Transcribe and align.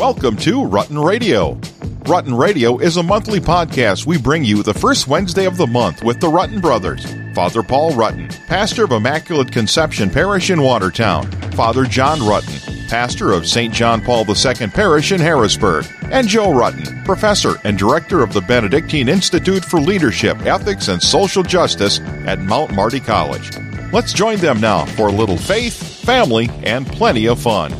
Welcome 0.00 0.38
to 0.38 0.62
Rutten 0.62 1.04
Radio. 1.04 1.56
Rutten 2.04 2.34
Radio 2.34 2.78
is 2.78 2.96
a 2.96 3.02
monthly 3.02 3.38
podcast 3.38 4.06
we 4.06 4.16
bring 4.16 4.46
you 4.46 4.62
the 4.62 4.72
first 4.72 5.08
Wednesday 5.08 5.44
of 5.44 5.58
the 5.58 5.66
month 5.66 6.02
with 6.02 6.20
the 6.20 6.26
Rutten 6.26 6.62
brothers. 6.62 7.04
Father 7.34 7.62
Paul 7.62 7.92
Rutten, 7.92 8.30
pastor 8.46 8.84
of 8.84 8.92
Immaculate 8.92 9.52
Conception 9.52 10.08
Parish 10.08 10.48
in 10.48 10.62
Watertown. 10.62 11.30
Father 11.52 11.84
John 11.84 12.18
Rutten, 12.20 12.88
pastor 12.88 13.32
of 13.32 13.46
St. 13.46 13.74
John 13.74 14.00
Paul 14.00 14.24
II 14.26 14.68
Parish 14.68 15.12
in 15.12 15.20
Harrisburg. 15.20 15.84
And 16.04 16.26
Joe 16.26 16.48
Rutten, 16.48 17.04
professor 17.04 17.56
and 17.64 17.76
director 17.76 18.22
of 18.22 18.32
the 18.32 18.40
Benedictine 18.40 19.10
Institute 19.10 19.66
for 19.66 19.80
Leadership, 19.80 20.40
Ethics, 20.46 20.88
and 20.88 21.02
Social 21.02 21.42
Justice 21.42 22.00
at 22.24 22.38
Mount 22.38 22.72
Marty 22.72 23.00
College. 23.00 23.50
Let's 23.92 24.14
join 24.14 24.38
them 24.38 24.62
now 24.62 24.86
for 24.86 25.08
a 25.08 25.12
little 25.12 25.36
faith, 25.36 25.74
family, 26.02 26.48
and 26.62 26.86
plenty 26.86 27.28
of 27.28 27.38
fun. 27.38 27.74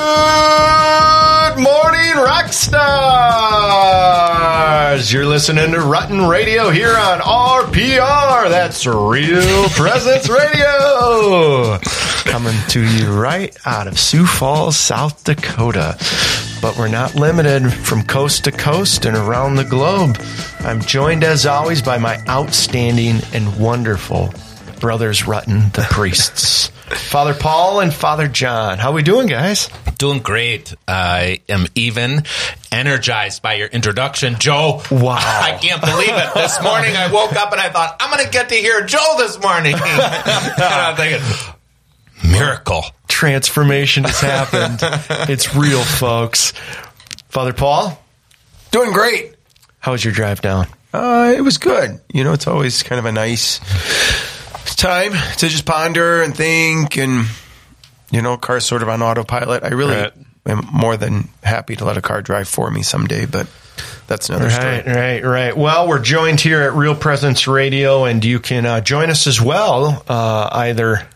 Good 0.00 1.62
morning, 1.62 2.14
rock 2.16 2.52
stars! 2.54 2.80
You're 5.12 5.26
listening 5.26 5.72
to 5.72 5.78
Rutten 5.78 6.26
Radio 6.30 6.70
here 6.70 6.96
on 6.96 7.18
RPR. 7.20 8.48
That's 8.48 8.86
Real 8.86 9.68
Presence 9.70 10.30
Radio. 10.30 11.78
Coming 12.24 12.56
to 12.68 12.80
you 12.82 13.12
right 13.12 13.54
out 13.66 13.86
of 13.86 13.98
Sioux 13.98 14.24
Falls, 14.24 14.78
South 14.78 15.22
Dakota. 15.24 15.98
But 16.62 16.78
we're 16.78 16.88
not 16.88 17.14
limited 17.14 17.70
from 17.70 18.02
coast 18.02 18.44
to 18.44 18.52
coast 18.52 19.04
and 19.04 19.14
around 19.16 19.56
the 19.56 19.64
globe. 19.64 20.16
I'm 20.60 20.80
joined 20.80 21.24
as 21.24 21.44
always 21.44 21.82
by 21.82 21.98
my 21.98 22.22
outstanding 22.26 23.20
and 23.34 23.58
wonderful 23.60 24.32
brothers 24.80 25.22
Rutten, 25.22 25.72
the 25.74 25.82
priests. 25.90 26.68
Father 26.90 27.34
Paul 27.34 27.80
and 27.80 27.94
Father 27.94 28.26
John. 28.26 28.78
How 28.78 28.90
are 28.90 28.94
we 28.94 29.02
doing, 29.02 29.28
guys? 29.28 29.68
Doing 29.98 30.20
great. 30.20 30.74
I 30.88 31.40
am 31.48 31.66
even 31.76 32.24
energized 32.72 33.42
by 33.42 33.54
your 33.54 33.68
introduction, 33.68 34.36
Joe. 34.40 34.82
Wow. 34.90 35.14
I 35.18 35.58
can't 35.60 35.80
believe 35.80 36.08
it. 36.08 36.34
This 36.34 36.60
morning 36.62 36.96
I 36.96 37.12
woke 37.12 37.34
up 37.34 37.52
and 37.52 37.60
I 37.60 37.68
thought, 37.68 37.96
I'm 38.00 38.10
going 38.10 38.24
to 38.24 38.30
get 38.30 38.48
to 38.48 38.56
hear 38.56 38.84
Joe 38.86 39.14
this 39.18 39.40
morning. 39.40 39.74
and 39.76 39.82
I'm 39.84 40.96
thinking, 40.96 41.22
miracle. 42.28 42.82
Transformation 43.06 44.04
has 44.04 44.18
happened. 44.20 44.80
it's 45.30 45.54
real, 45.54 45.82
folks. 45.82 46.52
Father 47.28 47.52
Paul, 47.52 48.02
Doing 48.72 48.92
great. 48.92 49.34
how 49.78 49.92
was 49.92 50.04
your 50.04 50.12
drive 50.14 50.40
down? 50.40 50.66
Uh, 50.92 51.32
it 51.36 51.42
was 51.42 51.58
good. 51.58 52.00
You 52.12 52.24
know, 52.24 52.32
it's 52.32 52.48
always 52.48 52.82
kind 52.82 52.98
of 52.98 53.04
a 53.04 53.12
nice 53.12 53.60
time 54.76 55.12
to 55.38 55.48
just 55.48 55.64
ponder 55.66 56.22
and 56.22 56.34
think 56.36 56.96
and, 56.96 57.26
you 58.10 58.22
know, 58.22 58.36
car's 58.36 58.64
sort 58.64 58.82
of 58.82 58.88
on 58.88 59.02
autopilot. 59.02 59.62
I 59.64 59.68
really 59.68 59.96
Right. 59.96 60.12
am 60.46 60.66
more 60.72 60.96
than 60.96 61.28
happy 61.42 61.76
to 61.76 61.84
let 61.84 61.96
a 61.96 62.02
car 62.02 62.22
drive 62.22 62.48
for 62.48 62.70
me 62.70 62.82
someday, 62.82 63.26
but 63.26 63.46
that's 64.06 64.28
another 64.28 64.50
story. 64.50 64.66
Right, 64.66 64.80
story. 64.82 64.96
right, 64.96 65.24
right. 65.24 65.56
Well, 65.56 65.88
we're 65.88 66.00
joined 66.00 66.40
here 66.40 66.62
at 66.62 66.74
Real 66.74 66.94
Presence 66.94 67.46
Radio, 67.46 68.04
and 68.04 68.24
you 68.24 68.40
can 68.40 68.66
uh, 68.66 68.80
join 68.80 69.10
us 69.10 69.26
as 69.26 69.40
well. 69.40 70.02
Uh, 70.08 70.48
either 70.52 71.06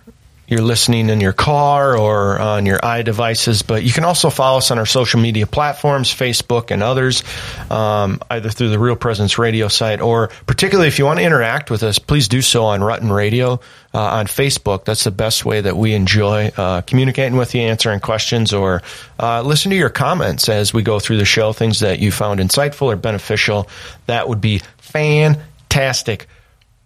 you're 0.47 0.63
listening 0.63 1.09
in 1.09 1.21
your 1.21 1.33
car 1.33 1.97
or 1.97 2.39
on 2.39 2.67
your 2.67 2.79
iDevices, 2.79 3.67
but 3.67 3.83
you 3.83 3.93
can 3.93 4.05
also 4.05 4.31
follow 4.31 4.59
us 4.59 4.71
on 4.71 4.79
our 4.79 4.87
social 4.87 5.21
media 5.21 5.47
platforms, 5.47 6.15
Facebook 6.15 6.71
and 6.71 6.83
others, 6.83 7.23
um, 7.71 8.21
either 8.31 8.51
through 8.51 8.69
the 8.69 8.79
Real 8.79 8.97
Presence 8.97 9.39
Radio 9.39 9.69
site 9.69 10.01
or 10.01 10.29
particularly 10.47 10.89
if 10.89 10.99
you 10.99 11.05
want 11.05 11.19
to 11.19 11.25
interact 11.25 11.71
with 11.71 11.83
us, 11.83 11.99
please 11.99 12.29
do 12.29 12.43
so 12.43 12.65
on 12.65 12.81
Rutten 12.81 13.11
Radio 13.11 13.61
uh, 13.95 13.99
on 13.99 14.27
Facebook. 14.27 14.85
That's 14.85 15.05
the 15.05 15.11
best 15.11 15.45
way 15.45 15.61
that 15.61 15.77
we 15.77 15.95
enjoy 15.95 16.53
uh, 16.57 16.83
communicating 16.83 17.37
with 17.37 17.55
you, 17.55 17.63
answering 17.63 18.01
questions, 18.01 18.53
or 18.53 18.83
uh, 19.19 19.43
listen 19.43 19.71
to 19.71 19.77
your 19.77 19.91
comments 19.91 20.49
as 20.49 20.75
we 20.75 20.83
go 20.83 21.01
through 21.01 21.19
the 21.19 21.25
show, 21.25 21.53
things 21.53 21.81
that 21.81 22.01
you 22.01 22.13
found 22.13 22.41
insightful 22.41 22.93
or 22.93 22.97
beneficial. 22.97 23.69
That 24.07 24.29
would 24.29 24.41
be 24.41 24.61
fantastic. 24.79 26.27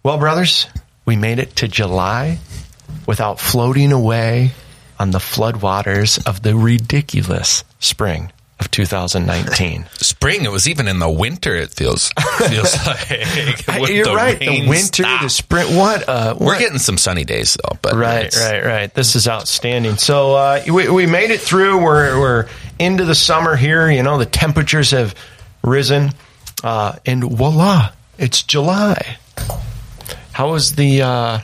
Well, 0.03 0.17
brothers, 0.17 0.67
we 1.05 1.15
made 1.15 1.39
it 1.39 1.57
to 1.57 1.67
July 1.67 2.39
without 3.09 3.39
floating 3.39 3.91
away 3.91 4.51
on 4.99 5.09
the 5.09 5.17
floodwaters 5.17 6.23
of 6.27 6.43
the 6.43 6.55
ridiculous 6.55 7.63
spring 7.79 8.31
of 8.59 8.69
2019. 8.69 9.87
Spring, 9.93 10.45
it 10.45 10.51
was 10.51 10.69
even 10.69 10.87
in 10.87 10.99
the 10.99 11.09
winter, 11.09 11.55
it 11.55 11.71
feels, 11.71 12.11
feels 12.37 12.75
like. 12.85 13.09
You're 13.89 14.05
the 14.05 14.13
right. 14.13 14.37
The 14.37 14.67
winter, 14.69 15.01
stop. 15.01 15.23
the 15.23 15.29
spring. 15.29 15.75
What? 15.75 16.07
Uh, 16.07 16.35
We're 16.39 16.59
getting 16.59 16.77
some 16.77 16.99
sunny 16.99 17.23
days, 17.23 17.57
though. 17.59 17.79
But 17.81 17.93
Right, 17.93 18.31
right, 18.35 18.63
right. 18.63 18.93
This 18.93 19.15
is 19.15 19.27
outstanding. 19.27 19.97
So 19.97 20.35
uh, 20.35 20.61
we, 20.71 20.87
we 20.87 21.07
made 21.07 21.31
it 21.31 21.41
through. 21.41 21.81
We're, 21.81 22.19
we're 22.19 22.47
into 22.77 23.05
the 23.05 23.15
summer 23.15 23.55
here. 23.55 23.89
You 23.89 24.03
know, 24.03 24.19
the 24.19 24.27
temperatures 24.27 24.91
have 24.91 25.15
risen. 25.63 26.11
Uh, 26.63 26.97
and 27.07 27.23
voila, 27.23 27.91
it's 28.19 28.43
July. 28.43 29.17
How 30.31 30.51
was 30.51 30.75
the 30.75 31.01
uh, 31.01 31.39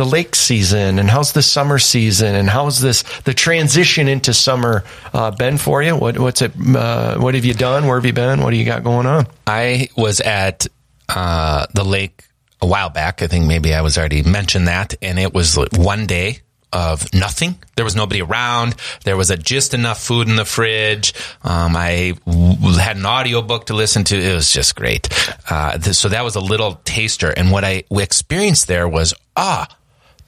the 0.00 0.06
lake 0.06 0.34
season, 0.34 0.98
and 0.98 1.10
how's 1.10 1.32
the 1.34 1.42
summer 1.42 1.78
season, 1.78 2.34
and 2.34 2.48
how's 2.48 2.80
this 2.80 3.02
the 3.24 3.34
transition 3.34 4.08
into 4.08 4.32
summer 4.32 4.82
uh, 5.12 5.30
been 5.30 5.58
for 5.58 5.82
you? 5.82 5.94
What 5.94 6.18
what's 6.18 6.40
it? 6.40 6.52
Uh, 6.58 7.18
what 7.18 7.34
have 7.34 7.44
you 7.44 7.52
done? 7.54 7.86
Where 7.86 7.96
have 7.96 8.06
you 8.06 8.14
been? 8.14 8.40
What 8.42 8.50
do 8.50 8.56
you 8.56 8.64
got 8.64 8.82
going 8.82 9.06
on? 9.06 9.26
I 9.46 9.88
was 9.96 10.20
at 10.20 10.66
uh, 11.08 11.66
the 11.74 11.84
lake 11.84 12.24
a 12.62 12.66
while 12.66 12.88
back. 12.88 13.20
I 13.22 13.26
think 13.26 13.46
maybe 13.46 13.74
I 13.74 13.82
was 13.82 13.98
already 13.98 14.22
mentioned 14.22 14.68
that, 14.68 14.94
and 15.02 15.18
it 15.18 15.34
was 15.34 15.58
one 15.76 16.06
day 16.06 16.38
of 16.72 17.12
nothing. 17.12 17.56
There 17.76 17.84
was 17.84 17.96
nobody 17.96 18.22
around. 18.22 18.76
There 19.04 19.16
was 19.16 19.30
a, 19.30 19.36
just 19.36 19.74
enough 19.74 20.00
food 20.02 20.28
in 20.28 20.36
the 20.36 20.44
fridge. 20.44 21.14
Um, 21.42 21.74
I 21.76 22.14
w- 22.26 22.78
had 22.78 22.96
an 22.96 23.06
audiobook 23.06 23.66
to 23.66 23.74
listen 23.74 24.04
to. 24.04 24.16
It 24.16 24.34
was 24.34 24.52
just 24.52 24.76
great. 24.76 25.08
Uh, 25.50 25.78
th- 25.78 25.96
so 25.96 26.08
that 26.08 26.22
was 26.22 26.36
a 26.36 26.40
little 26.40 26.80
taster. 26.84 27.30
And 27.30 27.50
what 27.50 27.64
I 27.64 27.82
experienced 27.90 28.68
there 28.68 28.88
was, 28.88 29.14
ah, 29.36 29.66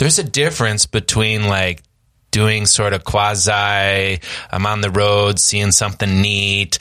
there's 0.02 0.18
a 0.18 0.24
difference 0.24 0.86
between 0.86 1.46
like 1.46 1.80
doing 2.32 2.64
sort 2.64 2.92
of 2.94 3.04
quasi 3.04 4.18
I'm 4.50 4.64
on 4.66 4.80
the 4.80 4.90
road 4.90 5.38
seeing 5.38 5.70
something 5.70 6.22
neat 6.22 6.78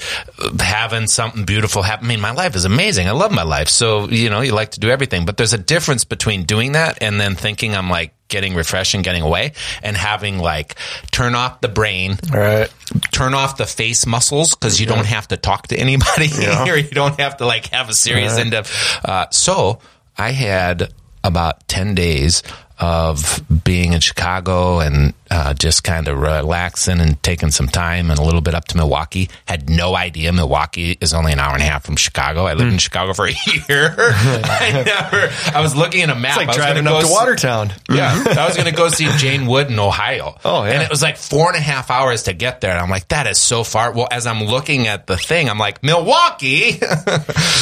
having 0.60 1.08
something 1.08 1.44
beautiful 1.44 1.84
happen 1.84 2.06
I 2.06 2.08
mean 2.08 2.22
my 2.22 2.32
life 2.32 2.56
is 2.56 2.64
amazing. 2.66 3.08
I 3.08 3.12
love 3.12 3.32
my 3.32 3.44
life. 3.44 3.68
So 3.68 4.10
you 4.10 4.30
know 4.30 4.42
you 4.42 4.54
like 4.54 4.72
to 4.72 4.80
do 4.80 4.90
everything. 4.90 5.26
But 5.26 5.38
there's 5.38 5.54
a 5.54 5.58
difference 5.58 6.04
between 6.06 6.44
doing 6.46 6.72
that 6.72 6.98
and 7.02 7.20
then 7.20 7.36
thinking 7.36 7.76
I'm 7.76 7.90
like 7.90 8.14
getting 8.30 8.56
refreshed 8.56 8.94
and 8.96 9.04
getting 9.04 9.22
away 9.24 9.52
and 9.84 9.96
having 9.98 10.40
like 10.40 10.76
turn 11.12 11.36
off 11.36 11.60
the 11.62 11.68
brain 11.68 12.18
Right. 12.32 12.74
turn 13.12 13.34
off 13.34 13.58
the 13.58 13.66
face 13.68 14.06
muscles 14.08 14.56
because 14.56 14.80
you 14.80 14.88
don't 14.88 15.06
have 15.06 15.28
to 15.28 15.38
talk 15.38 15.68
to 15.68 15.76
anybody 15.78 16.30
or 16.70 16.78
you 16.78 16.90
don't 16.92 17.20
have 17.20 17.38
to 17.38 17.46
like 17.46 17.68
have 17.68 17.90
a 17.90 17.94
serious 17.94 18.38
end 18.38 18.54
of. 18.56 18.72
Uh, 19.04 19.26
so 19.32 19.80
I 20.18 20.32
had 20.32 20.94
about 21.26 21.68
10 21.68 21.94
days 21.94 22.42
of 22.82 23.44
being 23.64 23.94
in 23.94 24.00
Chicago 24.02 24.80
and 24.80 25.14
uh, 25.32 25.54
just 25.54 25.84
kind 25.86 26.08
of 26.10 26.20
relaxing 26.20 27.00
and 27.00 27.22
taking 27.24 27.50
some 27.52 27.68
time 27.68 28.12
and 28.12 28.20
a 28.20 28.24
little 28.24 28.42
bit 28.42 28.54
up 28.54 28.66
to 28.66 28.76
Milwaukee. 28.78 29.30
Had 29.48 29.70
no 29.70 29.96
idea 29.96 30.34
Milwaukee 30.34 30.98
is 31.00 31.14
only 31.14 31.32
an 31.32 31.40
hour 31.40 31.54
and 31.54 31.62
a 31.62 31.66
half 31.66 31.86
from 31.86 31.96
Chicago. 31.96 32.46
I 32.46 32.54
lived 32.54 32.74
in 32.74 32.78
Chicago 32.80 33.14
for 33.14 33.28
a 33.28 33.32
year. 33.48 33.96
I 33.98 34.84
never. 34.86 35.34
I 35.58 35.62
was 35.62 35.74
looking 35.76 36.02
at 36.02 36.10
a 36.10 36.16
map. 36.16 36.38
It's 36.38 36.48
like 36.48 36.56
driving 36.58 36.86
up 36.86 37.00
to 37.02 37.08
see- 37.08 37.14
Watertown. 37.14 37.72
yeah, 37.90 38.26
I 38.38 38.46
was 38.46 38.56
going 38.58 38.70
to 38.70 38.76
go 38.76 38.90
see 38.90 39.08
Jane 39.18 39.48
Wood 39.48 39.72
in 39.72 39.80
Ohio. 39.80 40.38
Oh, 40.44 40.66
yeah. 40.66 40.72
And 40.72 40.84
it 40.84 40.90
was 40.90 41.02
like 41.02 41.16
four 41.18 41.48
and 41.48 41.56
a 41.56 41.62
half 41.62 41.90
hours 41.90 42.24
to 42.24 42.34
get 42.34 42.60
there. 42.62 42.72
And 42.72 42.80
I'm 42.82 42.90
like, 42.90 43.08
that 43.08 43.26
is 43.26 43.38
so 43.40 43.64
far. 43.64 43.94
Well, 43.94 44.10
as 44.12 44.28
I'm 44.28 44.44
looking 44.44 44.88
at 44.88 45.08
the 45.08 45.16
thing, 45.18 45.50
I'm 45.50 45.58
like, 45.58 45.82
Milwaukee. 45.82 46.80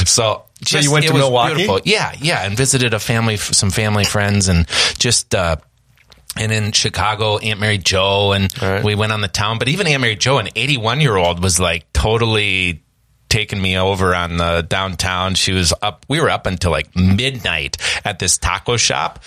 so, 0.06 0.44
just, 0.64 0.84
you 0.84 0.92
went 0.92 1.06
to 1.06 1.14
Milwaukee? 1.14 1.56
Beautiful. 1.56 1.82
Yeah, 1.86 2.14
yeah, 2.20 2.46
and 2.46 2.58
visited 2.58 2.94
a 2.96 3.00
family, 3.00 3.38
some 3.38 3.70
family 3.70 4.04
friends, 4.06 4.48
and 4.50 4.68
just. 4.98 5.36
uh 5.36 5.58
and 6.40 6.52
in 6.52 6.72
Chicago, 6.72 7.38
Aunt 7.38 7.60
Mary 7.60 7.78
Joe, 7.78 8.32
and 8.32 8.50
right. 8.62 8.84
we 8.84 8.96
went 8.96 9.12
on 9.12 9.22
the 9.22 9.28
town. 9.28 9.60
But 9.60 9.68
even 9.68 9.86
Aunt 9.88 10.02
Mary 10.02 10.16
Joe, 10.16 10.38
an 10.40 10.50
81 10.56 11.02
year 11.02 11.16
old, 11.16 11.44
was 11.44 11.60
like 11.60 11.92
totally 11.94 12.82
taking 13.30 13.62
me 13.62 13.78
over 13.78 14.16
on 14.16 14.38
the 14.38 14.66
downtown. 14.68 15.36
She 15.36 15.52
was 15.52 15.74
up. 15.82 16.06
We 16.10 16.20
were 16.20 16.30
up 16.30 16.48
until 16.48 16.72
like 16.72 16.96
midnight 16.96 17.78
at 18.04 18.18
this 18.20 18.38
taco 18.38 18.78
shop. 18.78 19.20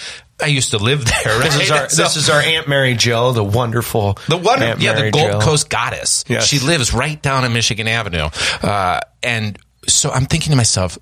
I 0.42 0.46
used 0.46 0.70
to 0.72 0.78
live 0.78 1.04
there. 1.24 1.38
Right? 1.38 1.44
This 1.44 1.60
is 1.60 1.70
our 1.70 1.88
So- 1.88 2.02
this 2.02 2.16
is 2.16 2.28
our 2.30 2.40
Aunt 2.40 2.66
Mary 2.66 2.94
Joe, 2.94 3.32
the 3.32 3.44
wonderful 3.44 4.18
the 4.28 4.36
one, 4.36 4.62
Aunt 4.62 4.80
yeah, 4.80 4.94
the 4.94 5.10
Gold 5.10 5.32
Jo. 5.32 5.40
Coast 5.40 5.68
goddess. 5.70 6.24
Yes. 6.26 6.46
She 6.46 6.58
lives 6.58 6.92
right 6.92 7.20
down 7.22 7.44
on 7.44 7.52
Michigan 7.52 7.86
Avenue. 7.86 8.28
Uh, 8.62 9.00
and 9.22 9.56
so 9.86 10.10
I'm 10.10 10.26
thinking 10.26 10.50
to 10.50 10.56
myself, 10.56 10.98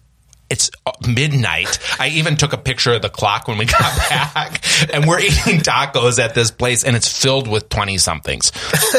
it's 0.50 0.70
uh, 0.85 0.93
midnight. 1.06 1.79
I 1.99 2.08
even 2.08 2.37
took 2.37 2.52
a 2.52 2.58
picture 2.58 2.93
of 2.93 3.02
the 3.02 3.08
clock 3.08 3.49
when 3.49 3.56
we 3.56 3.64
got 3.79 3.97
back, 4.11 4.62
and 4.93 5.06
we're 5.06 5.20
eating 5.20 5.61
tacos 5.61 6.19
at 6.19 6.35
this 6.35 6.50
place, 6.50 6.85
and 6.85 6.97
it's 6.97 7.08
filled 7.08 7.49
with 7.49 7.69
20 7.69 7.99
somethings. 7.99 8.52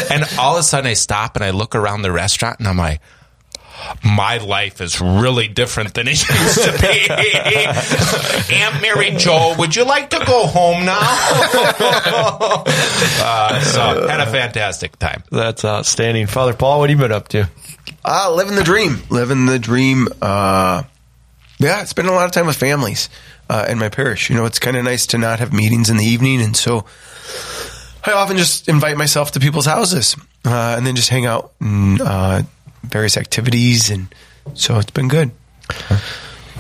And 0.10 0.26
all 0.40 0.56
of 0.56 0.62
a 0.62 0.64
sudden, 0.64 0.90
I 0.90 0.94
stop 0.94 1.36
and 1.36 1.44
I 1.44 1.52
look 1.52 1.76
around 1.76 2.02
the 2.02 2.12
restaurant, 2.12 2.60
and 2.60 2.68
I'm 2.68 2.78
like, 2.78 3.02
my 4.04 4.38
life 4.38 4.80
is 4.82 5.02
really 5.02 5.48
different 5.48 5.94
than 5.94 6.08
it 6.08 6.12
used 6.30 6.64
to 6.64 6.72
be. 6.80 7.08
Aunt 8.56 8.82
Mary 8.82 9.12
Jo, 9.12 9.56
would 9.58 9.76
you 9.76 9.84
like 9.86 10.10
to 10.12 10.24
go 10.26 10.48
home 10.48 10.86
now? 10.86 11.00
uh, 13.24 13.60
so 13.62 14.08
had 14.08 14.20
a 14.22 14.28
fantastic 14.28 14.98
time. 15.00 15.24
That's 15.32 15.66
outstanding. 15.66 16.28
Father 16.28 16.54
Paul, 16.54 16.80
what 16.80 16.90
have 16.90 17.00
you 17.00 17.04
been 17.04 17.12
up 17.12 17.28
to? 17.30 17.50
Uh, 18.04 18.34
living 18.36 18.56
the 18.56 18.64
dream. 18.64 19.02
Living 19.10 19.46
the 19.46 19.60
dream. 19.60 20.08
Uh, 20.22 20.84
yeah, 21.62 21.84
spending 21.86 22.14
a 22.14 22.16
lot 22.16 22.26
of 22.26 22.32
time 22.32 22.48
with 22.48 22.58
families 22.58 23.10
uh, 23.50 23.66
in 23.70 23.78
my 23.78 23.90
parish. 23.90 24.30
You 24.30 24.36
know, 24.36 24.46
it's 24.46 24.60
kind 24.60 24.78
of 24.78 24.84
nice 24.84 25.06
to 25.08 25.18
not 25.18 25.40
have 25.40 25.54
meetings 25.54 25.90
in 25.90 25.98
the 25.98 26.06
evening. 26.06 26.42
And 26.42 26.56
so 26.56 26.86
I 28.06 28.14
often 28.14 28.38
just 28.38 28.68
invite 28.68 28.98
myself 28.98 29.32
to 29.32 29.40
people's 29.40 29.66
houses 29.66 30.16
uh, 30.46 30.76
and 30.78 30.86
then 30.86 30.96
just 30.96 31.10
hang 31.10 31.26
out 31.26 31.54
and 31.60 32.02
uh, 32.02 32.42
various 32.84 33.18
activities. 33.18 33.90
And 33.92 34.14
so 34.54 34.80
it's 34.80 34.92
been 34.92 35.08
good. 35.08 35.32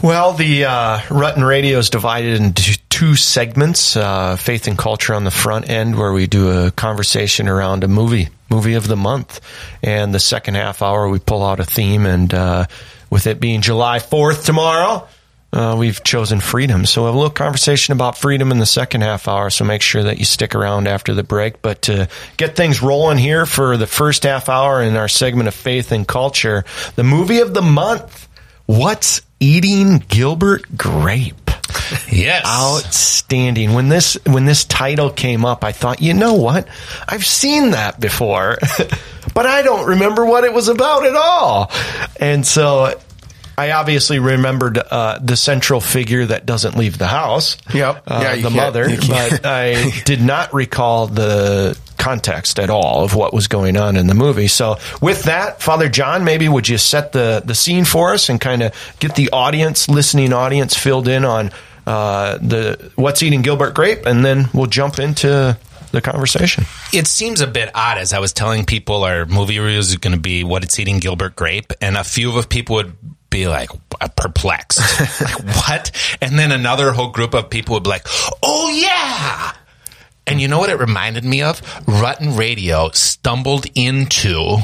Well, 0.03 0.33
the 0.33 0.65
uh, 0.65 0.97
Rutten 1.09 1.47
Radio 1.47 1.77
is 1.77 1.91
divided 1.91 2.41
into 2.41 2.79
two 2.89 3.15
segments: 3.15 3.95
uh, 3.95 4.35
faith 4.35 4.67
and 4.67 4.75
culture 4.75 5.13
on 5.13 5.25
the 5.25 5.31
front 5.31 5.69
end, 5.69 5.95
where 5.95 6.11
we 6.11 6.25
do 6.25 6.65
a 6.65 6.71
conversation 6.71 7.47
around 7.47 7.83
a 7.83 7.87
movie, 7.87 8.29
movie 8.49 8.73
of 8.73 8.87
the 8.87 8.95
month, 8.95 9.41
and 9.83 10.11
the 10.11 10.19
second 10.19 10.55
half 10.55 10.81
hour 10.81 11.07
we 11.07 11.19
pull 11.19 11.43
out 11.43 11.59
a 11.59 11.65
theme. 11.65 12.07
And 12.07 12.33
uh, 12.33 12.65
with 13.11 13.27
it 13.27 13.39
being 13.39 13.61
July 13.61 13.99
Fourth 13.99 14.45
tomorrow, 14.45 15.07
uh, 15.53 15.75
we've 15.77 16.01
chosen 16.03 16.39
freedom. 16.39 16.85
So 16.85 17.01
we'll 17.01 17.09
have 17.09 17.15
a 17.15 17.17
little 17.17 17.33
conversation 17.33 17.91
about 17.91 18.17
freedom 18.17 18.51
in 18.51 18.59
the 18.59 18.65
second 18.65 19.01
half 19.01 19.27
hour. 19.27 19.49
So 19.49 19.65
make 19.65 19.81
sure 19.81 20.03
that 20.03 20.17
you 20.17 20.25
stick 20.25 20.55
around 20.55 20.87
after 20.87 21.13
the 21.13 21.23
break. 21.23 21.61
But 21.61 21.83
to 21.83 22.07
get 22.37 22.55
things 22.55 22.81
rolling 22.81 23.17
here 23.17 23.45
for 23.45 23.75
the 23.77 23.87
first 23.87 24.23
half 24.23 24.47
hour 24.49 24.81
in 24.81 24.95
our 24.95 25.09
segment 25.09 25.49
of 25.49 25.53
faith 25.53 25.91
and 25.91 26.07
culture, 26.07 26.63
the 26.95 27.03
movie 27.03 27.39
of 27.39 27.53
the 27.53 27.61
month. 27.61 28.29
What's 28.65 29.21
eating 29.41 29.97
Gilbert 30.07 30.77
Grape? 30.77 31.51
Yes. 32.09 32.45
Outstanding. 32.45 33.73
When 33.73 33.89
this 33.89 34.17
when 34.25 34.45
this 34.45 34.63
title 34.65 35.09
came 35.09 35.45
up, 35.45 35.63
I 35.63 35.71
thought, 35.71 36.01
you 36.01 36.13
know 36.13 36.35
what? 36.35 36.67
I've 37.07 37.25
seen 37.25 37.71
that 37.71 37.99
before, 37.99 38.57
but 39.33 39.45
I 39.45 39.61
don't 39.61 39.87
remember 39.87 40.25
what 40.25 40.43
it 40.43 40.53
was 40.53 40.67
about 40.67 41.05
at 41.05 41.15
all. 41.15 41.71
And 42.19 42.45
so 42.45 42.99
I 43.57 43.71
obviously 43.71 44.19
remembered 44.19 44.77
uh, 44.77 45.19
the 45.21 45.35
central 45.35 45.81
figure 45.81 46.25
that 46.25 46.45
doesn't 46.45 46.77
leave 46.77 46.97
the 46.97 47.07
house. 47.07 47.57
Yep. 47.73 48.03
uh, 48.07 48.19
Yeah, 48.23 48.35
the 48.41 48.49
mother. 48.49 48.87
But 49.07 49.45
I 49.45 49.91
did 50.05 50.21
not 50.21 50.53
recall 50.53 51.07
the 51.07 51.77
context 51.97 52.59
at 52.59 52.71
all 52.71 53.03
of 53.03 53.13
what 53.13 53.33
was 53.33 53.47
going 53.47 53.77
on 53.77 53.95
in 53.95 54.07
the 54.07 54.15
movie. 54.15 54.47
So, 54.47 54.77
with 55.01 55.23
that, 55.23 55.61
Father 55.61 55.87
John, 55.89 56.23
maybe 56.23 56.49
would 56.49 56.67
you 56.67 56.77
set 56.79 57.11
the 57.11 57.43
the 57.45 57.53
scene 57.53 57.85
for 57.85 58.13
us 58.13 58.29
and 58.29 58.41
kind 58.41 58.63
of 58.63 58.95
get 58.99 59.15
the 59.15 59.29
audience, 59.31 59.87
listening 59.87 60.33
audience, 60.33 60.75
filled 60.75 61.07
in 61.07 61.23
on 61.25 61.51
uh, 61.85 62.37
the 62.39 62.91
what's 62.95 63.21
eating 63.21 63.43
Gilbert 63.43 63.75
Grape, 63.75 64.05
and 64.05 64.25
then 64.25 64.49
we'll 64.53 64.65
jump 64.67 64.97
into 64.97 65.57
the 65.91 66.01
conversation. 66.01 66.65
It 66.93 67.07
seems 67.07 67.41
a 67.41 67.47
bit 67.47 67.69
odd 67.75 67.97
as 67.97 68.13
I 68.13 68.19
was 68.19 68.33
telling 68.33 68.65
people 68.65 69.03
our 69.03 69.25
movie 69.25 69.59
reviews 69.59 69.89
is 69.89 69.97
going 69.97 70.15
to 70.15 70.19
be 70.19 70.43
what 70.43 70.63
it's 70.63 70.79
eating 70.79 70.99
Gilbert 70.99 71.35
Grape, 71.35 71.73
and 71.81 71.97
a 71.97 72.03
few 72.03 72.37
of 72.37 72.49
people 72.49 72.77
would 72.77 72.95
be 73.29 73.47
like 73.47 73.69
uh, 73.99 74.07
perplexed, 74.09 74.79
like 75.21 75.43
what? 75.55 75.91
And 76.21 76.37
then 76.37 76.51
another 76.51 76.91
whole 76.91 77.09
group 77.09 77.33
of 77.33 77.49
people 77.49 77.73
would 77.75 77.83
be 77.83 77.89
like, 77.89 78.05
"Oh 78.43 78.69
yeah." 78.69 79.53
And 80.27 80.39
you 80.39 80.47
know 80.47 80.59
what 80.59 80.69
it 80.69 80.79
reminded 80.79 81.25
me 81.25 81.41
of? 81.41 81.61
Rutten 81.85 82.37
Radio 82.37 82.89
stumbled 82.91 83.65
into 83.75 84.57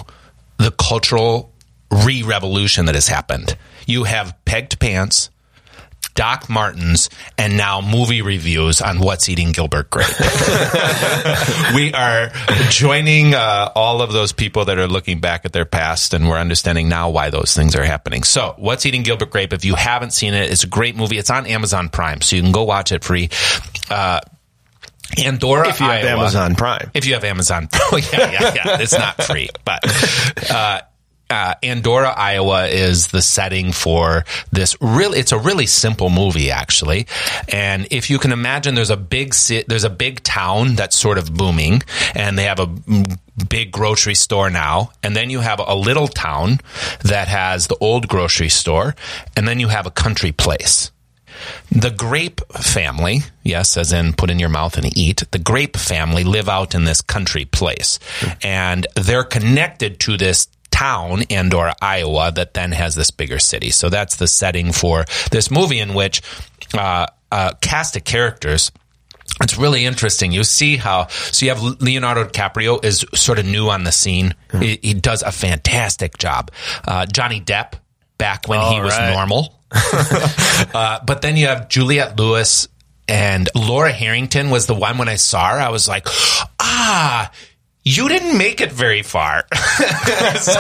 the 0.58 0.72
cultural 0.72 1.52
re-revolution 1.92 2.86
that 2.86 2.96
has 2.96 3.08
happened. 3.08 3.58
You 3.86 4.04
have 4.04 4.36
pegged 4.46 4.80
pants, 4.80 5.30
Doc 6.18 6.50
Martens, 6.50 7.12
and 7.38 7.56
now 7.58 7.80
movie 7.80 8.24
reviews 8.24 8.82
on 8.82 9.00
what's 9.00 9.30
eating 9.30 9.52
Gilbert 9.52 9.92
Grape. 9.92 10.08
we 11.76 11.94
are 11.94 12.32
joining 12.70 13.36
uh, 13.36 13.72
all 13.76 14.02
of 14.02 14.12
those 14.12 14.34
people 14.34 14.66
that 14.66 14.80
are 14.80 14.88
looking 14.88 15.20
back 15.20 15.46
at 15.46 15.54
their 15.54 15.64
past, 15.64 16.16
and 16.16 16.28
we're 16.28 16.40
understanding 16.40 16.90
now 16.90 17.12
why 17.12 17.30
those 17.30 17.54
things 17.54 17.76
are 17.76 17.84
happening. 17.84 18.24
So, 18.24 18.56
What's 18.58 18.86
Eating 18.88 19.04
Gilbert 19.04 19.30
Grape? 19.30 19.54
If 19.54 19.64
you 19.64 19.76
haven't 19.76 20.12
seen 20.12 20.34
it, 20.34 20.52
it's 20.52 20.64
a 20.64 20.68
great 20.68 20.96
movie. 20.96 21.20
It's 21.20 21.30
on 21.30 21.46
Amazon 21.46 21.90
Prime, 21.90 22.22
so 22.22 22.36
you 22.36 22.42
can 22.42 22.52
go 22.52 22.64
watch 22.64 22.92
it 22.92 23.04
free. 23.04 23.30
Uh, 23.90 24.20
Endora, 25.18 25.70
If 25.70 25.80
you 25.80 25.86
have 25.86 26.04
Iowa. 26.04 26.22
Amazon 26.22 26.56
Prime. 26.56 26.90
If 26.96 27.06
you 27.06 27.14
have 27.14 27.24
Amazon, 27.24 27.70
oh 27.76 27.98
yeah, 28.12 28.32
yeah, 28.32 28.54
yeah, 28.56 28.82
it's 28.82 28.98
not 28.98 29.22
free, 29.24 29.50
but 29.64 29.80
uh, 30.52 30.82
uh, 31.30 31.56
Endora, 31.62 32.10
Iowa 32.10 32.68
is 32.68 33.08
the 33.08 33.22
setting 33.22 33.72
for 33.72 34.26
this. 34.52 34.76
Really, 34.82 35.20
it's 35.20 35.32
a 35.32 35.38
really 35.38 35.66
simple 35.66 36.10
movie 36.10 36.52
actually, 36.52 37.08
and 37.50 37.88
if 37.92 38.10
you 38.10 38.20
can 38.20 38.32
imagine, 38.32 38.76
there's 38.76 38.90
a 38.90 38.98
big 38.98 39.34
there's 39.68 39.84
a 39.84 39.90
big 39.90 40.24
town 40.24 40.76
that's 40.76 40.98
sort 40.98 41.18
of 41.18 41.34
booming, 41.34 41.84
and 42.16 42.38
they 42.38 42.44
have 42.44 42.60
a 42.60 42.68
big 43.50 43.72
grocery 43.72 44.16
store 44.16 44.50
now, 44.50 44.92
and 45.04 45.16
then 45.16 45.30
you 45.30 45.40
have 45.40 45.60
a 45.66 45.76
little 45.76 46.08
town 46.08 46.60
that 47.04 47.28
has 47.28 47.68
the 47.68 47.78
old 47.80 48.08
grocery 48.08 48.50
store, 48.50 48.96
and 49.36 49.48
then 49.48 49.60
you 49.60 49.68
have 49.68 49.86
a 49.86 49.92
country 49.92 50.32
place. 50.32 50.92
The 51.72 51.92
Grape 51.92 52.42
family, 52.54 53.20
yes, 53.44 53.78
as 53.78 53.92
in 53.92 54.14
put 54.14 54.30
in 54.30 54.40
your 54.40 54.50
mouth 54.50 54.78
and 54.78 54.98
eat, 54.98 55.24
the 55.32 55.40
Grape 55.40 55.78
family 55.78 56.24
live 56.24 56.50
out 56.50 56.74
in 56.74 56.86
this 56.86 57.02
country 57.02 57.46
place. 57.46 58.00
And 58.42 58.88
they're 58.96 59.24
connected 59.24 60.00
to 60.02 60.18
this 60.18 60.48
town, 60.78 61.24
Endora 61.30 61.76
Iowa, 61.82 62.32
that 62.34 62.54
then 62.54 62.72
has 62.72 62.94
this 62.94 63.10
bigger 63.10 63.40
city. 63.40 63.72
So 63.72 63.90
that's 63.90 64.18
the 64.18 64.28
setting 64.28 64.72
for 64.72 65.06
this 65.32 65.50
movie 65.50 65.80
in 65.80 65.96
which 65.96 66.22
uh, 66.74 67.08
a 67.32 67.56
cast 67.62 67.96
of 67.96 68.04
characters. 68.04 68.72
It's 69.42 69.58
really 69.58 69.86
interesting. 69.86 70.32
You 70.32 70.44
see 70.44 70.78
how 70.78 71.08
so 71.08 71.46
you 71.46 71.52
have 71.52 71.62
Leonardo 71.82 72.26
DiCaprio 72.26 72.84
is 72.84 73.06
sort 73.16 73.40
of 73.40 73.46
new 73.46 73.70
on 73.70 73.84
the 73.86 73.92
scene. 73.92 74.36
He, 74.60 74.80
he 74.82 74.94
does 74.94 75.24
a 75.24 75.32
fantastic 75.32 76.18
job. 76.18 76.52
Uh, 76.88 77.06
Johnny 77.08 77.42
Depp 77.42 77.74
back 78.18 78.48
when 78.48 78.60
he 78.72 78.80
was 78.80 78.98
right. 78.98 79.14
normal. 79.14 79.54
uh, 79.72 81.00
but 81.06 81.22
then 81.22 81.38
you 81.38 81.48
have 81.48 81.70
Juliette 81.70 82.18
Lewis 82.20 82.68
and 83.08 83.50
Laura 83.56 83.92
Harrington 83.92 84.50
was 84.50 84.68
the 84.68 84.76
one 84.76 84.98
when 84.98 85.10
I 85.10 85.16
saw 85.16 85.50
her. 85.50 85.60
I 85.60 85.70
was 85.70 85.88
like, 85.88 86.08
ah. 86.60 87.32
You 87.90 88.10
didn't 88.10 88.38
make 88.38 88.60
it 88.60 88.72
very 88.72 89.02
far. 89.02 89.46
so 89.56 90.60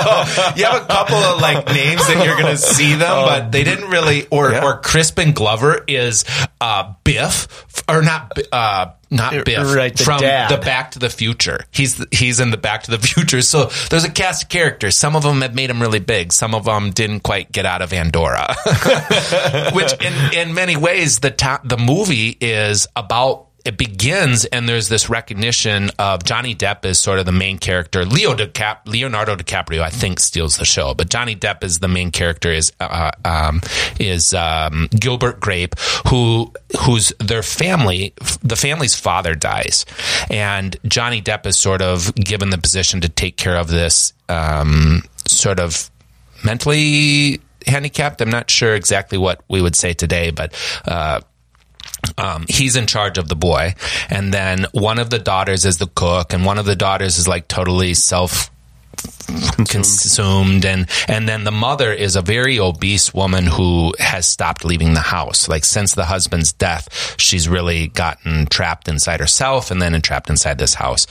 you 0.56 0.65
have 0.65 0.83
a 0.83 0.85
couple 0.85 1.15
of 1.18 1.41
like 1.41 1.65
names 1.68 2.06
that 2.07 2.24
you're 2.25 2.38
going 2.38 2.56
to 2.56 2.57
see 2.57 2.91
them, 2.94 3.00
but 3.25 3.51
they 3.51 3.63
didn't 3.63 3.89
really. 3.89 4.27
Or 4.29 4.51
Yeah. 4.51 4.63
or 4.63 4.79
Crispin 4.79 5.33
Glover 5.33 5.83
is 5.88 6.24
uh, 6.62 6.94
Biff, 7.03 7.65
or 7.89 8.01
not 8.01 8.31
uh, 8.51 8.91
not 9.09 9.45
Biff 9.45 9.75
right, 9.75 9.95
the 9.95 10.03
from 10.03 10.21
dad. 10.21 10.50
the 10.51 10.57
Back 10.63 10.91
to 10.91 11.00
the 11.00 11.09
Future. 11.09 11.65
He's 11.71 12.03
he's 12.12 12.39
in 12.39 12.51
the 12.51 12.57
Back 12.57 12.83
to 12.83 12.91
the 12.91 13.00
Future. 13.00 13.41
So 13.41 13.65
there's 13.89 14.06
a 14.06 14.11
cast 14.11 14.44
of 14.44 14.49
characters. 14.49 14.95
Some 14.95 15.16
of 15.16 15.23
them 15.23 15.42
have 15.42 15.54
made 15.54 15.69
him 15.69 15.81
really 15.81 15.99
big. 15.99 16.31
Some 16.31 16.56
of 16.56 16.63
them 16.66 16.92
didn't 16.92 17.21
quite 17.21 17.52
get 17.52 17.66
out 17.66 17.81
of 17.81 17.92
Endora. 17.92 18.56
Which 19.73 19.94
in 20.02 20.33
in 20.33 20.54
many 20.54 20.78
ways 20.78 21.19
the 21.19 21.31
ta- 21.31 21.61
the 21.63 21.78
movie 21.78 22.30
is 22.40 22.87
about. 22.95 23.46
It 23.68 23.78
begins 23.78 24.45
and 24.45 24.69
there's 24.69 24.88
this 24.88 25.09
recognition 25.09 25.92
of 26.00 26.24
Johnny 26.24 26.56
Depp 26.56 26.86
as 26.86 27.00
sort 27.00 27.19
of 27.19 27.26
the 27.26 27.33
main 27.33 27.57
character. 27.57 28.06
Leo 28.06 28.33
DiCap- 28.33 28.86
Leonardo 28.86 29.36
DiCaprio, 29.36 29.81
I 29.81 29.90
think, 29.90 30.21
steals 30.21 30.56
the 30.56 30.64
show, 30.64 30.94
but 30.94 31.09
Johnny 31.09 31.36
Depp 31.36 31.66
is 31.66 31.80
the 31.80 31.90
main 31.90 32.12
character. 32.12 32.50
Is 32.50 32.71
uh, 32.80 33.12
um, 33.26 33.59
is 34.00 34.33
um, 34.33 34.88
Gilbert 34.97 35.42
Grape, 35.42 35.78
who 36.07 36.54
who's 36.80 37.12
their 37.19 37.44
family. 37.44 38.14
The 38.42 38.56
family's 38.56 38.95
father 38.95 39.36
dies, 39.36 39.86
and 40.31 40.78
Johnny 40.86 41.21
Depp 41.21 41.45
is 41.45 41.57
sort 41.57 41.81
of 41.81 42.16
given 42.16 42.52
the 42.52 42.57
position 42.57 43.02
to 43.02 43.09
take 43.09 43.36
care 43.36 43.57
of 43.57 43.68
this 43.68 44.14
um, 44.30 45.04
sort 45.28 45.59
of 45.59 45.92
mentally 46.42 47.42
handicapped. 47.66 48.21
I'm 48.21 48.30
not 48.30 48.50
sure 48.50 48.76
exactly 48.76 49.18
what 49.18 49.44
we 49.50 49.62
would 49.62 49.76
say 49.76 49.92
today, 49.92 50.31
but. 50.31 50.54
Uh, 50.86 51.19
um, 52.18 52.45
he's 52.49 52.76
in 52.76 52.87
charge 52.87 53.18
of 53.18 53.28
the 53.28 53.35
boy, 53.35 53.76
and 54.09 54.33
then 54.33 54.66
one 54.71 54.99
of 54.99 55.09
the 55.09 55.19
daughters 55.19 55.66
is 55.66 55.78
the 55.78 55.87
cook, 55.87 56.33
and 56.33 56.45
one 56.45 56.57
of 56.57 56.66
the 56.66 56.76
daughters 56.76 57.18
is 57.18 57.28
like 57.28 57.47
totally 57.47 57.94
self 57.94 58.49
consumed. 59.68 60.66
and 60.66 60.90
and 61.07 61.28
then 61.28 61.44
the 61.44 61.52
mother 61.52 61.92
is 61.92 62.16
a 62.16 62.21
very 62.21 62.59
obese 62.59 63.14
woman 63.14 63.45
who 63.45 63.94
has 63.99 64.26
stopped 64.26 64.66
leaving 64.66 64.94
the 64.94 64.99
house. 64.99 65.47
Like 65.47 65.66
since 65.66 65.94
the 65.94 66.06
husband's 66.06 66.54
death 66.54 67.16
she's 67.18 67.47
really 67.47 67.87
gotten 67.90 68.47
trapped 68.47 68.87
inside 68.87 69.19
herself 69.19 69.71
and 69.71 69.81
then 69.81 69.94
entrapped 69.94 70.30
inside 70.30 70.57
this 70.57 70.73
house. 70.73 71.07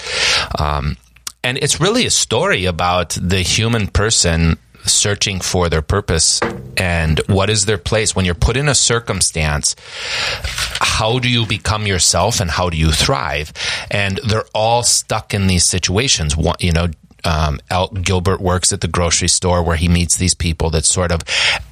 Um, 0.59 0.97
and 1.45 1.59
it's 1.59 1.81
really 1.81 2.07
a 2.07 2.11
story 2.11 2.65
about 2.65 3.11
the 3.11 3.39
human 3.39 3.87
person 3.87 4.59
searching 4.87 5.41
for 5.41 5.69
their 5.69 5.83
purpose 5.83 6.41
and 6.77 7.21
what 7.27 7.51
is 7.51 7.67
their 7.67 7.79
place. 7.79 8.15
When 8.15 8.25
you're 8.25 8.35
put 8.35 8.57
in 8.57 8.69
a 8.69 8.75
circumstance 8.75 9.77
how 10.97 11.19
do 11.19 11.29
you 11.29 11.47
become 11.47 11.87
yourself 11.87 12.41
and 12.41 12.51
how 12.51 12.71
do 12.71 12.77
you 12.77 12.91
thrive? 12.91 13.53
And 13.91 14.19
they're 14.27 14.47
all 14.55 14.83
stuck 14.83 15.35
in 15.35 15.47
these 15.47 15.65
situations. 15.65 16.37
You 16.61 16.73
know 16.73 16.89
um, 17.25 17.59
El 17.71 17.89
Gilbert 17.89 18.41
works 18.41 18.73
at 18.73 18.81
the 18.81 18.89
grocery 18.89 19.29
store 19.29 19.63
where 19.63 19.77
he 19.77 19.89
meets 19.89 20.17
these 20.17 20.35
people 20.35 20.71
that 20.71 20.85
sort 20.85 21.11
of 21.11 21.23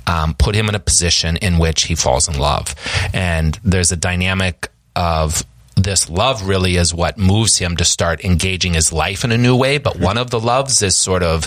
um, 0.06 0.34
put 0.34 0.54
him 0.54 0.68
in 0.68 0.74
a 0.74 0.80
position 0.80 1.36
in 1.36 1.58
which 1.58 1.84
he 1.84 1.94
falls 1.94 2.28
in 2.28 2.38
love. 2.38 2.74
And 3.14 3.58
there's 3.62 3.92
a 3.92 3.96
dynamic 3.96 4.68
of 4.96 5.44
this 5.76 6.08
love 6.08 6.46
really 6.46 6.76
is 6.76 6.94
what 6.94 7.18
moves 7.18 7.58
him 7.58 7.76
to 7.76 7.84
start 7.84 8.24
engaging 8.24 8.74
his 8.74 8.92
life 8.92 9.24
in 9.24 9.32
a 9.32 9.38
new 9.38 9.56
way. 9.56 9.78
But 9.78 9.98
one 9.98 10.18
of 10.18 10.30
the 10.30 10.40
loves 10.40 10.82
is 10.82 10.96
sort 10.96 11.22
of, 11.22 11.46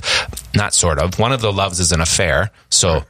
not 0.55 0.73
sort 0.73 0.99
of, 0.99 1.17
one 1.19 1.31
of 1.31 1.41
the 1.41 1.51
loves 1.51 1.79
is 1.79 1.91
an 1.91 2.01
affair. 2.01 2.51
So, 2.69 3.03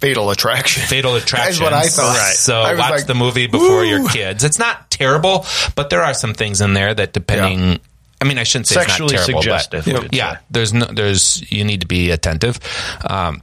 Fatal 0.00 0.30
Attraction. 0.30 0.82
Fatal 0.82 1.14
Attraction. 1.14 1.46
That's 1.46 1.60
what 1.60 1.72
I 1.74 1.86
thought. 1.86 2.16
Right. 2.16 2.34
So 2.34 2.60
I 2.60 2.74
watch 2.74 2.90
like, 2.90 3.06
the 3.06 3.14
movie 3.14 3.46
before 3.46 3.80
"Woo." 3.80 3.84
your 3.84 4.08
kids. 4.08 4.44
It's 4.44 4.58
not 4.58 4.90
terrible, 4.90 5.44
but 5.76 5.90
there 5.90 6.02
are 6.02 6.14
some 6.14 6.32
things 6.32 6.62
in 6.62 6.72
there 6.72 6.94
that 6.94 7.12
depending. 7.12 7.78
I 8.20 8.24
mean, 8.24 8.38
I 8.38 8.44
shouldn't 8.44 8.66
say 8.68 8.76
Sexually 8.76 9.14
it's 9.14 9.28
not 9.28 9.42
terrible, 9.42 9.42
suggestive, 9.42 9.86
we 9.86 9.92
but 9.92 10.02
would 10.04 10.14
yeah, 10.14 10.36
say. 10.36 10.40
there's 10.50 10.72
no, 10.72 10.86
there's 10.86 11.52
you 11.52 11.64
need 11.64 11.82
to 11.82 11.86
be 11.86 12.10
attentive. 12.10 12.58
Um, 13.06 13.42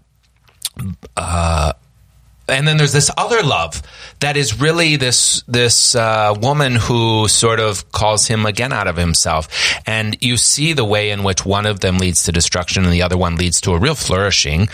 uh, 1.15 1.73
and 2.47 2.67
then 2.67 2.77
there's 2.77 2.93
this 2.93 3.11
other 3.17 3.43
love 3.43 3.81
that 4.19 4.37
is 4.37 4.59
really 4.59 4.95
this 4.95 5.43
this 5.47 5.95
uh, 5.95 6.35
woman 6.39 6.75
who 6.75 7.27
sort 7.27 7.59
of 7.59 7.91
calls 7.91 8.27
him 8.27 8.45
again 8.45 8.73
out 8.73 8.87
of 8.87 8.97
himself, 8.97 9.47
and 9.85 10.17
you 10.21 10.37
see 10.37 10.73
the 10.73 10.85
way 10.85 11.11
in 11.11 11.23
which 11.23 11.45
one 11.45 11.65
of 11.65 11.79
them 11.79 11.97
leads 11.97 12.23
to 12.23 12.31
destruction 12.31 12.83
and 12.83 12.93
the 12.93 13.01
other 13.01 13.17
one 13.17 13.35
leads 13.35 13.61
to 13.61 13.73
a 13.73 13.79
real 13.79 13.95
flourishing. 13.95 14.69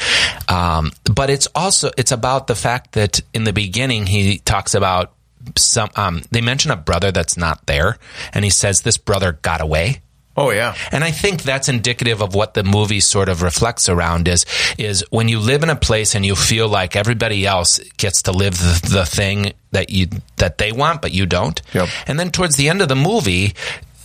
Um, 0.48 0.92
but 1.14 1.30
it's 1.30 1.48
also 1.56 1.92
it's 1.98 2.12
about 2.12 2.48
the 2.48 2.56
fact 2.56 2.94
that 2.94 3.22
in 3.34 3.44
the 3.44 3.54
beginning 3.54 4.08
he 4.08 4.40
talks 4.40 4.74
about 4.74 5.14
some. 5.58 5.90
Um, 5.96 6.22
they 6.32 6.42
mention 6.42 6.72
a 6.72 6.76
brother 6.76 7.12
that's 7.12 7.38
not 7.38 7.66
there, 7.66 7.98
and 8.34 8.44
he 8.46 8.52
says 8.52 8.82
this 8.82 8.98
brother 8.98 9.34
got 9.34 9.62
away. 9.62 10.02
Oh 10.36 10.50
yeah. 10.52 10.76
And 10.92 11.04
I 11.04 11.12
think 11.12 11.44
that's 11.44 11.70
indicative 11.70 12.22
of 12.22 12.34
what 12.34 12.54
the 12.54 12.64
movie 12.64 13.00
sort 13.00 13.30
of 13.30 13.42
reflects 13.42 13.88
around 13.88 14.28
is 14.28 14.46
is 14.78 15.06
when 15.12 15.28
you 15.28 15.40
live 15.40 15.64
in 15.64 15.70
a 15.70 15.76
place 15.76 16.16
and 16.16 16.26
you 16.26 16.36
feel 16.36 16.68
like 16.68 16.96
everybody 16.96 17.46
else 17.46 17.80
gets 17.98 18.24
to 18.24 18.32
live 18.32 18.58
the, 18.58 18.90
the 18.92 19.06
thing 19.06 19.54
that 19.72 19.90
you 19.90 20.08
that 20.38 20.58
they 20.58 20.72
want 20.72 21.02
but 21.02 21.12
you 21.12 21.26
don't. 21.26 21.62
Yep. 21.74 21.90
And 22.08 22.20
then 22.20 22.32
towards 22.32 22.56
the 22.56 22.70
end 22.70 22.82
of 22.82 22.88
the 22.88 22.96
movie 22.96 23.54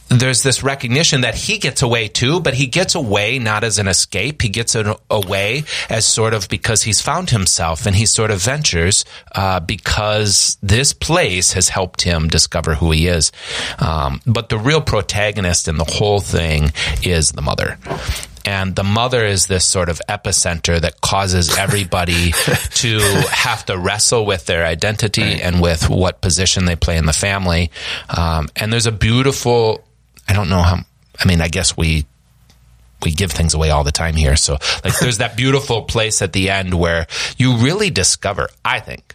there's 0.08 0.42
this 0.42 0.62
recognition 0.62 1.20
that 1.22 1.34
he 1.34 1.58
gets 1.58 1.82
away 1.82 2.08
too, 2.08 2.40
but 2.40 2.54
he 2.54 2.66
gets 2.66 2.94
away 2.94 3.38
not 3.38 3.64
as 3.64 3.78
an 3.78 3.88
escape. 3.88 4.42
He 4.42 4.48
gets 4.48 4.76
away 5.10 5.64
as 5.90 6.06
sort 6.06 6.34
of 6.34 6.48
because 6.48 6.82
he's 6.82 7.00
found 7.00 7.30
himself 7.30 7.86
and 7.86 7.94
he 7.94 8.06
sort 8.06 8.30
of 8.30 8.40
ventures 8.40 9.04
uh, 9.34 9.60
because 9.60 10.56
this 10.62 10.92
place 10.92 11.52
has 11.52 11.68
helped 11.68 12.02
him 12.02 12.28
discover 12.28 12.74
who 12.74 12.90
he 12.90 13.06
is. 13.06 13.32
Um, 13.78 14.20
but 14.26 14.48
the 14.48 14.58
real 14.58 14.80
protagonist 14.80 15.68
in 15.68 15.76
the 15.76 15.84
whole 15.84 16.20
thing 16.20 16.72
is 17.02 17.32
the 17.32 17.42
mother. 17.42 17.78
And 18.48 18.74
the 18.74 18.84
mother 18.84 19.26
is 19.26 19.46
this 19.46 19.66
sort 19.66 19.90
of 19.90 20.00
epicenter 20.08 20.80
that 20.80 21.02
causes 21.02 21.54
everybody 21.58 22.32
to 22.76 22.98
have 23.30 23.66
to 23.66 23.76
wrestle 23.76 24.24
with 24.24 24.46
their 24.46 24.64
identity 24.64 25.42
and 25.42 25.60
with 25.60 25.90
what 25.90 26.22
position 26.22 26.64
they 26.64 26.76
play 26.76 26.96
in 26.96 27.04
the 27.04 27.12
family. 27.12 27.70
Um, 28.08 28.48
and 28.56 28.72
there's 28.72 28.86
a 28.86 28.92
beautiful, 28.92 29.84
I 30.28 30.34
don't 30.34 30.50
know 30.50 30.62
how, 30.62 30.78
I 31.18 31.26
mean, 31.26 31.40
I 31.40 31.48
guess 31.48 31.76
we 31.76 32.06
we 33.02 33.12
give 33.12 33.30
things 33.30 33.54
away 33.54 33.70
all 33.70 33.84
the 33.84 33.92
time 33.92 34.14
here. 34.14 34.36
So 34.36 34.58
like 34.84 34.98
there's 34.98 35.18
that 35.18 35.36
beautiful 35.36 35.82
place 35.82 36.20
at 36.20 36.32
the 36.32 36.50
end 36.50 36.74
where 36.74 37.06
you 37.36 37.56
really 37.56 37.90
discover, 37.90 38.48
I 38.64 38.80
think, 38.80 39.14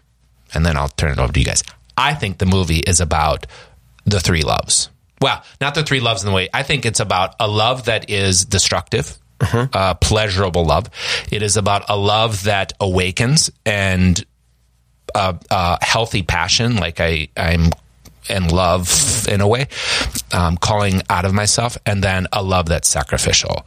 and 0.53 0.65
then 0.65 0.77
I'll 0.77 0.89
turn 0.89 1.11
it 1.11 1.19
over 1.19 1.33
to 1.33 1.39
you 1.39 1.45
guys. 1.45 1.63
I 1.97 2.13
think 2.13 2.37
the 2.37 2.45
movie 2.45 2.79
is 2.79 3.01
about 3.01 3.45
the 4.05 4.19
three 4.19 4.41
loves. 4.43 4.89
Well, 5.21 5.43
not 5.61 5.75
the 5.75 5.83
three 5.83 5.99
loves 5.99 6.23
in 6.23 6.29
the 6.29 6.35
way. 6.35 6.49
I 6.53 6.63
think 6.63 6.85
it's 6.85 6.99
about 6.99 7.35
a 7.39 7.47
love 7.47 7.85
that 7.85 8.09
is 8.09 8.45
destructive, 8.45 9.17
mm-hmm. 9.39 9.69
uh, 9.71 9.93
pleasurable 9.95 10.65
love. 10.65 10.89
It 11.31 11.41
is 11.41 11.55
about 11.55 11.89
a 11.89 11.95
love 11.95 12.43
that 12.43 12.73
awakens 12.79 13.49
and 13.65 14.23
a, 15.15 15.37
a 15.49 15.85
healthy 15.85 16.23
passion, 16.23 16.77
like 16.77 16.99
I, 16.99 17.29
I'm 17.37 17.69
in 18.29 18.47
love 18.47 19.27
in 19.27 19.41
a 19.41 19.47
way, 19.47 19.67
um, 20.31 20.57
calling 20.57 21.01
out 21.09 21.25
of 21.25 21.33
myself, 21.33 21.77
and 21.85 22.03
then 22.03 22.27
a 22.31 22.41
love 22.43 22.67
that's 22.67 22.87
sacrificial. 22.87 23.65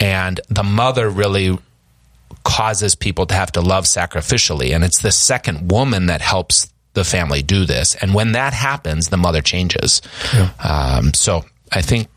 And 0.00 0.40
the 0.48 0.62
mother 0.62 1.08
really 1.08 1.58
causes 2.44 2.94
people 2.94 3.26
to 3.26 3.34
have 3.34 3.52
to 3.52 3.60
love 3.60 3.84
sacrificially. 3.84 4.74
And 4.74 4.84
it's 4.84 5.00
the 5.00 5.12
second 5.12 5.70
woman 5.70 6.06
that 6.06 6.20
helps 6.20 6.70
the 6.92 7.04
family 7.04 7.42
do 7.42 7.64
this. 7.64 7.94
And 7.96 8.14
when 8.14 8.32
that 8.32 8.52
happens, 8.52 9.08
the 9.08 9.16
mother 9.16 9.40
changes. 9.42 10.02
Um, 10.62 11.12
so 11.14 11.44
I 11.72 11.82
think 11.82 12.08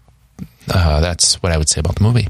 uh, 0.72 1.00
that's 1.00 1.42
what 1.42 1.52
I 1.52 1.58
would 1.58 1.70
say 1.70 1.80
about 1.80 1.96
the 1.96 2.04
movie. 2.04 2.28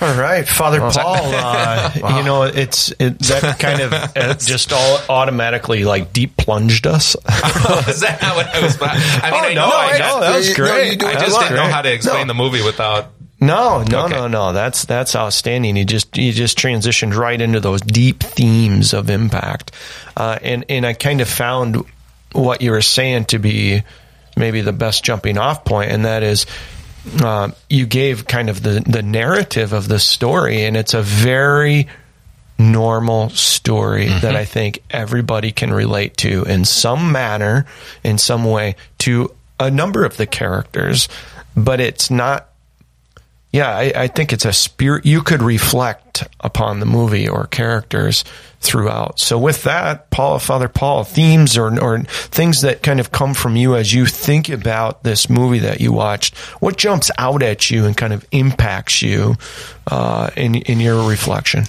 All 0.00 0.14
right, 0.18 0.46
Father 0.48 0.80
Paul. 0.80 1.16
Uh, 1.18 1.90
You 2.18 2.24
know, 2.24 2.42
it's 2.44 2.90
it, 2.98 3.18
that 3.20 3.58
kind 3.58 3.80
of 3.82 3.92
uh, 4.16 4.34
just 4.34 4.72
all 4.72 4.98
automatically 5.08 5.84
like 5.84 6.12
deep 6.12 6.36
plunged 6.36 6.86
us. 6.86 7.14
Is 7.88 8.00
that 8.00 8.18
what 8.34 8.46
I 8.54 8.60
was? 8.62 8.78
I 8.80 9.30
mean, 9.30 9.32
Oh, 9.32 9.36
I 9.38 9.54
know, 9.54 9.64
I 9.64 9.92
I 9.94 9.98
know, 9.98 10.20
that 10.20 10.36
was 10.36 10.54
great. 10.54 10.98
do 11.00 11.06
I 11.06 11.14
just 11.14 11.38
didn't 11.38 11.56
know 11.56 11.64
how 11.70 11.82
to 11.82 11.92
explain 11.92 12.26
the 12.26 12.34
movie 12.34 12.62
without. 12.62 13.08
No, 13.42 13.82
no, 13.82 14.04
Okay. 14.04 14.14
no, 14.14 14.28
no. 14.28 14.52
That's 14.52 14.84
that's 14.84 15.16
outstanding. 15.16 15.76
You 15.76 15.84
just 15.86 16.16
you 16.18 16.30
just 16.32 16.58
transitioned 16.58 17.16
right 17.16 17.40
into 17.40 17.58
those 17.60 17.80
deep 17.80 18.20
themes 18.22 18.92
of 18.92 19.08
impact, 19.08 19.72
uh, 20.16 20.38
and 20.42 20.64
and 20.68 20.84
I 20.86 20.92
kind 20.92 21.20
of 21.22 21.28
found 21.28 21.82
what 22.32 22.60
you 22.60 22.70
were 22.70 22.82
saying 22.82 23.24
to 23.26 23.38
be 23.38 23.82
maybe 24.36 24.60
the 24.60 24.72
best 24.74 25.04
jumping 25.04 25.38
off 25.38 25.64
point, 25.64 25.90
and 25.90 26.04
that 26.04 26.22
is 26.22 26.44
uh, 27.22 27.50
you 27.68 27.86
gave 27.86 28.26
kind 28.26 28.50
of 28.50 28.62
the 28.62 28.82
the 28.86 29.02
narrative 29.02 29.72
of 29.72 29.88
the 29.88 29.98
story, 29.98 30.64
and 30.64 30.76
it's 30.76 30.94
a 30.94 31.02
very 31.02 31.88
normal 32.58 33.30
story 33.30 34.06
that 34.06 34.36
I 34.36 34.44
think 34.44 34.82
everybody 34.90 35.50
can 35.50 35.72
relate 35.72 36.18
to 36.18 36.44
in 36.44 36.64
some 36.66 37.10
manner, 37.10 37.66
in 38.04 38.18
some 38.18 38.44
way, 38.44 38.76
to 38.98 39.34
a 39.58 39.70
number 39.70 40.04
of 40.04 40.16
the 40.18 40.26
characters, 40.26 41.08
but 41.56 41.80
it's 41.80 42.10
not 42.10 42.49
yeah, 43.52 43.76
I, 43.76 43.92
I 43.96 44.06
think 44.06 44.32
it's 44.32 44.44
a 44.44 44.52
spirit 44.52 45.04
you 45.04 45.22
could 45.22 45.42
reflect 45.42 46.28
upon 46.38 46.78
the 46.78 46.86
movie 46.86 47.28
or 47.28 47.46
characters 47.46 48.24
throughout. 48.60 49.18
So 49.18 49.38
with 49.38 49.64
that, 49.64 50.10
Paul, 50.10 50.38
Father 50.38 50.68
Paul, 50.68 51.02
themes 51.02 51.58
or 51.58 51.82
or 51.82 51.98
things 52.00 52.60
that 52.60 52.82
kind 52.82 53.00
of 53.00 53.10
come 53.10 53.34
from 53.34 53.56
you 53.56 53.74
as 53.74 53.92
you 53.92 54.06
think 54.06 54.48
about 54.48 55.02
this 55.02 55.28
movie 55.28 55.58
that 55.60 55.80
you 55.80 55.92
watched, 55.92 56.36
what 56.60 56.76
jumps 56.76 57.10
out 57.18 57.42
at 57.42 57.70
you 57.70 57.86
and 57.86 57.96
kind 57.96 58.12
of 58.12 58.24
impacts 58.30 59.02
you 59.02 59.36
uh, 59.88 60.30
in 60.36 60.54
in 60.54 60.78
your 60.78 61.08
reflection? 61.08 61.64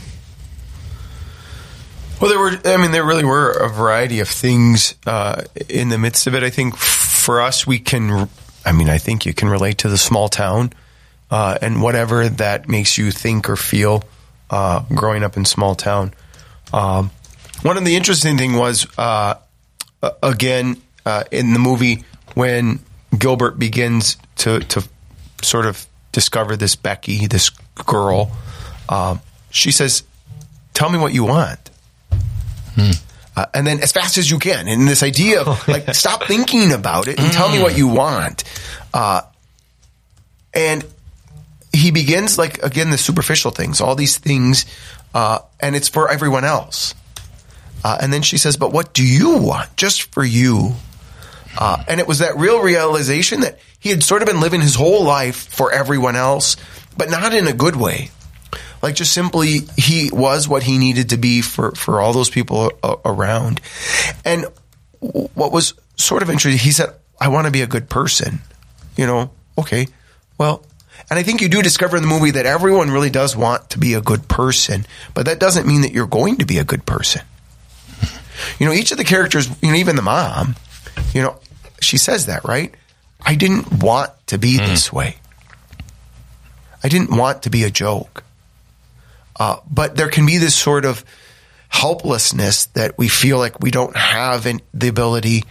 Well, 2.21 2.29
there 2.29 2.39
were. 2.39 2.51
I 2.65 2.77
mean, 2.77 2.91
there 2.91 3.03
really 3.03 3.25
were 3.25 3.49
a 3.49 3.69
variety 3.69 4.19
of 4.19 4.27
things 4.29 4.93
uh, 5.07 5.41
in 5.67 5.89
the 5.89 5.97
midst 5.97 6.27
of 6.27 6.35
it. 6.35 6.43
I 6.43 6.51
think 6.51 6.77
for 6.77 7.41
us, 7.41 7.65
we 7.65 7.79
can. 7.79 8.29
I 8.63 8.71
mean, 8.71 8.91
I 8.91 8.99
think 8.99 9.25
you 9.25 9.33
can 9.33 9.49
relate 9.49 9.79
to 9.79 9.89
the 9.89 9.97
small 9.97 10.29
town 10.29 10.71
uh, 11.31 11.57
and 11.61 11.81
whatever 11.81 12.27
that 12.27 12.67
makes 12.67 12.97
you 12.97 13.09
think 13.09 13.49
or 13.49 13.55
feel 13.55 14.03
uh, 14.49 14.83
growing 14.93 15.23
up 15.23 15.37
in 15.37 15.45
small 15.45 15.75
town. 15.75 16.13
Um, 16.73 17.09
one 17.63 17.77
of 17.77 17.85
the 17.85 17.95
interesting 17.95 18.37
thing 18.37 18.53
was 18.53 18.85
uh, 18.97 19.35
again 20.21 20.81
uh, 21.05 21.23
in 21.31 21.53
the 21.53 21.59
movie 21.59 22.03
when 22.35 22.79
Gilbert 23.17 23.57
begins 23.57 24.17
to 24.37 24.59
to 24.59 24.83
sort 25.41 25.65
of 25.65 25.85
discover 26.11 26.55
this 26.57 26.75
Becky, 26.75 27.27
this 27.27 27.49
girl. 27.85 28.31
Um, 28.89 29.21
she 29.49 29.71
says, 29.71 30.03
"Tell 30.73 30.89
me 30.89 30.99
what 30.99 31.13
you 31.13 31.23
want." 31.23 31.69
Uh, 33.35 33.45
and 33.53 33.65
then 33.65 33.79
as 33.79 33.91
fast 33.91 34.17
as 34.17 34.29
you 34.29 34.39
can. 34.39 34.67
And 34.67 34.87
this 34.87 35.03
idea 35.03 35.41
of 35.41 35.67
like, 35.67 35.93
stop 35.95 36.25
thinking 36.25 36.73
about 36.73 37.07
it 37.07 37.19
and 37.19 37.31
tell 37.31 37.49
me 37.49 37.61
what 37.61 37.77
you 37.77 37.87
want. 37.87 38.43
Uh, 38.93 39.21
and 40.53 40.83
he 41.73 41.91
begins 41.91 42.37
like, 42.37 42.61
again, 42.63 42.89
the 42.89 42.97
superficial 42.97 43.51
things, 43.51 43.81
all 43.81 43.95
these 43.95 44.17
things, 44.17 44.65
uh, 45.13 45.39
and 45.59 45.75
it's 45.75 45.89
for 45.89 46.09
everyone 46.09 46.43
else. 46.43 46.95
Uh, 47.83 47.97
and 48.01 48.13
then 48.13 48.21
she 48.21 48.37
says, 48.37 48.57
but 48.57 48.71
what 48.71 48.93
do 48.93 49.05
you 49.05 49.37
want? 49.37 49.75
Just 49.75 50.13
for 50.13 50.23
you. 50.23 50.75
Uh, 51.57 51.83
and 51.87 51.99
it 51.99 52.07
was 52.07 52.19
that 52.19 52.37
real 52.37 52.61
realization 52.61 53.41
that 53.41 53.59
he 53.79 53.89
had 53.89 54.03
sort 54.03 54.21
of 54.21 54.27
been 54.27 54.39
living 54.39 54.61
his 54.61 54.75
whole 54.75 55.03
life 55.03 55.47
for 55.49 55.71
everyone 55.71 56.15
else, 56.15 56.55
but 56.95 57.09
not 57.09 57.33
in 57.33 57.47
a 57.47 57.53
good 57.53 57.75
way 57.75 58.11
like 58.81 58.95
just 58.95 59.13
simply 59.13 59.59
he 59.77 60.09
was 60.11 60.47
what 60.47 60.63
he 60.63 60.77
needed 60.77 61.09
to 61.09 61.17
be 61.17 61.41
for 61.41 61.71
for 61.71 61.99
all 62.01 62.13
those 62.13 62.29
people 62.29 62.71
a- 62.83 62.95
around 63.05 63.61
and 64.25 64.45
what 64.99 65.51
was 65.51 65.73
sort 65.95 66.23
of 66.23 66.29
interesting 66.29 66.57
he 66.59 66.71
said 66.71 66.89
i 67.19 67.27
want 67.27 67.45
to 67.45 67.51
be 67.51 67.61
a 67.61 67.67
good 67.67 67.89
person 67.89 68.39
you 68.97 69.05
know 69.05 69.29
okay 69.57 69.87
well 70.37 70.63
and 71.09 71.17
i 71.17 71.23
think 71.23 71.41
you 71.41 71.49
do 71.49 71.61
discover 71.61 71.97
in 71.97 72.03
the 72.03 72.09
movie 72.09 72.31
that 72.31 72.45
everyone 72.45 72.89
really 72.91 73.09
does 73.09 73.35
want 73.35 73.69
to 73.69 73.79
be 73.79 73.93
a 73.93 74.01
good 74.01 74.27
person 74.27 74.85
but 75.13 75.25
that 75.25 75.39
doesn't 75.39 75.67
mean 75.67 75.81
that 75.81 75.91
you're 75.91 76.07
going 76.07 76.37
to 76.37 76.45
be 76.45 76.57
a 76.57 76.63
good 76.63 76.85
person 76.85 77.21
you 78.59 78.65
know 78.65 78.73
each 78.73 78.91
of 78.91 78.97
the 78.97 79.03
characters 79.03 79.49
you 79.61 79.69
know 79.69 79.77
even 79.77 79.95
the 79.95 80.01
mom 80.01 80.55
you 81.13 81.21
know 81.21 81.37
she 81.79 81.97
says 81.97 82.25
that 82.27 82.43
right 82.45 82.75
i 83.25 83.35
didn't 83.35 83.83
want 83.83 84.11
to 84.27 84.37
be 84.37 84.57
this 84.57 84.91
way 84.91 85.15
I 86.83 86.87
didn't 86.89 87.15
want 87.15 87.43
to 87.43 87.49
be 87.49 87.63
a 87.63 87.69
joke. 87.69 88.23
Uh, 89.39 89.57
but 89.69 89.95
there 89.95 90.09
can 90.09 90.25
be 90.25 90.37
this 90.37 90.55
sort 90.55 90.85
of 90.85 91.03
helplessness 91.69 92.65
that 92.67 92.97
we 92.97 93.07
feel 93.07 93.37
like 93.37 93.59
we 93.59 93.71
don't 93.71 93.95
have 93.95 94.45
an, 94.45 94.61
the 94.73 94.87
ability 94.87 95.43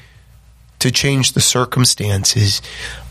to 0.81 0.91
change 0.91 1.33
the 1.33 1.41
circumstances. 1.41 2.63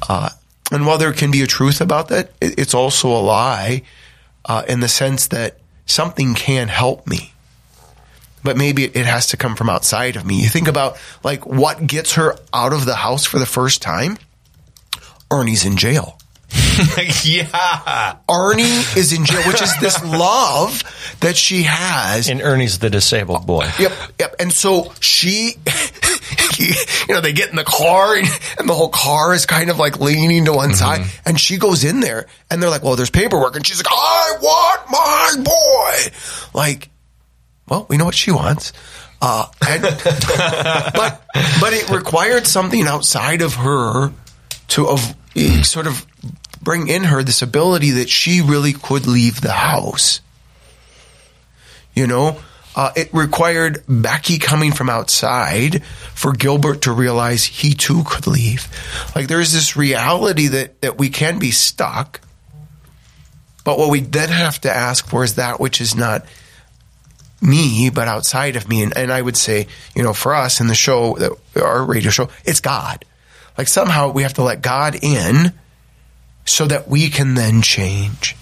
Uh, 0.07 0.29
and 0.71 0.85
while 0.85 0.97
there 0.97 1.13
can 1.13 1.31
be 1.31 1.41
a 1.41 1.47
truth 1.47 1.81
about 1.81 2.09
that, 2.09 2.31
it's 2.41 2.73
also 2.73 3.09
a 3.09 3.21
lie 3.21 3.83
uh, 4.45 4.63
in 4.67 4.79
the 4.79 4.87
sense 4.87 5.27
that 5.27 5.57
something 5.85 6.33
can 6.35 6.67
help 6.67 7.07
me. 7.07 7.33
But 8.43 8.55
maybe 8.55 8.85
it 8.85 9.05
has 9.05 9.27
to 9.27 9.37
come 9.37 9.55
from 9.55 9.69
outside 9.69 10.15
of 10.15 10.25
me. 10.25 10.41
You 10.41 10.47
think 10.47 10.67
about 10.67 10.97
like 11.23 11.45
what 11.45 11.85
gets 11.85 12.13
her 12.13 12.35
out 12.53 12.71
of 12.71 12.85
the 12.85 12.95
house 12.95 13.25
for 13.25 13.37
the 13.37 13.45
first 13.45 13.81
time? 13.81 14.17
Arnie's 15.29 15.65
in 15.65 15.75
jail. 15.75 16.17
yeah. 17.23 18.15
Arnie 18.27 18.97
is 18.97 19.13
in 19.13 19.25
jail, 19.25 19.43
which 19.45 19.61
is 19.61 19.77
this 19.79 20.03
love 20.05 20.81
that 21.19 21.35
she 21.35 21.63
has. 21.63 22.29
And 22.29 22.39
Arnie's 22.39 22.79
the 22.79 22.89
disabled 22.89 23.45
boy. 23.45 23.69
Yep, 23.77 23.91
yep. 24.19 24.35
And 24.39 24.51
so 24.51 24.93
she, 24.99 25.55
you 27.07 27.15
know, 27.15 27.21
they 27.21 27.33
get 27.33 27.49
in 27.49 27.55
the 27.55 27.63
car 27.63 28.15
and, 28.15 28.27
and, 28.57 28.67
the 28.67 28.73
whole 28.73 28.89
car 28.89 29.33
is 29.33 29.45
kind 29.45 29.69
of 29.69 29.79
like 29.79 29.99
leaning 29.99 30.45
to 30.45 30.53
one 30.53 30.71
mm-hmm. 30.71 30.75
side. 31.03 31.05
And 31.25 31.39
she 31.39 31.57
goes 31.57 31.83
in 31.83 32.01
there 32.01 32.27
and 32.51 32.61
they're 32.61 32.69
like, 32.69 32.83
well, 32.83 32.95
there's 32.95 33.09
paperwork. 33.09 33.55
And 33.55 33.65
she's 33.65 33.77
like, 33.77 33.91
I 33.91 34.37
want 34.41 34.91
my 34.91 35.43
boy. 35.43 36.59
Like, 36.59 36.89
well, 37.67 37.85
we 37.89 37.97
know 37.97 38.05
what 38.05 38.15
she 38.15 38.31
wants. 38.31 38.73
Uh, 39.21 39.45
and, 39.67 39.81
but, 40.93 41.23
but 41.61 41.73
it 41.73 41.89
required 41.89 42.45
something 42.45 42.85
outside 42.87 43.41
of 43.41 43.55
her 43.55 44.11
to 44.69 44.87
of, 44.87 45.15
sort 45.63 45.87
of 45.87 46.05
bring 46.61 46.87
in 46.87 47.05
her 47.05 47.23
this 47.23 47.41
ability 47.41 47.91
that 47.91 48.09
she 48.09 48.41
really 48.41 48.73
could 48.73 49.07
leave 49.07 49.41
the 49.41 49.51
house. 49.51 50.21
You 51.93 52.07
know, 52.07 52.39
uh, 52.79 52.93
it 52.95 53.13
required 53.13 53.83
Becky 53.89 54.37
coming 54.37 54.71
from 54.71 54.89
outside 54.89 55.83
for 55.83 56.31
Gilbert 56.31 56.83
to 56.83 56.93
realize 56.93 57.43
he 57.43 57.73
too 57.73 58.03
could 58.05 58.25
leave. 58.25 58.69
Like 59.13 59.27
there's 59.27 59.51
this 59.51 59.75
reality 59.75 60.47
that, 60.47 60.79
that 60.79 60.97
we 60.97 61.09
can 61.09 61.39
be 61.39 61.51
stuck. 61.51 62.21
But 63.65 63.77
what 63.79 63.89
we 63.89 63.99
then 63.99 64.29
have 64.29 64.61
to 64.61 64.73
ask 64.73 65.05
for 65.05 65.25
is 65.25 65.35
that 65.35 65.59
which 65.59 65.81
is 65.81 65.93
not 65.93 66.25
me, 67.41 67.89
but 67.89 68.07
outside 68.07 68.55
of 68.55 68.69
me. 68.69 68.81
And, 68.81 68.95
and 68.95 69.11
I 69.11 69.21
would 69.21 69.35
say, 69.35 69.67
you 69.93 70.01
know, 70.01 70.13
for 70.13 70.33
us 70.33 70.61
in 70.61 70.67
the 70.67 70.73
show, 70.73 71.17
our 71.61 71.83
radio 71.83 72.11
show, 72.11 72.29
it's 72.45 72.61
God. 72.61 73.03
Like 73.57 73.67
somehow 73.67 74.13
we 74.13 74.23
have 74.23 74.35
to 74.35 74.43
let 74.43 74.61
God 74.61 74.95
in 75.01 75.51
so 76.45 76.65
that 76.65 76.87
we 76.87 77.09
can 77.09 77.33
then 77.33 77.61
change. 77.61 78.37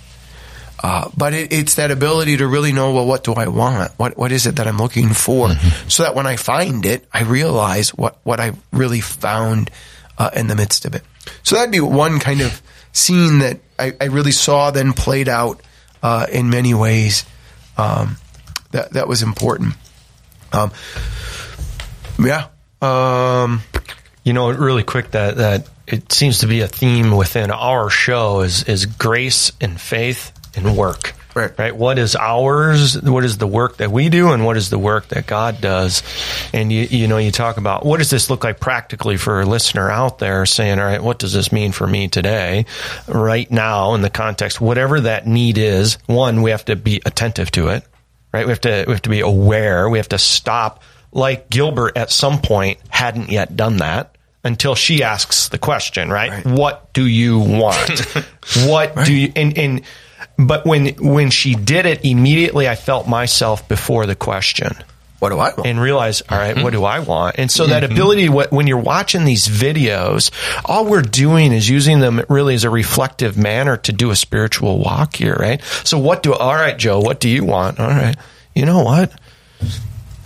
Uh, 0.82 1.10
but 1.18 1.34
it, 1.34 1.52
it's 1.52 1.76
that 1.76 1.90
ability 1.90 2.38
to 2.38 2.48
really 2.48 2.72
know, 2.72 2.94
well, 2.94 3.06
what 3.06 3.24
do 3.24 3.34
I 3.34 3.48
want? 3.48 3.92
What 3.98 4.18
what 4.18 4.32
is 4.32 4.46
it 4.46 4.58
that 4.58 4.68
I'm 4.68 4.78
looking 4.78 5.10
for? 5.10 5.48
Mm-hmm. 5.48 5.90
So 5.90 6.04
that 6.04 6.16
when 6.16 6.28
I 6.28 6.36
find 6.36 6.86
it, 6.86 7.08
I 7.12 7.24
realize 7.24 7.90
what 7.96 8.20
what 8.24 8.40
I 8.40 8.54
really 8.72 9.02
found 9.02 9.72
uh, 10.18 10.30
in 10.36 10.48
the 10.48 10.56
midst 10.56 10.86
of 10.86 10.94
it. 10.94 11.04
So 11.44 11.56
that'd 11.56 11.72
be 11.72 11.80
one 11.80 12.20
kind 12.20 12.42
of 12.42 12.62
scene 12.92 13.40
that 13.40 13.60
I, 13.80 13.94
I 14.00 14.06
really 14.06 14.32
saw 14.32 14.72
then 14.72 14.94
played 14.94 15.28
out 15.28 15.62
uh, 16.04 16.28
in 16.32 16.50
many 16.50 16.74
ways. 16.74 17.26
Um, 17.78 18.18
that 18.72 18.94
that 18.94 19.08
was 19.08 19.24
important. 19.24 19.74
Um, 20.54 20.72
yeah. 22.20 22.48
Um, 22.82 23.64
you 24.24 24.34
know, 24.34 24.52
really 24.52 24.84
quick 24.84 25.12
that 25.12 25.38
that 25.38 25.68
it 25.88 26.12
seems 26.12 26.40
to 26.40 26.48
be 26.48 26.62
a 26.62 26.68
theme 26.68 27.16
within 27.16 27.50
our 27.50 27.90
show 27.90 28.42
is 28.42 28.64
is 28.64 28.86
grace 28.86 29.52
and 29.60 29.82
faith 29.82 30.37
and 30.58 30.76
work. 30.76 31.14
Right. 31.38 31.52
right. 31.60 31.76
What 31.76 32.00
is 32.00 32.16
ours? 32.16 33.00
What 33.00 33.24
is 33.24 33.38
the 33.38 33.46
work 33.46 33.78
that 33.78 33.92
we 33.92 34.10
do, 34.10 34.32
and 34.32 34.44
what 34.44 34.58
is 34.58 34.72
the 34.72 34.80
work 34.80 35.10
that 35.10 35.28
God 35.28 35.62
does? 35.62 36.02
And 36.52 36.74
you, 36.74 36.88
you 36.90 37.08
know, 37.08 37.20
you 37.20 37.32
talk 37.32 37.58
about 37.58 37.86
what 37.86 38.00
does 38.00 38.10
this 38.10 38.32
look 38.32 38.44
like 38.44 38.60
practically 38.60 39.18
for 39.18 39.42
a 39.42 39.46
listener 39.46 39.92
out 39.92 40.18
there 40.18 40.48
saying, 40.48 40.80
all 40.80 40.86
right, 40.86 41.02
what 41.02 41.20
does 41.20 41.34
this 41.34 41.52
mean 41.52 41.74
for 41.74 41.86
me 41.86 42.08
today, 42.08 42.66
right 43.08 43.50
now, 43.52 43.94
in 43.94 44.02
the 44.02 44.10
context, 44.10 44.60
whatever 44.60 45.02
that 45.02 45.28
need 45.28 45.60
is? 45.60 46.00
One, 46.08 46.42
we 46.42 46.50
have 46.50 46.66
to 46.66 46.76
be 46.76 47.02
attentive 47.06 47.52
to 47.52 47.68
it, 47.68 47.86
right? 48.34 48.48
We 48.48 48.52
have 48.52 48.62
to 48.62 48.86
we 48.88 48.94
have 48.94 49.04
to 49.04 49.10
be 49.10 49.20
aware. 49.20 49.88
We 49.90 50.00
have 50.00 50.10
to 50.10 50.18
stop. 50.18 50.82
Like 51.12 51.50
Gilbert 51.50 51.98
at 51.98 52.12
some 52.12 52.42
point 52.42 52.80
hadn't 52.90 53.30
yet 53.30 53.56
done 53.56 53.78
that 53.78 54.18
until 54.44 54.76
she 54.76 55.04
asks 55.04 55.50
the 55.50 55.58
question, 55.58 56.10
right? 56.10 56.32
right. 56.32 56.46
What 56.46 56.94
do 56.94 57.06
you 57.06 57.40
want? 57.40 58.00
what 58.66 58.96
right. 58.96 59.06
do 59.06 59.14
you 59.14 59.32
and, 59.36 59.58
and 59.58 59.82
but 60.38 60.66
when 60.66 60.96
when 60.96 61.30
she 61.30 61.56
did 61.56 61.86
it 61.86 62.06
immediately 62.06 62.68
I 62.68 62.76
felt 62.76 63.08
myself 63.08 63.68
before 63.68 64.06
the 64.06 64.16
question. 64.16 64.76
What 65.20 65.30
do 65.30 65.40
I 65.40 65.50
want? 65.50 65.66
And 65.66 65.82
realize, 65.82 66.22
all 66.30 66.38
right, 66.38 66.54
mm-hmm. 66.54 66.64
what 66.64 66.74
do 66.74 66.84
I 66.84 67.00
want? 67.00 67.40
And 67.40 67.50
so 67.50 67.64
mm-hmm. 67.64 67.72
that 67.72 67.84
ability, 67.84 68.28
when 68.30 68.68
you're 68.68 68.78
watching 68.78 69.26
these 69.26 69.48
videos, 69.48 70.30
all 70.64 70.86
we're 70.86 71.02
doing 71.02 71.54
is 71.54 71.68
using 71.68 72.00
them 72.02 72.22
really 72.30 72.54
as 72.54 72.66
a 72.66 72.70
reflective 72.70 73.36
manner 73.36 73.78
to 73.78 73.92
do 73.92 74.12
a 74.12 74.16
spiritual 74.16 74.78
walk 74.78 75.16
here, 75.16 75.34
right? 75.34 75.60
So 75.84 75.98
what 75.98 76.22
do, 76.22 76.36
all 76.36 76.54
right, 76.54 76.78
Joe, 76.78 77.00
what 77.00 77.20
do 77.20 77.30
you 77.30 77.46
want? 77.46 77.80
All 77.80 77.88
right. 77.88 78.16
You 78.54 78.68
know 78.68 78.84
what? 78.84 79.12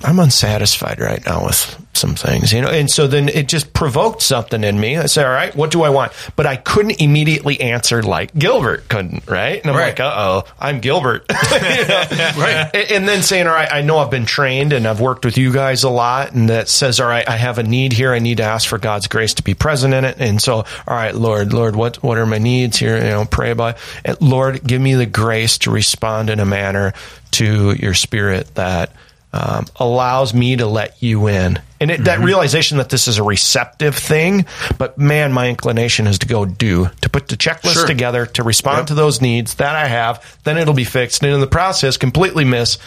I'm 0.03 0.19
unsatisfied 0.19 0.99
right 0.99 1.25
now 1.25 1.45
with 1.45 1.77
some 1.93 2.15
things, 2.15 2.51
you 2.51 2.61
know, 2.61 2.69
and 2.69 2.89
so 2.89 3.07
then 3.07 3.29
it 3.29 3.47
just 3.47 3.73
provoked 3.73 4.21
something 4.21 4.63
in 4.63 4.79
me. 4.79 4.97
I 4.97 5.05
said, 5.05 5.25
all 5.25 5.31
right, 5.31 5.55
what 5.55 5.71
do 5.71 5.83
I 5.83 5.89
want? 5.89 6.13
But 6.35 6.45
I 6.47 6.55
couldn't 6.55 7.01
immediately 7.01 7.59
answer 7.61 8.01
like 8.01 8.33
Gilbert 8.33 8.89
couldn't, 8.89 9.27
right? 9.29 9.61
And 9.61 9.69
I'm 9.69 9.77
right. 9.77 9.89
like, 9.89 9.99
uh 9.99 10.13
oh, 10.15 10.43
I'm 10.59 10.79
Gilbert. 10.79 11.25
right. 11.51 12.69
And 12.91 13.07
then 13.07 13.21
saying, 13.21 13.47
all 13.47 13.53
right, 13.53 13.71
I 13.71 13.81
know 13.81 13.99
I've 13.99 14.09
been 14.09 14.25
trained 14.25 14.73
and 14.73 14.87
I've 14.87 14.99
worked 14.99 15.25
with 15.25 15.37
you 15.37 15.53
guys 15.53 15.83
a 15.83 15.89
lot. 15.89 16.33
And 16.33 16.49
that 16.49 16.69
says, 16.69 16.99
all 16.99 17.07
right, 17.07 17.27
I 17.27 17.37
have 17.37 17.59
a 17.59 17.63
need 17.63 17.93
here. 17.93 18.13
I 18.13 18.19
need 18.19 18.37
to 18.37 18.43
ask 18.43 18.67
for 18.67 18.77
God's 18.77 19.07
grace 19.07 19.35
to 19.35 19.43
be 19.43 19.53
present 19.53 19.93
in 19.93 20.05
it. 20.05 20.17
And 20.19 20.41
so, 20.41 20.55
all 20.55 20.65
right, 20.87 21.13
Lord, 21.13 21.53
Lord, 21.53 21.75
what, 21.75 22.01
what 22.01 22.17
are 22.17 22.25
my 22.25 22.39
needs 22.39 22.77
here? 22.77 22.97
You 22.97 23.03
know, 23.03 23.25
pray 23.25 23.51
about 23.51 23.77
it. 24.03 24.21
Lord, 24.21 24.63
give 24.63 24.81
me 24.81 24.95
the 24.95 25.05
grace 25.05 25.59
to 25.59 25.71
respond 25.71 26.29
in 26.29 26.39
a 26.39 26.45
manner 26.45 26.93
to 27.31 27.73
your 27.73 27.93
spirit 27.93 28.55
that 28.55 28.91
um, 29.33 29.65
allows 29.77 30.33
me 30.33 30.57
to 30.57 30.65
let 30.65 31.01
you 31.01 31.27
in. 31.27 31.59
And 31.79 31.89
it, 31.89 31.95
mm-hmm. 31.95 32.03
that 32.03 32.19
realization 32.19 32.77
that 32.77 32.89
this 32.89 33.07
is 33.07 33.17
a 33.17 33.23
receptive 33.23 33.95
thing, 33.95 34.45
but 34.77 34.97
man, 34.97 35.31
my 35.31 35.49
inclination 35.49 36.07
is 36.07 36.19
to 36.19 36.27
go 36.27 36.45
do, 36.45 36.89
to 37.01 37.09
put 37.09 37.27
the 37.27 37.37
checklist 37.37 37.73
sure. 37.73 37.87
together, 37.87 38.25
to 38.25 38.43
respond 38.43 38.79
yep. 38.79 38.87
to 38.87 38.93
those 38.93 39.21
needs 39.21 39.55
that 39.55 39.75
I 39.75 39.87
have, 39.87 40.37
then 40.43 40.57
it'll 40.57 40.73
be 40.73 40.83
fixed. 40.83 41.23
And 41.23 41.33
in 41.33 41.39
the 41.39 41.47
process, 41.47 41.97
completely 41.97 42.43
miss 42.43 42.77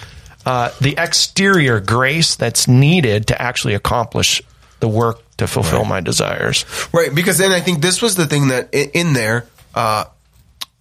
uh, 0.44 0.70
the 0.80 0.94
exterior 0.98 1.80
grace 1.80 2.36
that's 2.36 2.68
needed 2.68 3.28
to 3.28 3.40
actually 3.40 3.74
accomplish 3.74 4.42
the 4.80 4.88
work 4.88 5.20
to 5.38 5.46
fulfill 5.46 5.80
right. 5.80 5.88
my 5.88 6.00
desires. 6.00 6.66
Right. 6.92 7.12
Because 7.12 7.38
then 7.38 7.52
I 7.52 7.60
think 7.60 7.80
this 7.80 8.02
was 8.02 8.16
the 8.16 8.26
thing 8.26 8.48
that 8.48 8.72
in 8.74 9.14
there, 9.14 9.46
uh, 9.74 10.04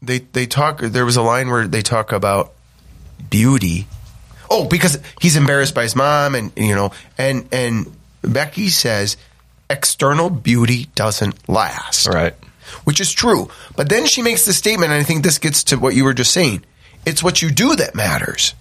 they, 0.01 0.19
they 0.19 0.45
talk, 0.45 0.81
there 0.81 1.05
was 1.05 1.15
a 1.15 1.21
line 1.21 1.49
where 1.49 1.67
they 1.67 1.81
talk 1.81 2.11
about 2.11 2.51
beauty 3.29 3.87
oh, 4.53 4.65
because 4.65 4.99
he's 5.19 5.35
embarrassed 5.35 5.73
by 5.73 5.83
his 5.83 5.95
mom, 5.95 6.35
and 6.35 6.51
you 6.55 6.75
know, 6.75 6.91
and 7.17 7.47
and 7.51 7.91
Becky 8.21 8.69
says 8.69 9.17
external 9.69 10.29
beauty 10.29 10.89
doesn't 10.95 11.49
last, 11.49 12.07
right? 12.07 12.35
Which 12.83 13.01
is 13.01 13.11
true, 13.11 13.49
but 13.75 13.89
then 13.89 14.05
she 14.05 14.21
makes 14.21 14.45
the 14.45 14.53
statement, 14.53 14.91
and 14.91 15.01
I 15.01 15.03
think 15.03 15.23
this 15.23 15.39
gets 15.39 15.65
to 15.65 15.77
what 15.77 15.95
you 15.95 16.03
were 16.03 16.13
just 16.13 16.31
saying. 16.31 16.63
It's 17.05 17.23
what 17.23 17.41
you 17.41 17.51
do 17.51 17.75
that 17.75 17.95
matters. 17.95 18.53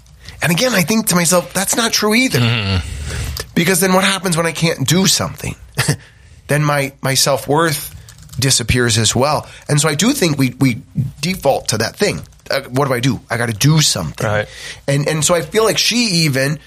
And 0.43 0.51
again, 0.51 0.73
I 0.75 0.83
think 0.83 1.07
to 1.09 1.15
myself, 1.15 1.53
that's 1.53 1.77
not 1.77 1.93
true 1.93 2.15
either. 2.15 2.41
Mm. 2.41 3.55
Because 3.55 3.79
then 3.79 3.93
what 3.93 4.03
happens 4.03 4.37
when 4.37 4.47
I 4.47 4.51
can't 4.51 4.89
do 4.89 5.07
something? 5.07 5.55
then 6.49 6.65
my, 6.65 6.93
my 7.01 7.15
self 7.15 7.47
worth 7.47 7.95
disappears 8.41 8.99
as 8.99 9.15
well. 9.15 9.49
And 9.69 9.81
so 9.81 9.89
I 9.89 9.95
do 9.95 10.13
think 10.13 10.39
we, 10.39 10.55
we 10.59 10.83
default 11.21 11.69
to 11.69 11.79
that 11.79 11.95
thing 11.95 12.23
uh, 12.51 12.63
what 12.63 12.89
do 12.89 12.95
I 12.95 13.01
do? 13.01 13.21
I 13.31 13.37
got 13.37 13.47
to 13.47 13.53
do 13.53 13.81
something. 13.81 14.27
Right. 14.27 14.49
And 14.89 15.09
and 15.09 15.25
so 15.25 15.35
I 15.35 15.43
feel 15.43 15.65
like 15.65 15.79
she 15.79 16.25
even 16.25 16.59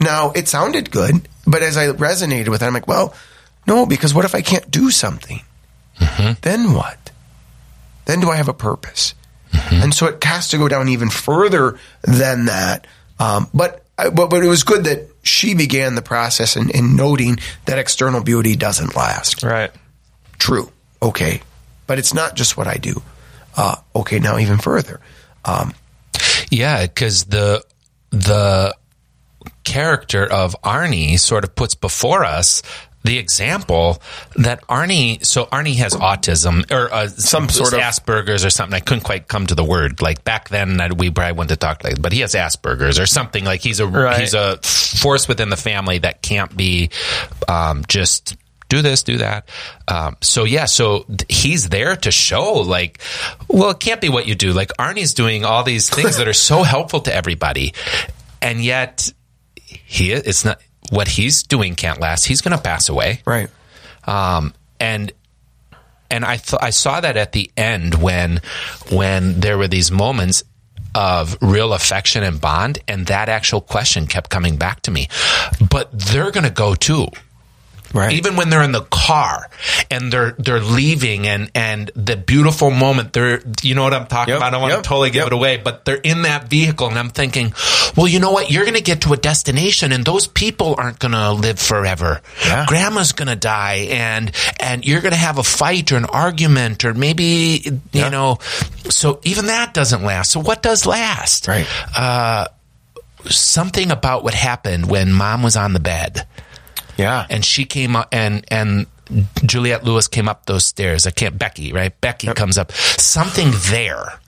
now 0.00 0.32
it 0.32 0.48
sounded 0.48 0.90
good, 0.90 1.28
but 1.46 1.62
as 1.62 1.76
I 1.76 1.88
resonated 1.88 2.48
with 2.48 2.62
it, 2.62 2.66
I'm 2.66 2.74
like, 2.74 2.88
well, 2.88 3.14
no, 3.66 3.86
because 3.86 4.14
what 4.14 4.24
if 4.24 4.34
I 4.34 4.42
can't 4.42 4.70
do 4.70 4.90
something? 4.90 5.40
Mm-hmm. 5.98 6.32
Then 6.42 6.72
what? 6.72 7.10
Then 8.06 8.20
do 8.20 8.30
I 8.30 8.36
have 8.36 8.48
a 8.48 8.54
purpose? 8.54 9.14
Mm-hmm. 9.52 9.82
And 9.82 9.94
so 9.94 10.06
it 10.06 10.22
has 10.24 10.48
to 10.48 10.58
go 10.58 10.68
down 10.68 10.88
even 10.88 11.10
further 11.10 11.78
than 12.02 12.46
that. 12.46 12.86
Um, 13.18 13.48
but, 13.54 13.84
uh, 13.98 14.10
but 14.10 14.30
but 14.30 14.42
it 14.42 14.48
was 14.48 14.64
good 14.64 14.84
that 14.84 15.08
she 15.22 15.54
began 15.54 15.94
the 15.94 16.02
process 16.02 16.56
in, 16.56 16.70
in 16.70 16.96
noting 16.96 17.38
that 17.66 17.78
external 17.78 18.22
beauty 18.22 18.56
doesn't 18.56 18.96
last. 18.96 19.42
Right. 19.42 19.70
True. 20.38 20.72
Okay. 21.00 21.42
But 21.86 21.98
it's 21.98 22.14
not 22.14 22.34
just 22.34 22.56
what 22.56 22.66
I 22.66 22.74
do. 22.74 23.02
Uh, 23.56 23.76
okay, 23.96 24.18
now 24.18 24.38
even 24.38 24.58
further. 24.58 25.00
Um, 25.44 25.74
yeah, 26.50 26.82
because 26.86 27.24
the 27.24 27.64
the 28.10 28.74
character 29.64 30.24
of 30.30 30.54
Arnie 30.62 31.18
sort 31.18 31.44
of 31.44 31.54
puts 31.54 31.74
before 31.74 32.24
us 32.24 32.62
the 33.04 33.18
example 33.18 34.00
that 34.36 34.64
Arnie, 34.68 35.24
so 35.26 35.46
Arnie 35.46 35.74
has 35.76 35.92
autism 35.94 36.70
or 36.70 36.92
uh, 36.94 37.08
Some 37.08 37.48
sort 37.48 37.72
of- 37.72 37.80
Asperger's 37.80 38.44
or 38.44 38.50
something. 38.50 38.76
I 38.76 38.80
couldn't 38.80 39.02
quite 39.02 39.26
come 39.26 39.44
to 39.48 39.56
the 39.56 39.64
word. 39.64 40.00
Like 40.00 40.22
back 40.22 40.50
then, 40.50 40.80
I- 40.80 40.92
we 40.92 41.10
probably 41.10 41.32
wouldn't 41.32 41.50
have 41.50 41.58
talked 41.58 41.82
like, 41.82 42.00
but 42.00 42.12
he 42.12 42.20
has 42.20 42.34
Asperger's 42.34 43.00
or 43.00 43.06
something. 43.06 43.44
Like 43.44 43.60
he's 43.60 43.80
a 43.80 43.86
Right. 43.88 44.20
he's 44.20 44.34
a 44.34 44.56
force 44.58 45.26
within 45.26 45.48
the 45.48 45.56
family 45.56 45.98
that 45.98 46.22
can't 46.22 46.56
be 46.56 46.90
um, 47.48 47.82
just 47.88 48.36
do 48.72 48.82
this, 48.82 49.02
do 49.02 49.18
that. 49.18 49.48
Um, 49.86 50.16
so 50.22 50.44
yeah, 50.44 50.64
so 50.64 51.04
he's 51.28 51.68
there 51.68 51.94
to 51.96 52.10
show 52.10 52.54
like, 52.54 53.00
well, 53.48 53.70
it 53.70 53.80
can't 53.80 54.00
be 54.00 54.08
what 54.08 54.26
you 54.26 54.34
do. 54.34 54.52
Like 54.52 54.70
Arnie's 54.78 55.12
doing 55.14 55.44
all 55.44 55.62
these 55.62 55.90
things 55.90 56.16
that 56.16 56.26
are 56.26 56.32
so 56.32 56.62
helpful 56.74 57.00
to 57.00 57.14
everybody, 57.14 57.74
and 58.40 58.62
yet 58.64 59.12
he 59.66 60.12
it's 60.12 60.44
not 60.44 60.58
what 60.90 61.08
he's 61.08 61.42
doing 61.42 61.74
can't 61.74 62.00
last. 62.00 62.24
He's 62.26 62.40
going 62.40 62.56
to 62.56 62.62
pass 62.62 62.88
away 62.88 63.20
Right. 63.26 63.48
um, 64.04 64.54
and 64.80 65.12
and 66.10 66.24
I 66.24 66.36
th- 66.36 66.60
I 66.62 66.70
saw 66.70 67.00
that 67.00 67.16
at 67.16 67.32
the 67.32 67.50
end 67.56 67.94
when 67.94 68.40
when 68.90 69.40
there 69.40 69.56
were 69.58 69.68
these 69.68 69.90
moments 69.90 70.44
of 70.94 71.36
real 71.40 71.72
affection 71.72 72.22
and 72.22 72.38
bond, 72.40 72.78
and 72.86 73.06
that 73.06 73.28
actual 73.28 73.60
question 73.62 74.06
kept 74.06 74.28
coming 74.28 74.56
back 74.56 74.82
to 74.82 74.90
me. 74.90 75.08
But 75.70 75.88
they're 75.92 76.30
going 76.30 76.44
to 76.44 76.50
go 76.52 76.74
too. 76.74 77.08
Right. 77.92 78.12
Even 78.12 78.36
when 78.36 78.48
they're 78.48 78.62
in 78.62 78.72
the 78.72 78.82
car 78.90 79.50
and 79.90 80.12
they're 80.12 80.32
they're 80.38 80.60
leaving 80.60 81.26
and 81.26 81.50
and 81.54 81.90
the 81.94 82.16
beautiful 82.16 82.70
moment 82.70 83.12
they're 83.12 83.42
you 83.62 83.74
know 83.74 83.82
what 83.82 83.92
I'm 83.92 84.06
talking 84.06 84.32
Yep, 84.32 84.38
about 84.38 84.46
I 84.46 84.50
don't 84.50 84.60
want 84.62 84.72
yep, 84.72 84.82
to 84.82 84.88
totally 84.88 85.10
give 85.10 85.20
yep. 85.20 85.26
it 85.26 85.32
away 85.34 85.56
but 85.58 85.84
they're 85.84 85.96
in 85.96 86.22
that 86.22 86.48
vehicle 86.48 86.88
and 86.88 86.98
I'm 86.98 87.10
thinking 87.10 87.52
well 87.96 88.08
you 88.08 88.18
know 88.18 88.30
what 88.32 88.50
you're 88.50 88.64
going 88.64 88.76
to 88.76 88.82
get 88.82 89.02
to 89.02 89.12
a 89.12 89.16
destination 89.16 89.92
and 89.92 90.04
those 90.04 90.26
people 90.26 90.74
aren't 90.78 90.98
going 91.00 91.12
to 91.12 91.32
live 91.32 91.58
forever 91.58 92.22
Yeah. 92.46 92.64
grandma's 92.66 93.12
going 93.12 93.28
to 93.28 93.36
die 93.36 93.88
and 93.90 94.32
and 94.58 94.84
you're 94.86 95.00
going 95.02 95.12
to 95.12 95.18
have 95.18 95.38
a 95.38 95.42
fight 95.42 95.92
or 95.92 95.96
an 95.96 96.06
argument 96.06 96.84
or 96.84 96.94
maybe 96.94 97.60
you 97.64 97.80
Yeah. 97.92 98.08
know 98.08 98.38
so 98.88 99.20
even 99.24 99.46
that 99.46 99.74
doesn't 99.74 100.02
last 100.02 100.30
so 100.30 100.40
what 100.40 100.62
does 100.62 100.86
last 100.86 101.46
Right. 101.46 101.66
uh 101.96 102.46
something 103.28 103.90
about 103.90 104.24
what 104.24 104.34
happened 104.34 104.90
when 104.90 105.12
mom 105.12 105.42
was 105.42 105.56
on 105.56 105.72
the 105.74 105.80
bed 105.80 106.26
yeah. 106.96 107.26
and 107.30 107.44
she 107.44 107.64
came 107.64 107.96
up 107.96 108.08
and 108.12 108.44
and 108.48 108.86
Juliette 109.44 109.84
Lewis 109.84 110.08
came 110.08 110.28
up 110.28 110.46
those 110.46 110.64
stairs. 110.64 111.06
I 111.06 111.10
can't 111.10 111.38
Becky, 111.38 111.72
right? 111.72 111.98
Becky 112.00 112.28
comes 112.34 112.56
up. 112.56 112.72
Something 112.72 113.50
there, 113.70 114.18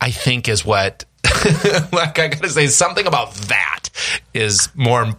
I 0.00 0.10
think, 0.10 0.48
is 0.48 0.64
what. 0.64 1.04
like 1.92 2.18
I 2.18 2.28
gotta 2.28 2.48
say, 2.50 2.66
something 2.68 3.06
about 3.06 3.34
that 3.34 3.88
is 4.32 4.68
more. 4.74 5.14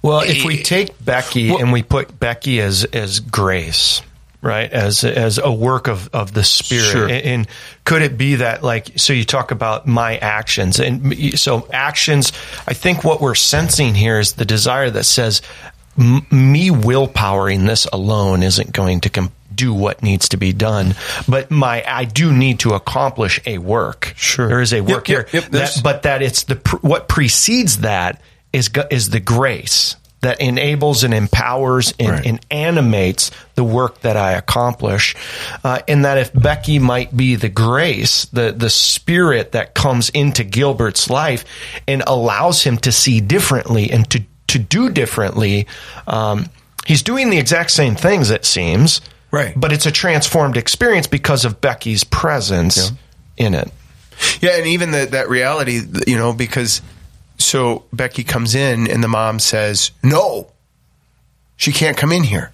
Well, 0.00 0.20
if 0.20 0.44
we 0.44 0.60
Eh, 0.60 0.62
take 0.62 1.04
Becky 1.04 1.50
and 1.50 1.72
we 1.72 1.82
put 1.82 2.18
Becky 2.18 2.60
as 2.60 2.84
as 2.84 3.20
grace, 3.20 4.02
right, 4.42 4.70
as 4.70 5.04
as 5.04 5.38
a 5.38 5.50
work 5.52 5.88
of 5.88 6.10
of 6.12 6.34
the 6.34 6.44
Spirit, 6.44 6.84
Sure. 6.90 7.04
and, 7.04 7.24
and 7.24 7.48
could 7.84 8.02
it 8.02 8.18
be 8.18 8.34
that 8.36 8.62
like 8.62 8.90
so 8.98 9.12
you 9.12 9.24
talk 9.24 9.50
about 9.52 9.86
my 9.86 10.18
actions, 10.18 10.78
and 10.80 11.38
so 11.38 11.66
actions. 11.72 12.32
I 12.66 12.74
think 12.74 13.04
what 13.04 13.20
we're 13.20 13.34
sensing 13.34 13.94
here 13.94 14.18
is 14.18 14.34
the 14.34 14.44
desire 14.44 14.90
that 14.90 15.04
says 15.04 15.40
m- 15.98 16.26
me 16.30 16.70
willpowering 16.70 17.66
this 17.66 17.86
alone 17.86 18.42
isn't 18.42 18.72
going 18.72 19.00
to 19.02 19.10
com- 19.10 19.30
do 19.54 19.72
what 19.74 20.02
needs 20.02 20.30
to 20.30 20.36
be 20.38 20.52
done, 20.52 20.94
but 21.28 21.50
my 21.50 21.84
I 21.86 22.04
do 22.04 22.32
need 22.32 22.60
to 22.60 22.74
accomplish 22.74 23.38
a 23.46 23.58
work. 23.58 24.12
Sure. 24.16 24.48
there 24.48 24.60
is 24.60 24.72
a 24.72 24.80
work 24.80 25.08
yep, 25.08 25.28
here, 25.28 25.40
yep, 25.40 25.50
there's- 25.50 25.74
that, 25.76 25.84
but 25.84 26.02
that 26.02 26.22
it's 26.22 26.44
the 26.44 26.56
pr- 26.56 26.76
what 26.76 27.08
precedes 27.08 27.78
that 27.78 28.20
is 28.52 28.70
is 28.90 29.10
the 29.10 29.20
grace 29.20 29.96
that 30.22 30.40
enables 30.40 31.04
and 31.04 31.12
empowers 31.12 31.92
and, 32.00 32.08
Right. 32.10 32.26
and 32.26 32.40
animates 32.50 33.30
the 33.54 33.64
work 33.64 34.00
that 34.00 34.16
I 34.16 34.32
accomplish, 34.32 35.14
uh, 35.62 35.80
and 35.86 36.04
that 36.04 36.16
if 36.18 36.32
Becky 36.32 36.78
might 36.78 37.14
be 37.16 37.34
the 37.36 37.48
grace, 37.50 38.24
the 38.32 38.52
the 38.52 38.70
spirit 38.70 39.52
that 39.52 39.74
comes 39.74 40.08
into 40.10 40.42
Gilbert's 40.44 41.10
life 41.10 41.44
and 41.86 42.02
allows 42.06 42.62
him 42.62 42.78
to 42.78 42.92
see 42.92 43.20
differently 43.20 43.90
and 43.90 44.08
to 44.10 44.22
to 44.48 44.58
do 44.58 44.90
differently. 44.90 45.66
Um, 46.06 46.48
he's 46.86 47.02
doing 47.02 47.30
the 47.30 47.38
exact 47.38 47.70
same 47.70 47.94
things, 47.96 48.30
it 48.30 48.44
seems, 48.44 49.00
Right. 49.30 49.54
But 49.58 49.72
it's 49.72 49.86
a 49.86 49.90
transformed 49.90 50.58
experience 50.58 51.06
because 51.06 51.46
of 51.46 51.60
Becky's 51.62 52.04
presence 52.04 52.92
in 53.38 53.54
it. 53.54 53.72
Yeah, 54.42 54.58
and 54.58 54.66
even 54.66 54.90
the, 54.90 55.06
that 55.12 55.30
reality, 55.30 55.80
you 56.06 56.18
know, 56.18 56.34
because 56.34 56.82
so 57.42 57.84
Becky 57.92 58.24
comes 58.24 58.54
in 58.54 58.90
and 58.90 59.02
the 59.02 59.08
mom 59.08 59.38
says, 59.38 59.90
"No, 60.02 60.50
she 61.56 61.72
can't 61.72 61.96
come 61.96 62.12
in 62.12 62.22
here." 62.24 62.52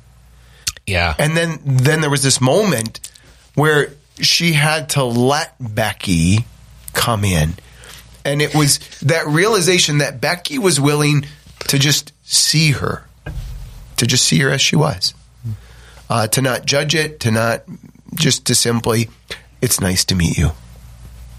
Yeah, 0.87 1.15
And 1.19 1.37
then 1.37 1.61
then 1.65 2.01
there 2.01 2.09
was 2.09 2.23
this 2.23 2.41
moment 2.41 3.01
where 3.55 3.93
she 4.21 4.53
had 4.53 4.91
to 4.91 5.05
let 5.05 5.55
Becky 5.61 6.47
come 6.95 7.25
in. 7.25 7.55
And 8.25 8.43
it 8.43 8.55
was 8.55 8.79
that 9.01 9.27
realization 9.27 9.99
that 9.99 10.21
Becky 10.21 10.59
was 10.59 10.81
willing 10.81 11.27
to 11.69 11.79
just 11.79 12.13
see 12.25 12.73
her, 12.73 13.07
to 13.97 14.07
just 14.07 14.25
see 14.25 14.39
her 14.41 14.51
as 14.51 14.61
she 14.61 14.77
was, 14.77 15.15
uh, 16.11 16.27
to 16.29 16.43
not 16.43 16.67
judge 16.67 16.95
it, 16.95 17.21
to 17.21 17.31
not 17.31 17.65
just 18.15 18.47
to 18.47 18.55
simply, 18.55 19.09
it's 19.61 19.81
nice 19.81 20.05
to 20.07 20.15
meet 20.15 20.37
you. 20.37 20.53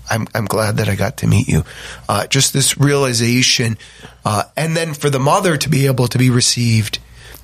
I'm, 0.10 0.28
I'm 0.34 0.46
glad 0.46 0.78
that 0.78 0.90
I 0.90 0.96
got 0.96 1.18
to 1.18 1.28
meet 1.28 1.48
you. 1.48 1.64
Uh, 2.08 2.28
just 2.28 2.54
this 2.54 2.78
realization. 2.78 3.78
Uh, 4.26 4.44
and 4.58 4.76
then 4.76 4.94
for 4.94 5.10
the 5.10 5.20
mother 5.20 5.58
to 5.58 5.70
be 5.70 5.86
able 5.86 6.08
to 6.08 6.18
be 6.18 6.30
received 6.30 7.00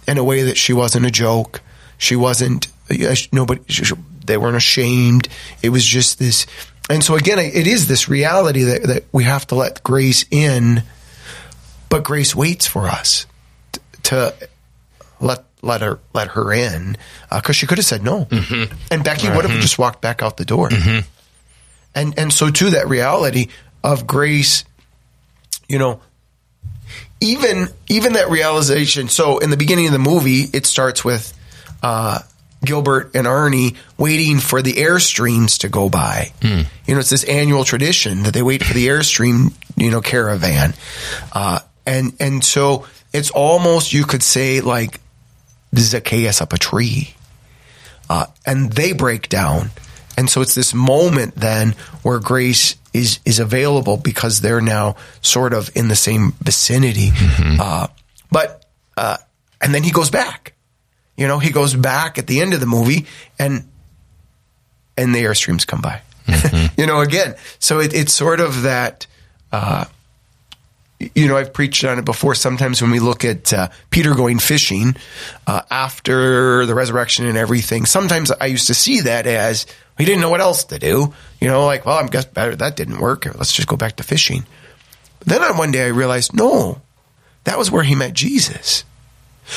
in 0.08 0.18
a 0.18 0.24
way 0.24 0.44
that 0.44 0.58
she 0.58 0.74
wasn't 0.74 1.06
a 1.06 1.12
joke. 1.12 1.62
She 1.98 2.16
wasn't, 2.16 2.68
uh, 2.90 3.16
nobody, 3.32 3.62
she- 3.68 3.86
she- 3.86 3.96
they 4.26 4.38
weren't 4.38 4.58
ashamed. 4.58 5.28
It 5.62 5.70
was 5.70 5.86
just 5.86 6.18
this. 6.20 6.46
And 6.90 7.04
so 7.04 7.16
again, 7.16 7.40
it 7.40 7.68
is 7.68 7.88
this 7.88 8.10
reality 8.10 8.64
that, 8.64 8.84
that 8.84 9.04
we 9.12 9.24
have 9.24 9.46
to 9.48 9.56
let 9.56 9.84
grace 9.84 10.26
in, 10.32 10.84
but 11.90 12.04
grace 12.04 12.36
waits 12.36 12.66
for 12.68 12.88
us 12.88 13.26
t- 13.72 13.80
to 14.04 14.34
let 15.20 15.44
let 15.62 15.82
her 15.82 16.00
let 16.14 16.30
her 16.30 16.52
in 16.54 16.96
because 17.32 17.56
she 17.56 17.66
could 17.66 17.78
have 17.80 17.86
said 17.86 18.04
no, 18.04 18.28
and 18.92 19.04
Becky 19.04 19.30
would 19.30 19.46
have 19.46 19.60
just 19.62 19.80
walked 19.80 20.02
back 20.02 20.22
out 20.22 20.38
the 20.38 20.46
door. 20.46 20.70
And 21.96 22.18
and 22.20 22.32
so 22.32 22.52
too 22.52 22.72
that 22.72 22.88
reality 22.88 23.48
of 23.84 24.06
grace, 24.06 24.66
you 25.68 25.80
know, 25.80 26.02
even 27.22 27.70
even 27.88 28.14
that 28.14 28.30
realization. 28.30 29.08
So 29.08 29.40
in 29.40 29.50
the 29.50 29.58
beginning 29.58 29.88
of 29.88 29.94
the 29.94 30.00
movie, 30.00 30.44
it 30.54 30.66
starts 30.66 31.04
with 31.06 31.34
uh, 31.82 32.20
Gilbert 32.64 33.12
and 33.16 33.26
Arnie 33.26 33.76
waiting 33.98 34.40
for 34.40 34.62
the 34.62 34.74
airstreams 34.74 35.60
to 35.60 35.70
go 35.70 35.90
by. 35.90 36.34
You 36.86 36.94
know, 36.94 37.00
it's 37.00 37.10
this 37.10 37.24
annual 37.24 37.64
tradition 37.64 38.24
that 38.24 38.34
they 38.34 38.44
wait 38.44 38.64
for 38.64 38.74
the 38.74 38.88
airstream, 38.88 39.54
you 39.78 39.92
know, 39.92 40.02
caravan, 40.02 40.74
uh, 41.32 41.60
and 41.86 42.14
and 42.20 42.44
so 42.44 42.86
it's 43.14 43.32
almost 43.32 43.94
you 43.94 44.04
could 44.06 44.24
say 44.24 44.62
like 44.62 45.00
Zacchaeus 45.76 46.42
up 46.42 46.54
a 46.54 46.58
tree, 46.58 47.16
uh, 48.10 48.26
and 48.46 48.72
they 48.72 48.94
break 48.94 49.30
down, 49.30 49.70
and 50.18 50.30
so 50.30 50.42
it's 50.42 50.56
this 50.56 50.74
moment 50.74 51.36
then 51.36 51.72
where 52.04 52.20
grace 52.20 52.76
is 52.94 53.20
is 53.26 53.40
available 53.40 53.98
because 53.98 54.42
they're 54.42 54.62
now 54.62 54.96
sort 55.22 55.54
of 55.54 55.70
in 55.76 55.88
the 55.88 55.96
same 55.96 56.34
vicinity, 56.42 57.12
uh, 57.60 57.88
but 58.32 58.66
uh, 58.98 59.18
and 59.62 59.74
then 59.74 59.84
he 59.84 59.92
goes 59.92 60.10
back. 60.10 60.54
You 61.18 61.28
know, 61.28 61.40
he 61.40 61.52
goes 61.52 61.74
back 61.74 62.18
at 62.18 62.28
the 62.28 62.42
end 62.42 62.54
of 62.54 62.60
the 62.60 62.66
movie, 62.66 63.06
and 63.40 63.68
and 64.98 65.14
the 65.14 65.24
airstreams 65.24 65.66
come 65.66 65.82
by. 65.82 66.02
you 66.78 66.86
know, 66.86 67.02
again, 67.02 67.36
so 67.60 67.80
it, 67.80 67.94
it's 67.94 68.14
sort 68.14 68.40
of 68.40 68.64
that. 68.64 69.08
Uh, 69.52 69.86
you 71.00 71.28
know, 71.28 71.36
I've 71.36 71.54
preached 71.54 71.84
on 71.84 72.00
it 72.00 72.06
before. 72.06 72.36
Sometimes 72.36 72.82
when 72.82 72.92
we 72.92 73.00
look 73.00 73.26
at 73.26 73.52
uh, 73.54 73.70
Peter 73.90 74.16
going 74.16 74.40
fishing 74.40 74.96
uh, 75.46 75.62
after 75.70 76.66
the 76.66 76.74
resurrection 76.74 77.26
and 77.26 77.38
everything, 77.38 77.86
sometimes 77.86 78.32
I 78.32 78.46
used 78.46 78.68
to 78.68 78.74
see 78.74 79.02
that 79.02 79.28
as 79.28 79.66
he 79.98 80.06
didn't 80.06 80.22
know 80.22 80.30
what 80.30 80.42
else 80.42 80.64
to 80.66 80.80
do. 80.80 81.14
You 81.42 81.48
know, 81.48 81.66
like, 81.66 81.86
well, 81.86 81.98
I'm 81.98 82.08
guess 82.08 82.26
better 82.26 82.56
that 82.56 82.76
didn't 82.76 83.00
work. 83.00 83.26
Let's 83.26 83.54
just 83.54 83.68
go 83.68 83.76
back 83.76 83.98
to 83.98 84.04
fishing. 84.04 84.46
But 85.20 85.28
then 85.28 85.44
on 85.44 85.58
one 85.58 85.72
day 85.72 85.86
I 85.86 85.90
realized, 85.90 86.34
no, 86.34 86.82
that 87.44 87.58
was 87.58 87.70
where 87.70 87.84
he 87.84 87.96
met 87.96 88.14
Jesus. 88.14 88.84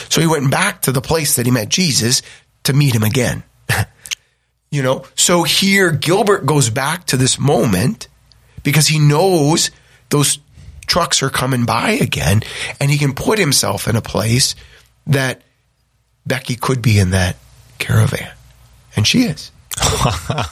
So 0.09 0.20
he 0.20 0.27
went 0.27 0.51
back 0.51 0.83
to 0.83 0.92
the 0.92 1.01
place 1.01 1.37
that 1.37 1.46
he 1.46 1.53
met 1.53 1.68
Jesus 1.68 2.22
to 2.64 2.72
meet 2.72 2.94
him 2.94 3.03
again. 3.03 3.44
you 4.70 4.83
know, 4.83 5.05
so 5.14 5.44
here 5.44 5.90
Gilbert 5.92 6.46
goes 6.46 6.68
back 6.68 7.07
to 7.07 7.16
this 7.16 7.38
moment 7.38 8.09
because 8.62 8.88
he 8.88 8.98
knows 8.98 9.70
those 10.11 10.38
trucks 10.88 11.22
are 11.22 11.31
coming 11.31 11.64
by 11.64 11.92
again 11.92 12.42
and 12.81 12.90
he 12.90 12.98
can 12.98 13.14
put 13.14 13.38
himself 13.38 13.87
in 13.87 13.94
a 13.94 14.03
place 14.03 14.57
that 15.07 15.42
Becky 16.27 16.57
could 16.57 16.83
be 16.83 16.98
in 16.98 17.11
that 17.11 17.37
caravan. 17.79 18.31
And 18.96 19.07
she 19.07 19.22
is. 19.22 19.53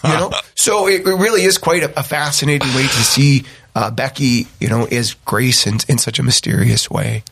you 0.05 0.11
know, 0.11 0.31
so 0.55 0.87
it, 0.87 1.05
really 1.05 1.43
is 1.43 1.59
quite 1.59 1.83
a, 1.83 1.99
a 1.99 2.03
fascinating 2.03 2.69
way 2.75 2.83
to 2.83 2.89
see 2.89 3.45
uh, 3.75 3.91
Becky, 3.91 4.47
you 4.61 4.69
know, 4.69 4.87
is 4.87 5.15
grace 5.25 5.67
in, 5.67 5.79
in 5.89 5.99
such 5.99 6.19
a 6.19 6.23
mysterious 6.23 6.91
way. 6.91 7.25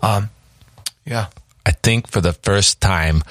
Um, 0.00 0.30
yeah. 1.04 1.26
I 1.66 1.72
think 1.72 2.08
for 2.08 2.20
the 2.20 2.32
first 2.32 2.80
time, 2.80 3.22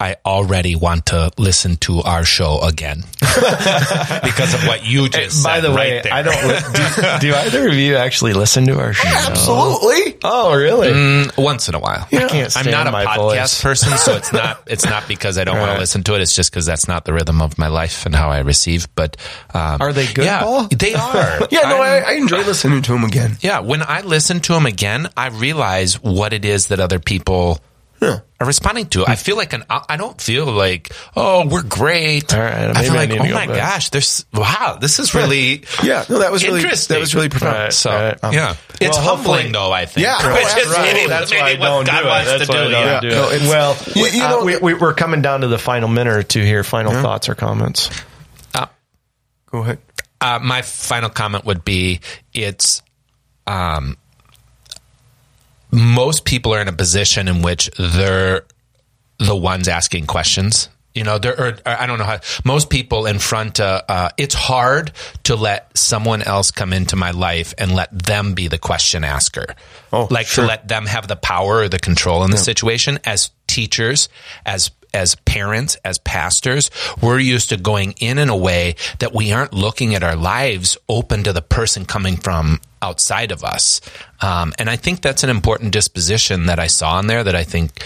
I 0.00 0.16
already 0.24 0.76
want 0.76 1.06
to 1.06 1.30
listen 1.38 1.76
to 1.78 2.00
our 2.02 2.24
show 2.24 2.60
again 2.62 3.02
because 3.20 4.54
of 4.54 4.66
what 4.66 4.84
you 4.86 5.08
just 5.08 5.42
said. 5.42 5.48
By 5.48 5.54
said 5.60 5.60
the 5.70 5.74
way, 5.74 5.94
right 5.94 6.02
there. 6.02 6.12
I 6.12 6.22
don't. 6.22 7.20
Do, 7.20 7.28
do 7.28 7.34
either 7.34 7.68
of 7.68 7.74
you 7.74 7.96
actually 7.96 8.32
listen 8.34 8.66
to 8.66 8.78
our 8.78 8.92
show? 8.92 9.08
Absolutely. 9.08 10.18
Oh, 10.24 10.54
really? 10.56 10.88
Mm, 10.88 11.36
once 11.42 11.68
in 11.68 11.74
a 11.74 11.78
while. 11.78 12.06
I 12.12 12.26
can't 12.28 12.56
I'm 12.56 12.70
not 12.70 12.86
a 12.86 12.90
my 12.92 13.04
podcast 13.06 13.60
voice. 13.60 13.62
person, 13.62 13.96
so 13.98 14.16
it's 14.16 14.32
not 14.32 14.62
it's 14.66 14.84
not 14.84 15.06
because 15.08 15.38
I 15.38 15.44
don't 15.44 15.56
want 15.58 15.68
Right. 15.68 15.74
to 15.74 15.80
listen 15.80 16.02
to 16.04 16.14
it. 16.14 16.20
It's 16.20 16.34
just 16.36 16.50
because 16.50 16.66
that's 16.66 16.86
not 16.88 17.04
the 17.04 17.12
rhythm 17.12 17.40
of 17.42 17.58
my 17.58 17.68
life 17.68 18.06
and 18.06 18.14
how 18.14 18.28
I 18.30 18.40
receive. 18.40 18.86
But 18.94 19.16
um, 19.54 19.80
Are 19.80 19.92
they 19.92 20.06
good, 20.12 20.24
Yeah, 20.24 20.40
Paul? 20.42 20.68
they 20.68 20.94
are. 20.94 21.40
Yeah, 21.50 21.60
no, 21.62 21.82
I'm- 21.82 22.04
I, 22.04 22.10
I 22.10 22.12
enjoy 22.14 22.38
listening 22.42 22.82
to 22.82 22.92
them 22.92 23.04
again. 23.04 23.36
yeah, 23.40 23.60
when 23.60 23.82
I 23.82 24.02
listen 24.02 24.40
to 24.40 24.52
them 24.52 24.66
again, 24.66 25.08
I 25.16 25.28
realize 25.28 25.94
what 26.02 26.32
it 26.32 26.44
is 26.44 26.68
that 26.68 26.80
other 26.80 26.98
people 26.98 27.60
are 28.02 28.22
responding 28.46 28.86
to. 28.90 29.04
I 29.06 29.16
feel 29.16 29.36
like 29.36 29.52
an. 29.52 29.64
I 29.70 29.96
don't 29.96 30.20
feel 30.20 30.46
like 30.46 30.92
oh 31.16 31.46
we're 31.48 31.62
great. 31.62 32.34
All 32.34 32.40
right, 32.40 32.52
I 32.70 32.72
maybe 32.72 32.84
feel 32.84 32.92
I 32.92 32.96
like 32.96 33.08
need 33.10 33.20
oh 33.20 33.34
my 33.34 33.46
back. 33.46 33.56
gosh, 33.56 33.90
there's 33.90 34.26
wow, 34.34 34.78
this 34.80 34.98
is 34.98 35.14
really 35.14 35.64
Yeah, 35.82 36.04
no, 36.08 36.18
that 36.18 36.30
was 36.32 36.44
really 36.44 36.62
that 36.62 36.98
was 37.00 37.14
really 37.14 37.28
profound. 37.30 37.54
Right. 37.56 37.72
so 37.72 37.90
Right. 37.90 38.18
yeah. 38.32 38.56
It's 38.80 38.96
Well, 38.98 39.16
humbling 39.16 39.52
though. 39.52 39.72
I 39.72 39.86
think. 39.86 40.04
Yeah, 40.06 40.16
Which 40.34 40.42
oh, 40.44 40.46
is 40.46 40.52
absolutely. 40.66 40.92
maybe- 40.92 41.08
That's 41.08 41.30
why 41.30 41.38
I 41.38 41.54
what 41.54 41.66
don't 41.66 41.84
do 41.86 41.90
God 41.92 42.04
wants 42.04 42.30
That's 42.30 42.46
to 42.46 42.52
do. 42.52 42.70
Yeah. 42.70 43.00
do 43.00 43.08
No, 43.08 43.30
it's- 43.30 43.48
well, 43.48 43.76
you- 43.94 44.02
we, 44.02 44.10
you 44.18 44.22
uh, 44.24 44.28
know- 44.30 44.44
we, 44.44 44.56
we, 44.58 44.74
we're 44.74 44.92
coming 44.94 45.22
down 45.22 45.40
to 45.40 45.48
the 45.48 45.58
final 45.58 45.88
minute 45.88 46.14
or 46.14 46.22
two 46.22 46.42
here. 46.42 46.62
Final 46.62 46.92
thoughts 46.92 47.28
or 47.30 47.34
comments? 47.34 47.88
Go 49.50 49.58
ahead. 49.60 49.78
Uh, 50.20 50.38
my 50.42 50.62
final 50.62 51.08
comment 51.08 51.44
would 51.44 51.64
be 51.64 52.00
it's 52.34 52.82
um, 53.46 53.96
most 55.70 56.24
people 56.24 56.54
are 56.54 56.60
in 56.60 56.68
a 56.68 56.72
position 56.72 57.28
in 57.28 57.42
which 57.42 57.70
they're 57.78 58.44
the 59.18 59.36
ones 59.36 59.68
asking 59.68 60.06
questions. 60.06 60.68
You 60.94 61.04
know, 61.04 61.18
there 61.18 61.38
are, 61.38 61.58
I 61.66 61.86
don't 61.86 61.98
know 61.98 62.06
how 62.06 62.20
most 62.42 62.70
people 62.70 63.04
in 63.04 63.18
front. 63.18 63.60
Uh, 63.60 63.82
uh, 63.86 64.08
it's 64.16 64.34
hard 64.34 64.92
to 65.24 65.36
let 65.36 65.76
someone 65.76 66.22
else 66.22 66.50
come 66.50 66.72
into 66.72 66.96
my 66.96 67.10
life 67.10 67.52
and 67.58 67.74
let 67.74 67.90
them 67.92 68.32
be 68.32 68.48
the 68.48 68.56
question 68.56 69.04
asker. 69.04 69.56
Oh, 69.92 70.08
like 70.10 70.26
sure. 70.26 70.44
to 70.44 70.48
let 70.48 70.68
them 70.68 70.86
have 70.86 71.06
the 71.06 71.16
power 71.16 71.56
or 71.56 71.68
the 71.68 71.78
control 71.78 72.24
in 72.24 72.30
the 72.30 72.38
situation. 72.38 72.98
As 73.04 73.30
teachers, 73.46 74.08
as 74.46 74.70
as 74.94 75.14
parents, 75.14 75.76
as 75.84 75.98
pastors, 75.98 76.70
we're 77.02 77.18
used 77.18 77.50
to 77.50 77.58
going 77.58 77.92
in 78.00 78.16
in 78.16 78.30
a 78.30 78.36
way 78.36 78.76
that 78.98 79.12
we 79.12 79.32
aren't 79.32 79.52
looking 79.52 79.94
at 79.94 80.02
our 80.02 80.16
lives 80.16 80.78
open 80.88 81.24
to 81.24 81.34
the 81.34 81.42
person 81.42 81.84
coming 81.84 82.16
from 82.16 82.58
outside 82.86 83.32
of 83.32 83.42
us. 83.42 83.80
Um, 84.20 84.52
and 84.58 84.70
I 84.70 84.76
think 84.76 85.02
that's 85.02 85.24
an 85.24 85.30
important 85.30 85.72
disposition 85.72 86.46
that 86.46 86.58
I 86.58 86.68
saw 86.68 86.98
in 87.00 87.06
there 87.08 87.24
that 87.24 87.34
I 87.34 87.44
think 87.44 87.82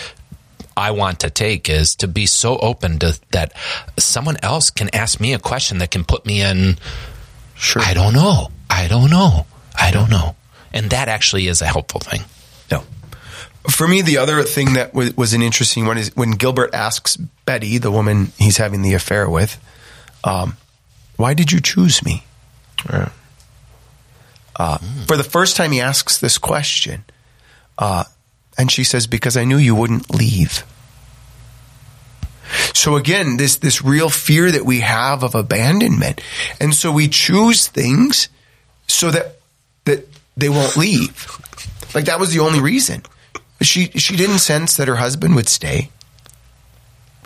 I 0.76 0.90
want 0.92 1.20
to 1.20 1.30
take 1.30 1.68
is 1.68 1.94
to 1.96 2.08
be 2.08 2.26
so 2.26 2.58
open 2.58 2.98
to 3.00 3.18
that 3.32 3.52
someone 3.98 4.36
else 4.42 4.70
can 4.70 4.88
ask 4.94 5.20
me 5.20 5.34
a 5.34 5.38
question 5.38 5.78
that 5.78 5.90
can 5.90 6.04
put 6.04 6.24
me 6.26 6.42
in. 6.42 6.78
Sure. 7.54 7.82
I 7.82 7.94
don't 7.94 8.14
know. 8.14 8.48
I 8.68 8.88
don't 8.88 9.10
know. 9.10 9.46
I 9.78 9.90
don't 9.90 10.10
know. 10.10 10.36
And 10.72 10.90
that 10.90 11.08
actually 11.08 11.48
is 11.48 11.62
a 11.62 11.66
helpful 11.66 12.00
thing. 12.00 12.22
No. 12.70 12.84
For 13.68 13.88
me, 13.88 14.02
the 14.02 14.18
other 14.18 14.42
thing 14.42 14.74
that 14.74 14.94
was, 14.94 15.16
was 15.16 15.34
an 15.34 15.42
interesting 15.42 15.86
one 15.86 15.98
is 15.98 16.14
when 16.14 16.32
Gilbert 16.32 16.74
asks 16.74 17.16
Betty, 17.16 17.78
the 17.78 17.90
woman 17.90 18.32
he's 18.38 18.56
having 18.56 18.82
the 18.82 18.94
affair 18.94 19.28
with, 19.28 19.58
um, 20.24 20.56
"Why 21.16 21.34
did 21.34 21.52
you 21.52 21.60
choose 21.60 22.04
me?" 22.04 22.24
Uh, 24.56 24.78
For 25.06 25.16
the 25.16 25.24
first 25.24 25.56
time, 25.56 25.72
he 25.72 25.80
asks 25.80 26.18
this 26.18 26.38
question, 26.38 27.04
uh, 27.78 28.04
and 28.58 28.70
she 28.70 28.84
says, 28.84 29.06
"Because 29.06 29.36
I 29.36 29.44
knew 29.44 29.56
you 29.56 29.74
wouldn't 29.74 30.14
leave." 30.14 30.64
So 32.74 32.96
again, 32.96 33.36
this 33.36 33.56
this 33.56 33.82
real 33.82 34.10
fear 34.10 34.50
that 34.50 34.64
we 34.64 34.80
have 34.80 35.22
of 35.22 35.34
abandonment, 35.34 36.20
and 36.60 36.74
so 36.74 36.90
we 36.90 37.08
choose 37.08 37.68
things 37.68 38.28
so 38.86 39.10
that 39.10 39.36
that 39.84 40.08
they 40.36 40.48
won't 40.48 40.76
leave. 40.76 41.28
Like 41.94 42.06
that 42.06 42.18
was 42.20 42.32
the 42.32 42.40
only 42.40 42.60
reason. 42.60 43.02
She 43.62 43.90
she 43.90 44.16
didn't 44.16 44.38
sense 44.40 44.76
that 44.76 44.88
her 44.88 44.96
husband 44.96 45.36
would 45.36 45.48
stay, 45.48 45.90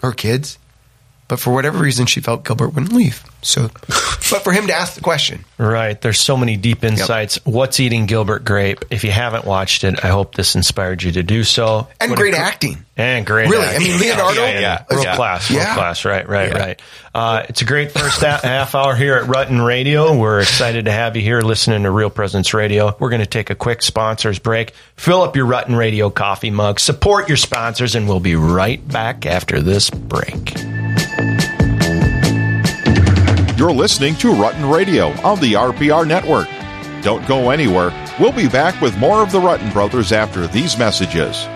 her 0.03 0.13
kids, 0.13 0.59
but 1.29 1.39
for 1.41 1.53
whatever 1.53 1.79
reason, 1.79 2.07
she 2.07 2.21
felt 2.21 2.45
Gilbert 2.45 2.69
wouldn't 2.71 2.93
leave. 2.93 3.23
So, 3.43 3.69
but 3.89 4.43
for 4.43 4.53
him 4.53 4.69
to 4.69 4.73
ask 4.75 4.95
the 4.95 5.01
question, 5.03 5.45
Right. 5.59 6.01
There's 6.01 6.19
so 6.19 6.37
many 6.37 6.57
deep 6.57 6.83
insights. 6.83 7.39
What's 7.45 7.79
eating 7.79 8.07
Gilbert 8.07 8.45
Grape? 8.45 8.87
If 8.91 9.05
you 9.05 9.11
haven't 9.11 9.45
watched 9.45 9.85
it, 9.85 10.03
I 10.05 10.09
hope 10.09 10.35
this 10.35 10.55
inspired 10.57 11.03
you 11.03 11.13
to 11.13 11.23
do 11.23 11.45
so. 11.45 11.89
and 12.01 12.11
What 12.11 12.19
great 12.19 12.35
gr- 12.35 12.41
acting. 12.41 12.85
And 12.97 13.27
great. 13.27 13.49
Really, 13.51 13.67
acting. 13.67 13.83
I 13.83 13.91
mean, 13.91 14.01
Leonardo- 14.01 14.41
Yeah, 14.45 14.51
yeah, 14.61 14.85
yeah. 14.91 14.99
Yeah. 15.03 15.17
Class. 15.17 15.51
World 15.51 15.67
class. 15.67 16.05
Right, 16.05 16.27
right, 16.29 16.53
right. 16.55 16.83
Uh, 17.15 17.45
it's 17.49 17.61
a 17.61 17.65
great 17.67 17.93
first 17.93 18.21
ha- 18.21 18.41
half 18.43 18.75
hour 18.75 18.95
here 18.97 19.17
at 19.17 19.25
Rutten 19.29 19.65
Radio. 19.65 20.17
We're 20.17 20.41
excited 20.41 20.87
to 20.87 20.93
have 20.93 21.15
you 21.17 21.23
here 21.23 21.41
listening 21.43 21.83
to 21.83 21.91
Real 21.91 22.11
Presence 22.11 22.55
Radio. 22.55 22.97
We're 22.99 23.11
going 23.11 23.21
to 23.21 23.27
take 23.27 23.51
a 23.51 23.55
quick 23.55 23.83
sponsors 23.83 24.39
break. 24.39 24.73
Fill 24.97 25.21
up 25.23 25.37
your 25.37 25.47
Rutten 25.47 25.77
Radio 25.77 26.09
coffee 26.11 26.51
mug. 26.51 26.81
Support 26.81 27.29
your 27.29 27.37
sponsors, 27.37 27.95
and 27.95 28.09
we'll 28.09 28.21
be 28.21 28.37
right 28.37 28.87
back 28.89 29.27
after 29.27 29.61
this 29.61 29.91
break. 29.91 30.55
You're 33.65 33.73
listening 33.73 34.15
to 34.17 34.27
Rutten 34.27 34.71
Radio 34.71 35.09
on 35.23 35.41
the 35.41 35.55
RPR 35.55 36.07
Network. 36.07 36.49
Don't 37.03 37.27
go 37.27 37.49
anywhere. 37.49 37.93
We'll 38.21 38.31
be 38.31 38.47
back 38.47 38.79
with 38.83 38.95
more 38.99 39.23
of 39.23 39.33
the 39.33 39.41
Rutten 39.41 39.73
Brothers 39.73 40.13
after 40.13 40.47
these 40.47 40.77
messages. 40.77 41.47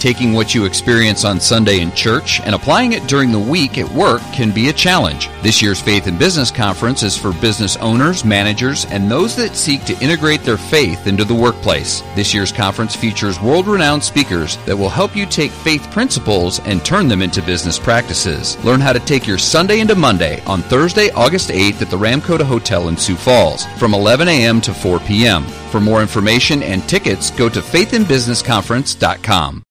Taking 0.00 0.32
what 0.32 0.54
you 0.54 0.64
experience 0.64 1.26
on 1.26 1.38
Sunday 1.38 1.80
in 1.80 1.92
church 1.92 2.40
and 2.40 2.54
applying 2.54 2.92
it 2.92 3.06
during 3.06 3.30
the 3.30 3.38
week 3.38 3.76
at 3.76 3.92
work 3.92 4.22
can 4.32 4.50
be 4.50 4.70
a 4.70 4.72
challenge. 4.72 5.28
This 5.42 5.60
year's 5.60 5.78
Faith 5.78 6.06
and 6.06 6.18
Business 6.18 6.50
Conference 6.50 7.02
is 7.02 7.18
for 7.18 7.34
business 7.34 7.76
owners, 7.76 8.24
managers, 8.24 8.86
and 8.86 9.10
those 9.10 9.36
that 9.36 9.54
seek 9.54 9.84
to 9.84 10.02
integrate 10.02 10.42
their 10.42 10.56
faith 10.56 11.06
into 11.06 11.24
the 11.24 11.34
workplace. 11.34 12.00
This 12.16 12.32
year's 12.32 12.50
conference 12.50 12.96
features 12.96 13.38
world 13.40 13.66
renowned 13.66 14.02
speakers 14.02 14.56
that 14.64 14.74
will 14.74 14.88
help 14.88 15.14
you 15.14 15.26
take 15.26 15.50
faith 15.50 15.82
principles 15.90 16.60
and 16.60 16.82
turn 16.82 17.06
them 17.06 17.20
into 17.20 17.42
business 17.42 17.78
practices. 17.78 18.56
Learn 18.64 18.80
how 18.80 18.94
to 18.94 19.00
take 19.00 19.26
your 19.26 19.36
Sunday 19.36 19.80
into 19.80 19.94
Monday 19.94 20.42
on 20.46 20.62
Thursday, 20.62 21.10
August 21.10 21.50
8th 21.50 21.82
at 21.82 21.90
the 21.90 21.98
Ramkota 21.98 22.46
Hotel 22.46 22.88
in 22.88 22.96
Sioux 22.96 23.16
Falls 23.16 23.66
from 23.78 23.92
11 23.92 24.28
a.m. 24.28 24.62
to 24.62 24.72
4 24.72 24.98
p.m. 25.00 25.44
For 25.44 25.78
more 25.78 26.00
information 26.00 26.62
and 26.62 26.88
tickets, 26.88 27.30
go 27.30 27.50
to 27.50 27.60
faithandbusinessconference.com. 27.60 29.62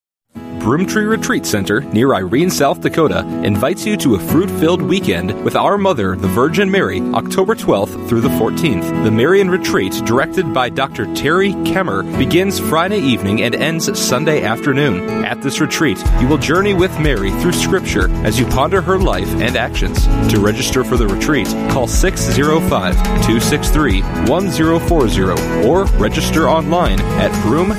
Broomtree 0.59 1.09
Retreat 1.09 1.45
Center 1.45 1.79
near 1.81 2.13
Irene, 2.13 2.49
South 2.49 2.81
Dakota 2.81 3.19
invites 3.45 3.85
you 3.85 3.95
to 3.95 4.15
a 4.15 4.19
fruit 4.19 4.51
filled 4.51 4.81
weekend 4.81 5.43
with 5.45 5.55
Our 5.55 5.77
Mother, 5.77 6.17
the 6.17 6.27
Virgin 6.27 6.69
Mary, 6.69 6.99
October 7.13 7.55
12th 7.55 8.09
through 8.09 8.19
the 8.19 8.29
14th. 8.29 9.05
The 9.05 9.11
Marian 9.11 9.49
Retreat, 9.49 9.93
directed 10.05 10.53
by 10.53 10.67
Dr. 10.67 11.11
Terry 11.15 11.53
Kemmer, 11.53 12.03
begins 12.17 12.59
Friday 12.59 12.99
evening 12.99 13.41
and 13.41 13.55
ends 13.55 13.97
Sunday 13.97 14.43
afternoon. 14.43 15.23
At 15.23 15.41
this 15.41 15.61
retreat, 15.61 15.97
you 16.19 16.27
will 16.27 16.37
journey 16.37 16.73
with 16.73 16.91
Mary 16.99 17.31
through 17.39 17.53
Scripture 17.53 18.09
as 18.25 18.37
you 18.37 18.45
ponder 18.47 18.81
her 18.81 18.99
life 18.99 19.29
and 19.35 19.55
actions. 19.55 20.05
To 20.33 20.41
register 20.41 20.83
for 20.83 20.97
the 20.97 21.07
retreat, 21.07 21.47
call 21.71 21.87
605 21.87 22.95
263 22.95 24.01
1040 24.01 25.21
or 25.65 25.85
register 25.97 26.49
online 26.49 26.99
at 26.99 27.31
broom 27.43 27.73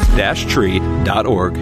tree.org. 0.48 1.56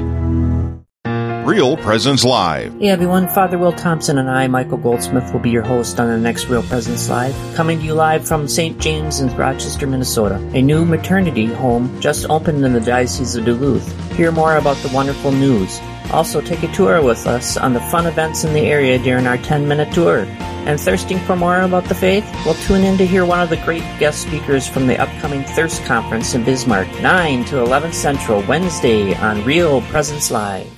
Real 1.48 1.78
Presence 1.78 2.26
Live. 2.26 2.78
Hey 2.78 2.90
everyone, 2.90 3.26
Father 3.26 3.56
Will 3.56 3.72
Thompson 3.72 4.18
and 4.18 4.28
I, 4.28 4.48
Michael 4.48 4.76
Goldsmith, 4.76 5.32
will 5.32 5.40
be 5.40 5.48
your 5.48 5.62
host 5.62 5.98
on 5.98 6.06
the 6.06 6.18
next 6.18 6.48
Real 6.48 6.62
Presence 6.62 7.08
Live, 7.08 7.34
coming 7.54 7.78
to 7.78 7.86
you 7.86 7.94
live 7.94 8.28
from 8.28 8.46
St. 8.46 8.78
James 8.78 9.20
in 9.20 9.34
Rochester, 9.34 9.86
Minnesota. 9.86 10.36
A 10.52 10.60
new 10.60 10.84
maternity 10.84 11.46
home 11.46 11.98
just 12.02 12.28
opened 12.28 12.62
in 12.66 12.74
the 12.74 12.82
Diocese 12.82 13.34
of 13.34 13.46
Duluth. 13.46 13.90
Hear 14.14 14.30
more 14.30 14.56
about 14.56 14.76
the 14.82 14.90
wonderful 14.94 15.32
news. 15.32 15.80
Also, 16.12 16.42
take 16.42 16.62
a 16.64 16.72
tour 16.72 17.00
with 17.00 17.26
us 17.26 17.56
on 17.56 17.72
the 17.72 17.80
fun 17.80 18.04
events 18.04 18.44
in 18.44 18.52
the 18.52 18.66
area 18.66 18.98
during 18.98 19.26
our 19.26 19.38
10 19.38 19.66
minute 19.66 19.90
tour. 19.94 20.26
And 20.68 20.78
thirsting 20.78 21.18
for 21.20 21.34
more 21.34 21.62
about 21.62 21.86
the 21.86 21.94
faith? 21.94 22.24
Well, 22.44 22.56
tune 22.66 22.84
in 22.84 22.98
to 22.98 23.06
hear 23.06 23.24
one 23.24 23.40
of 23.40 23.48
the 23.48 23.56
great 23.64 23.84
guest 23.98 24.20
speakers 24.20 24.68
from 24.68 24.86
the 24.86 24.98
upcoming 24.98 25.44
Thirst 25.44 25.82
Conference 25.86 26.34
in 26.34 26.44
Bismarck, 26.44 26.88
9 27.00 27.46
to 27.46 27.60
11 27.60 27.94
Central, 27.94 28.42
Wednesday 28.42 29.14
on 29.14 29.42
Real 29.46 29.80
Presence 29.80 30.30
Live. 30.30 30.77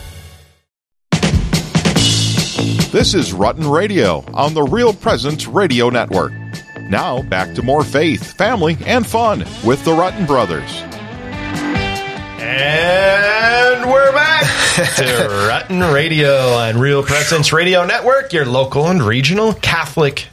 This 2.91 3.13
is 3.13 3.31
Rutten 3.31 3.73
Radio 3.73 4.21
on 4.33 4.53
the 4.53 4.63
Real 4.63 4.91
Presence 4.93 5.47
Radio 5.47 5.89
Network. 5.89 6.33
Now, 6.89 7.21
back 7.21 7.55
to 7.55 7.61
more 7.61 7.85
faith, 7.85 8.33
family, 8.33 8.77
and 8.85 9.07
fun 9.07 9.45
with 9.63 9.85
the 9.85 9.91
Rutten 9.91 10.27
Brothers. 10.27 10.69
And 12.41 13.89
we're 13.89 14.11
back 14.11 14.41
to 14.97 15.03
Rutten 15.47 15.93
Radio 15.93 16.35
on 16.49 16.81
Real 16.81 17.01
Presence 17.01 17.53
Radio 17.53 17.85
Network, 17.85 18.33
your 18.33 18.45
local 18.45 18.87
and 18.87 19.01
regional 19.01 19.53
Catholic 19.53 20.27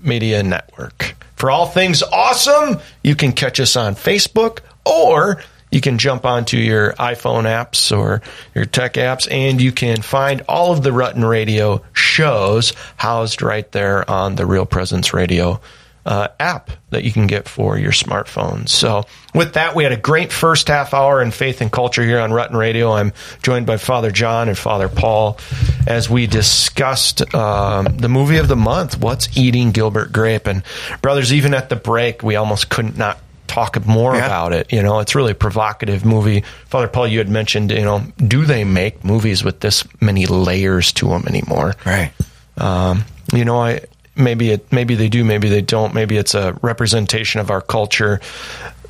media 0.00 0.44
network. 0.44 1.16
For 1.34 1.50
all 1.50 1.66
things 1.66 2.04
awesome, 2.04 2.78
you 3.02 3.16
can 3.16 3.32
catch 3.32 3.58
us 3.58 3.74
on 3.74 3.96
Facebook 3.96 4.60
or 4.86 5.42
you 5.74 5.80
can 5.80 5.98
jump 5.98 6.24
onto 6.24 6.56
your 6.56 6.92
iPhone 6.92 7.44
apps 7.44 7.96
or 7.96 8.22
your 8.54 8.64
tech 8.64 8.94
apps 8.94 9.30
and 9.30 9.60
you 9.60 9.72
can 9.72 10.00
find 10.02 10.42
all 10.48 10.72
of 10.72 10.82
the 10.82 10.90
Rutten 10.90 11.28
Radio 11.28 11.82
shows 11.92 12.72
housed 12.96 13.42
right 13.42 13.70
there 13.72 14.08
on 14.08 14.36
the 14.36 14.46
Real 14.46 14.66
Presence 14.66 15.12
Radio 15.12 15.60
uh, 16.06 16.28
app 16.38 16.70
that 16.90 17.02
you 17.02 17.10
can 17.10 17.26
get 17.26 17.48
for 17.48 17.78
your 17.78 17.92
smartphone. 17.92 18.68
So, 18.68 19.04
with 19.34 19.54
that, 19.54 19.74
we 19.74 19.84
had 19.84 19.92
a 19.92 19.96
great 19.96 20.32
first 20.32 20.68
half 20.68 20.92
hour 20.92 21.22
in 21.22 21.30
faith 21.30 21.60
and 21.60 21.72
culture 21.72 22.04
here 22.04 22.20
on 22.20 22.30
Rutten 22.30 22.56
Radio. 22.56 22.92
I'm 22.92 23.12
joined 23.42 23.66
by 23.66 23.78
Father 23.78 24.10
John 24.10 24.48
and 24.48 24.56
Father 24.56 24.88
Paul 24.88 25.38
as 25.86 26.10
we 26.10 26.26
discussed 26.26 27.34
um, 27.34 27.96
the 27.96 28.08
movie 28.08 28.36
of 28.36 28.48
the 28.48 28.56
month, 28.56 28.98
What's 28.98 29.36
Eating 29.36 29.72
Gilbert 29.72 30.12
Grape? 30.12 30.46
And, 30.46 30.62
brothers, 31.00 31.32
even 31.32 31.54
at 31.54 31.68
the 31.68 31.76
break, 31.76 32.22
we 32.22 32.36
almost 32.36 32.68
couldn't 32.68 32.98
not 32.98 33.18
talk 33.54 33.86
more 33.86 34.14
Yeah. 34.16 34.26
about 34.26 34.52
it. 34.52 34.72
You 34.72 34.82
know, 34.82 34.98
it's 35.00 35.14
really 35.14 35.32
a 35.32 35.34
provocative 35.36 36.04
movie. 36.04 36.42
Father 36.66 36.88
Paul, 36.88 37.06
you 37.06 37.18
had 37.18 37.28
mentioned, 37.28 37.70
you 37.70 37.82
know, 37.82 38.04
do 38.18 38.44
they 38.44 38.64
make 38.64 39.04
movies 39.04 39.44
with 39.44 39.60
this 39.60 39.84
many 40.00 40.26
layers 40.26 40.92
to 40.94 41.08
them 41.08 41.24
anymore? 41.28 41.74
Right. 41.86 42.10
Um, 42.58 43.04
you 43.32 43.44
know, 43.44 43.60
I 43.60 43.80
maybe 44.16 44.50
it 44.50 44.72
maybe 44.72 44.94
they 44.96 45.08
do, 45.08 45.24
maybe 45.24 45.48
they 45.48 45.62
don't. 45.62 45.94
Maybe 45.94 46.16
it's 46.16 46.34
a 46.34 46.56
representation 46.62 47.40
of 47.40 47.50
our 47.50 47.60
culture, 47.60 48.20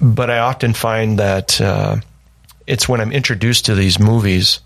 but 0.00 0.31
I 0.31 0.38
often 0.38 0.72
find 0.74 1.18
that 1.18 1.61
uh, 1.61 1.96
it's 2.66 2.88
when 2.88 3.00
I'm 3.00 3.12
introduced 3.12 3.66
to 3.66 3.74
these 3.74 3.98
movies, 3.98 4.61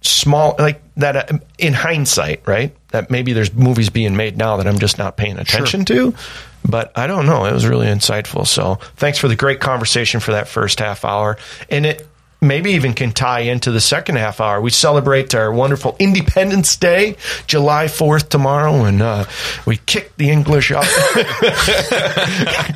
small 0.00 0.54
like 0.58 0.80
that. 0.96 1.16
Uh, 1.30 1.38
in 1.58 1.72
hindsight, 1.74 2.42
right? 2.46 2.74
That 2.90 3.10
maybe 3.10 3.32
there's 3.32 3.52
movies 3.52 3.90
being 3.90 4.16
made 4.16 4.36
now 4.36 4.56
that 4.58 4.66
I'm 4.66 4.78
just 4.78 4.98
not 4.98 5.16
paying 5.16 5.38
attention 5.38 5.84
to. 5.86 6.14
But 6.68 6.92
I 6.96 7.06
don't 7.06 7.26
know. 7.26 7.44
It 7.46 7.52
was 7.52 7.66
really 7.66 7.86
insightful. 7.86 8.46
So 8.46 8.76
thanks 8.96 9.18
for 9.18 9.28
the 9.28 9.36
great 9.36 9.60
conversation 9.60 10.20
for 10.20 10.32
that 10.32 10.46
first 10.48 10.78
half 10.78 11.04
hour. 11.04 11.36
And 11.70 11.84
it 11.86 12.06
maybe 12.40 12.72
even 12.72 12.92
can 12.92 13.12
tie 13.12 13.40
into 13.40 13.70
the 13.70 13.80
second 13.80 14.16
half 14.16 14.40
hour. 14.40 14.60
We 14.60 14.70
celebrate 14.70 15.32
our 15.34 15.52
wonderful 15.52 15.94
Independence 16.00 16.74
Day, 16.76 17.16
July 17.46 17.84
4th 17.86 18.28
tomorrow, 18.30 18.84
and 18.84 19.00
uh, 19.00 19.26
we 19.64 19.76
kick 19.76 20.16
the 20.16 20.28
English 20.30 20.72
out. 20.72 20.82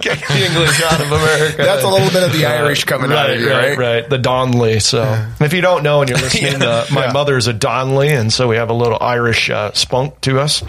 kick 0.00 0.18
the 0.28 0.46
English 0.48 0.82
out 0.82 1.00
of 1.00 1.10
America. 1.10 1.56
That's 1.58 1.82
a 1.84 1.88
little 1.88 2.10
bit 2.10 2.22
of 2.22 2.32
the 2.32 2.46
Irish 2.46 2.84
coming 2.84 3.10
out 3.12 3.30
of 3.30 3.40
you, 3.40 3.50
right? 3.50 3.76
right, 3.76 4.08
The 4.08 4.18
Donnelly. 4.18 4.80
So 4.80 5.26
if 5.40 5.52
you 5.52 5.60
don't 5.60 5.82
know 5.82 6.00
and 6.00 6.10
you're 6.10 6.18
listening, 6.20 6.54
uh, 6.62 6.86
my 6.92 7.06
Yeah. 7.06 7.12
mother's 7.12 7.46
a 7.48 7.52
Donnelly, 7.52 8.08
and 8.12 8.32
so 8.32 8.48
we 8.48 8.56
have 8.56 8.70
a 8.70 8.74
little 8.74 8.98
Irish 9.00 9.50
uh, 9.50 9.72
spunk 9.72 10.20
to 10.22 10.38
us. 10.40 10.62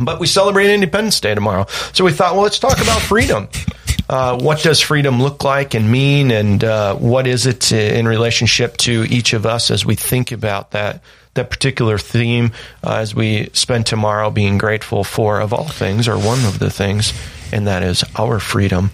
But 0.00 0.20
we 0.20 0.26
celebrate 0.26 0.72
Independence 0.72 1.20
Day 1.20 1.34
tomorrow. 1.34 1.66
So 1.92 2.04
we 2.04 2.12
thought, 2.12 2.34
well, 2.34 2.42
let's 2.42 2.58
talk 2.58 2.80
about 2.80 3.00
freedom. 3.00 3.48
Uh, 4.06 4.38
what 4.38 4.62
does 4.62 4.82
freedom 4.82 5.22
look 5.22 5.44
like 5.44 5.72
and 5.72 5.90
mean, 5.90 6.30
and 6.30 6.62
uh, 6.62 6.94
what 6.94 7.26
is 7.26 7.46
it 7.46 7.72
in 7.72 8.06
relationship 8.06 8.76
to 8.76 9.04
each 9.04 9.32
of 9.32 9.46
us 9.46 9.70
as 9.70 9.86
we 9.86 9.94
think 9.94 10.30
about 10.30 10.72
that 10.72 11.02
that 11.34 11.50
particular 11.50 11.98
theme 11.98 12.52
uh, 12.82 12.96
as 12.96 13.14
we 13.14 13.48
spend 13.52 13.86
tomorrow 13.86 14.30
being 14.30 14.58
grateful 14.58 15.04
for, 15.04 15.40
of 15.40 15.52
all 15.52 15.68
things, 15.68 16.06
or 16.06 16.16
one 16.16 16.44
of 16.44 16.58
the 16.58 16.70
things, 16.70 17.12
and 17.52 17.66
that 17.66 17.82
is 17.82 18.04
our 18.16 18.38
freedom. 18.38 18.90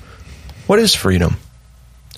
What 0.67 0.79
is 0.79 0.95
freedom? 0.95 1.37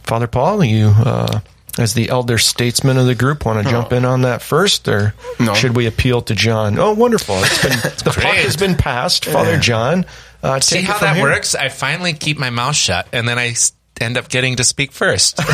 Father 0.02 0.26
Paul, 0.26 0.62
you, 0.64 0.88
uh, 0.88 1.40
as 1.78 1.94
the 1.94 2.08
elder 2.10 2.38
statesman 2.38 2.96
of 2.98 3.06
the 3.06 3.14
group, 3.14 3.44
want 3.46 3.64
to 3.64 3.70
jump 3.70 3.92
in 3.92 4.04
on 4.04 4.22
that 4.22 4.42
first, 4.42 4.86
or 4.88 5.14
No. 5.40 5.54
should 5.54 5.74
we 5.76 5.86
appeal 5.86 6.22
to 6.22 6.34
John? 6.34 6.78
Oh, 6.78 6.92
wonderful! 6.92 7.36
It's 7.38 7.62
been 7.62 7.70
the 8.04 8.12
puck 8.20 8.34
has 8.34 8.56
been 8.56 8.74
passed, 8.76 9.24
Father 9.24 9.58
John. 9.58 10.04
Uh, 10.42 10.58
See 10.60 10.82
how 10.82 10.98
that 10.98 11.16
here. 11.16 11.24
works? 11.24 11.54
I 11.54 11.68
finally 11.68 12.12
keep 12.14 12.36
my 12.38 12.50
mouth 12.50 12.74
shut, 12.76 13.06
and 13.12 13.28
then 13.28 13.38
I 13.38 13.48
s- 13.50 13.72
end 14.02 14.18
up 14.18 14.28
getting 14.28 14.56
to 14.56 14.64
speak 14.64 14.92
first. 14.92 15.38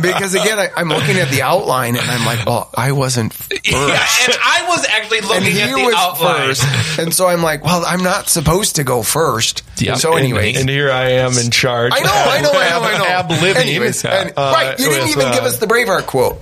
Because 0.00 0.34
again, 0.34 0.58
I, 0.58 0.68
I'm 0.76 0.88
looking 0.88 1.16
at 1.18 1.28
the 1.30 1.42
outline 1.42 1.96
and 1.96 2.04
I'm 2.10 2.24
like, 2.24 2.46
well, 2.46 2.70
I 2.76 2.92
wasn't 2.92 3.32
first. 3.32 3.50
yeah, 3.70 3.78
and 3.78 4.36
I 4.42 4.64
was 4.68 4.86
actually 4.86 5.18
and 5.18 5.26
looking 5.28 5.58
at 5.60 5.74
the 5.74 5.94
outline. 5.96 6.36
first. 6.54 6.98
And 6.98 7.14
so 7.14 7.26
I'm 7.26 7.42
like, 7.42 7.64
well, 7.64 7.84
I'm 7.86 8.02
not 8.02 8.28
supposed 8.28 8.76
to 8.76 8.84
go 8.84 9.02
first. 9.02 9.62
Yeah. 9.78 9.94
So 9.94 10.16
anyway. 10.16 10.54
And 10.54 10.68
here 10.68 10.90
I 10.90 11.10
am 11.12 11.36
in 11.38 11.50
charge. 11.50 11.92
I 11.94 12.00
know, 12.00 12.10
I 12.12 12.40
know, 12.40 12.52
I 12.52 12.70
know, 12.70 12.82
I 12.82 12.98
know. 12.98 13.04
Ad 13.06 13.30
libitum. 13.30 13.62
Anyways, 13.62 14.04
and- 14.04 14.32
Uh, 14.36 14.52
right, 14.54 14.78
you 14.78 14.86
didn't 14.86 15.02
with, 15.08 15.10
even 15.16 15.26
uh, 15.26 15.34
give 15.34 15.44
us 15.44 15.58
the 15.58 15.66
Braveheart 15.66 16.06
quote. 16.06 16.38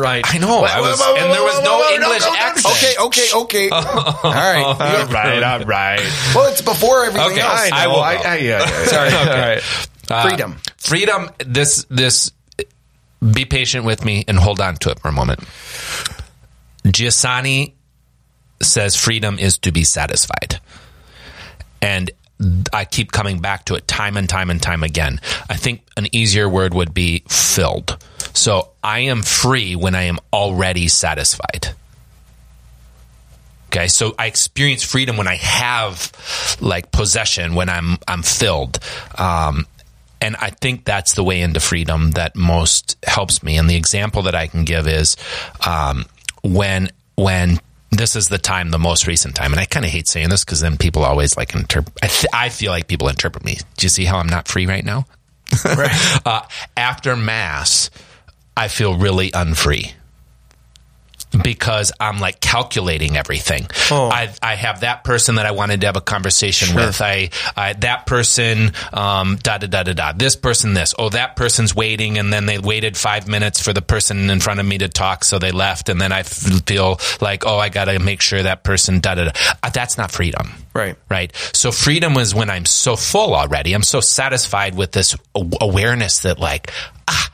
Right. 0.00 0.24
I 0.26 0.38
know, 0.38 0.64
I 0.64 0.80
was, 0.80 1.00
and 1.00 1.30
there 1.32 1.42
was 1.42 1.62
no 1.62 1.88
English 1.94 2.22
accent. 2.24 2.74
Okay, 2.76 2.94
okay, 3.06 3.28
okay. 3.42 3.68
All 3.72 3.82
right. 4.24 4.62
All 4.64 5.06
right. 5.06 5.42
All 5.42 5.60
right. 5.64 6.00
Well, 6.34 6.50
it's 6.50 6.62
before 6.62 7.04
everything 7.04 7.32
Okay, 7.32 7.40
else. 7.40 7.70
I 7.72 7.84
I 7.84 7.86
will 7.86 7.94
will. 7.94 8.00
I, 8.02 8.14
go. 8.16 8.28
I, 8.28 8.36
yeah, 8.36 8.58
yeah. 8.58 8.84
Sorry. 8.86 9.10
All 9.14 9.26
right. 9.26 9.62
Uh, 10.10 10.28
Freedom. 10.28 10.56
freedom. 10.78 11.30
This 11.46 11.86
this. 11.88 12.32
Be 13.32 13.44
patient 13.46 13.84
with 13.86 14.04
me 14.04 14.24
and 14.28 14.38
hold 14.38 14.60
on 14.60 14.76
to 14.78 14.90
it 14.90 14.98
for 14.98 15.08
a 15.08 15.12
moment. 15.12 15.40
Giussani 16.84 17.72
says 18.62 18.96
freedom 18.96 19.38
is 19.38 19.58
to 19.58 19.72
be 19.72 19.84
satisfied, 19.84 20.60
and 21.80 22.10
I 22.72 22.84
keep 22.84 23.12
coming 23.12 23.40
back 23.40 23.64
to 23.66 23.74
it 23.76 23.86
time 23.88 24.16
and 24.16 24.28
time 24.28 24.50
and 24.50 24.60
time 24.60 24.82
again. 24.82 25.20
I 25.48 25.56
think 25.56 25.82
an 25.96 26.06
easier 26.12 26.48
word 26.48 26.74
would 26.74 26.92
be 26.92 27.22
filled. 27.28 27.96
So 28.34 28.70
I 28.82 29.00
am 29.00 29.22
free 29.22 29.76
when 29.76 29.94
I 29.94 30.02
am 30.02 30.18
already 30.32 30.88
satisfied. 30.88 31.74
Okay, 33.68 33.88
so 33.88 34.14
I 34.18 34.26
experience 34.26 34.84
freedom 34.84 35.16
when 35.16 35.26
I 35.26 35.36
have 35.36 36.12
like 36.60 36.92
possession, 36.92 37.54
when 37.54 37.68
I'm 37.68 37.98
I'm 38.06 38.22
filled, 38.22 38.78
um, 39.18 39.66
and 40.20 40.36
I 40.36 40.50
think 40.50 40.84
that's 40.84 41.14
the 41.14 41.24
way 41.24 41.40
into 41.40 41.58
freedom 41.58 42.12
that 42.12 42.36
most 42.36 42.96
helps 43.04 43.42
me. 43.42 43.56
And 43.56 43.68
the 43.68 43.74
example 43.74 44.22
that 44.22 44.34
I 44.34 44.46
can 44.46 44.64
give 44.64 44.86
is 44.86 45.16
um, 45.66 46.04
when 46.42 46.90
when 47.16 47.58
this 47.90 48.14
is 48.14 48.28
the 48.28 48.38
time, 48.38 48.70
the 48.70 48.78
most 48.78 49.06
recent 49.06 49.34
time, 49.34 49.52
and 49.52 49.60
I 49.60 49.64
kind 49.64 49.84
of 49.84 49.90
hate 49.90 50.06
saying 50.06 50.28
this 50.28 50.44
because 50.44 50.60
then 50.60 50.76
people 50.76 51.04
always 51.04 51.36
like 51.36 51.54
interpret. 51.54 51.96
I, 52.02 52.06
th- 52.06 52.32
I 52.32 52.48
feel 52.50 52.70
like 52.70 52.86
people 52.86 53.08
interpret 53.08 53.44
me. 53.44 53.58
Do 53.76 53.84
you 53.84 53.90
see 53.90 54.04
how 54.04 54.18
I'm 54.18 54.28
not 54.28 54.46
free 54.46 54.66
right 54.66 54.84
now? 54.84 55.06
uh, 55.64 56.42
after 56.76 57.16
mass, 57.16 57.90
I 58.56 58.68
feel 58.68 58.96
really 58.96 59.30
unfree 59.32 59.94
because 61.42 61.92
I'm 61.98 62.20
like 62.20 62.40
calculating 62.40 63.16
everything. 63.16 63.66
I 64.10 64.32
I 64.42 64.54
have 64.54 64.80
that 64.80 65.02
person 65.04 65.34
that 65.36 65.46
I 65.46 65.50
wanted 65.50 65.80
to 65.80 65.86
have 65.88 65.96
a 65.96 66.00
conversation 66.00 66.76
with. 66.76 67.00
I, 67.00 67.30
I 67.56 67.72
that 67.74 68.06
person 68.06 68.72
um 68.92 69.36
da 69.42 69.58
da 69.58 69.66
da 69.66 69.82
da 69.82 69.92
da. 69.92 70.12
This 70.12 70.36
person 70.36 70.74
this. 70.74 70.94
Oh, 70.98 71.08
that 71.10 71.36
person's 71.36 71.74
waiting, 71.74 72.18
and 72.18 72.32
then 72.32 72.46
they 72.46 72.58
waited 72.58 72.96
five 72.96 73.26
minutes 73.26 73.60
for 73.60 73.72
the 73.72 73.82
person 73.82 74.30
in 74.30 74.40
front 74.40 74.60
of 74.60 74.66
me 74.66 74.78
to 74.78 74.88
talk, 74.88 75.24
so 75.24 75.38
they 75.38 75.50
left, 75.52 75.88
and 75.88 76.00
then 76.00 76.12
I 76.12 76.20
f- 76.20 76.62
feel 76.66 77.00
like 77.20 77.44
oh, 77.46 77.58
I 77.58 77.68
got 77.68 77.86
to 77.86 77.98
make 77.98 78.20
sure 78.20 78.42
that 78.42 78.62
person 78.62 79.00
da 79.00 79.16
da 79.16 79.24
da. 79.24 79.30
Uh, 79.62 79.70
that's 79.70 79.98
not 79.98 80.10
freedom. 80.12 80.52
Right. 80.72 80.96
Right. 81.08 81.34
So 81.52 81.72
freedom 81.72 82.16
is 82.16 82.34
when 82.34 82.50
I'm 82.50 82.64
so 82.64 82.96
full 82.96 83.34
already. 83.34 83.72
I'm 83.72 83.82
so 83.82 84.00
satisfied 84.00 84.76
with 84.76 84.92
this 84.92 85.16
awareness 85.34 86.20
that 86.20 86.38
like 86.38 86.70
ah 87.08 87.30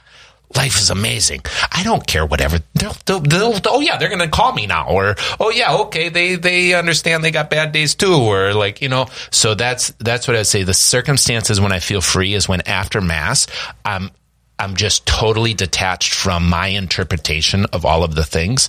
life 0.56 0.78
is 0.80 0.90
amazing. 0.90 1.42
I 1.70 1.82
don't 1.82 2.06
care 2.06 2.26
whatever. 2.26 2.58
They'll, 2.74 2.96
they'll, 3.06 3.20
they'll, 3.20 3.60
oh 3.66 3.80
yeah, 3.80 3.96
they're 3.96 4.08
going 4.08 4.20
to 4.20 4.28
call 4.28 4.52
me 4.52 4.66
now 4.66 4.88
or, 4.88 5.14
oh 5.38 5.50
yeah, 5.50 5.76
okay. 5.82 6.08
They, 6.08 6.34
they 6.34 6.74
understand 6.74 7.22
they 7.22 7.30
got 7.30 7.50
bad 7.50 7.72
days 7.72 7.94
too. 7.94 8.14
Or 8.14 8.52
like, 8.54 8.82
you 8.82 8.88
know, 8.88 9.06
so 9.30 9.54
that's, 9.54 9.88
that's 9.98 10.26
what 10.26 10.36
I'd 10.36 10.46
say. 10.46 10.62
The 10.62 10.74
circumstances 10.74 11.60
when 11.60 11.72
I 11.72 11.78
feel 11.78 12.00
free 12.00 12.34
is 12.34 12.48
when 12.48 12.62
after 12.62 13.00
mass, 13.00 13.46
I'm, 13.84 14.10
I'm 14.58 14.76
just 14.76 15.06
totally 15.06 15.54
detached 15.54 16.12
from 16.12 16.48
my 16.48 16.68
interpretation 16.68 17.66
of 17.66 17.86
all 17.86 18.04
of 18.04 18.14
the 18.14 18.24
things. 18.24 18.68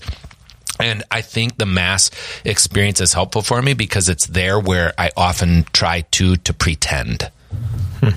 And 0.79 1.03
I 1.11 1.21
think 1.21 1.57
the 1.57 1.65
mass 1.65 2.11
experience 2.45 3.01
is 3.01 3.13
helpful 3.13 3.41
for 3.41 3.61
me 3.61 3.73
because 3.73 4.09
it's 4.09 4.25
there 4.25 4.59
where 4.59 4.93
I 4.97 5.11
often 5.15 5.65
try 5.73 6.01
to 6.11 6.37
to 6.37 6.53
pretend. 6.53 7.29
Hmm. 7.99 8.09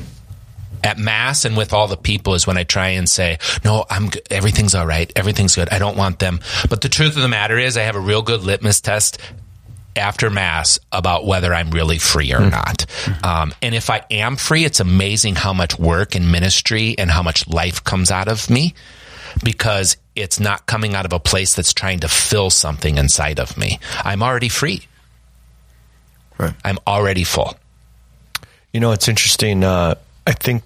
At 0.84 0.98
mass 0.98 1.44
and 1.44 1.56
with 1.56 1.72
all 1.72 1.88
the 1.88 1.96
people 1.96 2.34
is 2.34 2.46
when 2.46 2.58
I 2.58 2.64
try 2.64 2.88
and 2.88 3.08
say, 3.08 3.38
"No, 3.64 3.84
I'm 3.90 4.10
good. 4.10 4.22
everything's 4.30 4.74
all 4.74 4.86
right. 4.86 5.10
Everything's 5.16 5.56
good. 5.56 5.68
I 5.70 5.78
don't 5.78 5.96
want 5.96 6.18
them." 6.18 6.40
But 6.68 6.82
the 6.82 6.88
truth 6.88 7.16
of 7.16 7.22
the 7.22 7.28
matter 7.28 7.58
is, 7.58 7.76
I 7.76 7.82
have 7.82 7.96
a 7.96 8.00
real 8.00 8.22
good 8.22 8.42
litmus 8.42 8.80
test 8.80 9.18
after 9.96 10.28
mass 10.28 10.78
about 10.92 11.24
whether 11.24 11.54
I'm 11.54 11.70
really 11.70 11.98
free 11.98 12.32
or 12.34 12.40
not. 12.50 12.84
Um, 13.22 13.54
and 13.62 13.74
if 13.74 13.90
I 13.90 14.02
am 14.10 14.36
free, 14.36 14.64
it's 14.64 14.80
amazing 14.80 15.36
how 15.36 15.52
much 15.52 15.78
work 15.78 16.14
and 16.14 16.30
ministry 16.30 16.96
and 16.98 17.10
how 17.10 17.22
much 17.22 17.48
life 17.48 17.82
comes 17.84 18.10
out 18.10 18.28
of 18.28 18.50
me 18.50 18.74
because 19.42 19.96
it's 20.14 20.38
not 20.38 20.66
coming 20.66 20.94
out 20.94 21.04
of 21.04 21.12
a 21.12 21.20
place 21.20 21.54
that's 21.54 21.72
trying 21.72 22.00
to 22.00 22.08
fill 22.08 22.50
something 22.50 22.98
inside 22.98 23.40
of 23.40 23.56
me. 23.56 23.78
I'm 24.04 24.22
already 24.22 24.48
free. 24.48 24.86
Right. 26.38 26.54
I'm 26.64 26.78
already 26.86 27.24
full. 27.24 27.54
You 28.72 28.80
know, 28.80 28.92
it's 28.92 29.08
interesting. 29.08 29.62
Uh, 29.62 29.94
I 30.26 30.32
think, 30.32 30.62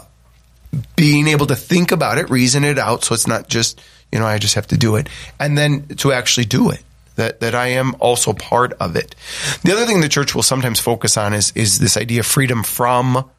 being 0.96 1.28
able 1.28 1.46
to 1.48 1.56
think 1.56 1.92
about 1.92 2.18
it, 2.18 2.30
reason 2.30 2.64
it 2.64 2.78
out, 2.80 3.04
so 3.04 3.14
it's 3.16 3.28
not 3.28 3.48
just 3.48 3.82
you 4.12 4.20
know 4.20 4.26
I 4.26 4.38
just 4.40 4.56
have 4.56 4.68
to 4.68 4.78
do 4.78 4.96
it, 4.98 5.08
and 5.40 5.58
then 5.58 5.88
to 5.98 6.12
actually 6.12 6.46
do 6.46 6.70
it. 6.72 6.82
That 7.16 7.42
that 7.42 7.54
I 7.54 7.68
am 7.68 7.96
also 8.00 8.34
part 8.34 8.74
of 8.74 8.96
it. 8.96 9.16
The 9.64 9.74
other 9.74 9.86
thing 9.86 10.02
the 10.02 10.10
church 10.10 10.34
will 10.34 10.44
sometimes 10.44 10.80
focus 10.80 11.18
on 11.18 11.34
is 11.34 11.52
is 11.56 11.80
this 11.80 11.98
idea 11.98 12.22
of 12.22 12.26
freedom 12.26 12.64
from 12.64 13.30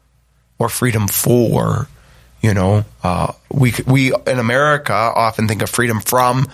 or 0.59 0.69
freedom 0.69 1.07
for. 1.07 1.87
You 2.41 2.53
know, 2.53 2.85
uh, 3.03 3.33
we 3.51 3.73
we 3.87 4.13
in 4.13 4.39
America 4.39 4.93
often 4.93 5.47
think 5.47 5.61
of 5.61 5.69
freedom 5.69 5.99
from 5.99 6.47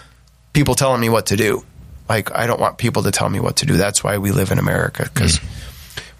people 0.53 0.75
telling 0.75 1.01
me 1.01 1.09
what 1.09 1.27
to 1.27 1.35
do. 1.35 1.65
Like 2.07 2.33
I 2.33 2.47
don't 2.47 2.59
want 2.59 2.77
people 2.77 3.03
to 3.03 3.11
tell 3.11 3.29
me 3.29 3.39
what 3.39 3.57
to 3.57 3.65
do. 3.65 3.77
That's 3.77 4.03
why 4.03 4.17
we 4.17 4.31
live 4.31 4.51
in 4.51 4.59
America. 4.59 5.09
Because 5.13 5.39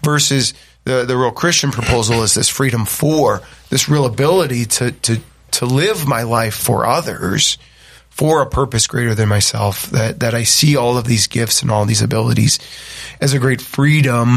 versus 0.02 0.54
the 0.84 1.04
the 1.04 1.16
real 1.16 1.30
Christian 1.30 1.70
proposal 1.70 2.22
is 2.22 2.34
this 2.34 2.48
freedom 2.48 2.84
for 2.84 3.42
this 3.70 3.88
real 3.88 4.04
ability 4.04 4.66
to 4.66 4.92
to 4.92 5.20
to 5.52 5.66
live 5.66 6.06
my 6.06 6.22
life 6.22 6.54
for 6.54 6.86
others 6.86 7.58
for 8.12 8.40
a 8.42 8.46
purpose 8.46 8.86
greater 8.86 9.14
than 9.14 9.28
myself. 9.28 9.86
That 9.90 10.20
that 10.20 10.34
I 10.34 10.44
see 10.44 10.76
all 10.76 10.96
of 10.96 11.04
these 11.06 11.26
gifts 11.26 11.62
and 11.62 11.70
all 11.70 11.84
these 11.84 12.02
abilities 12.02 12.58
as 13.20 13.32
a 13.34 13.38
great 13.38 13.60
freedom 13.60 14.36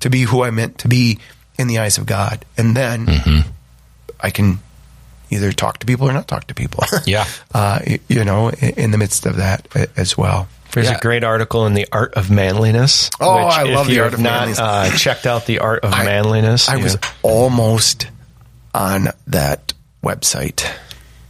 to 0.00 0.10
be 0.10 0.22
who 0.22 0.42
I 0.42 0.50
meant 0.50 0.78
to 0.78 0.88
be 0.88 1.18
in 1.58 1.68
the 1.68 1.78
eyes 1.78 1.98
of 1.98 2.06
God, 2.06 2.44
and 2.56 2.76
then 2.76 3.08
I 4.20 4.30
can 4.30 4.58
either 5.30 5.52
talk 5.52 5.78
to 5.78 5.86
people 5.86 6.08
or 6.08 6.12
not 6.12 6.28
talk 6.28 6.46
to 6.48 6.54
people. 6.54 6.84
Yeah. 7.06 7.26
uh, 7.54 7.80
you 8.08 8.24
know, 8.24 8.50
in 8.50 8.90
the 8.92 8.98
midst 8.98 9.26
of 9.26 9.36
that 9.36 9.66
as 9.96 10.16
well. 10.16 10.48
There's 10.72 10.88
Yeah. 10.90 10.96
a 10.98 11.00
great 11.00 11.24
article 11.24 11.66
in 11.66 11.72
the 11.74 11.86
Art 11.90 12.14
of 12.14 12.30
Manliness. 12.30 13.10
Oh, 13.20 13.46
which 13.46 13.54
I 13.54 13.66
if 13.68 13.74
love 13.74 13.86
The 13.88 14.00
Art 14.00 14.10
have 14.10 14.14
of 14.20 14.20
not, 14.20 14.32
Manliness. 14.48 14.58
Uh, 14.58 14.90
checked 14.96 15.26
out 15.26 15.46
the 15.46 15.58
Art 15.60 15.82
of 15.84 15.92
I- 15.94 16.04
Manliness. 16.04 16.68
I 16.68 16.76
you- 16.76 16.84
was 16.84 16.98
almost 17.22 18.08
on 18.74 19.08
that 19.28 19.72
website. 20.04 20.70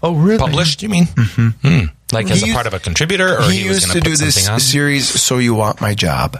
Oh 0.03 0.14
really 0.14 0.38
Published, 0.38 0.82
you 0.82 0.88
mean? 0.88 1.05
Mm-hmm. 1.07 1.86
Like 2.12 2.30
as 2.30 2.42
a 2.42 2.53
part 2.53 2.66
of 2.66 2.74
a 2.74 2.78
contributor, 2.78 3.38
or 3.38 3.51
he, 3.51 3.62
he, 3.62 3.68
was 3.68 3.82
used 3.82 3.92
to 3.92 4.01
do 4.01 4.16
this 4.16 4.49
on? 4.49 4.61
series. 4.61 5.09
So 5.09 5.38
you 5.38 5.55
want 5.55 5.80
my 5.80 5.94
job? 5.94 6.38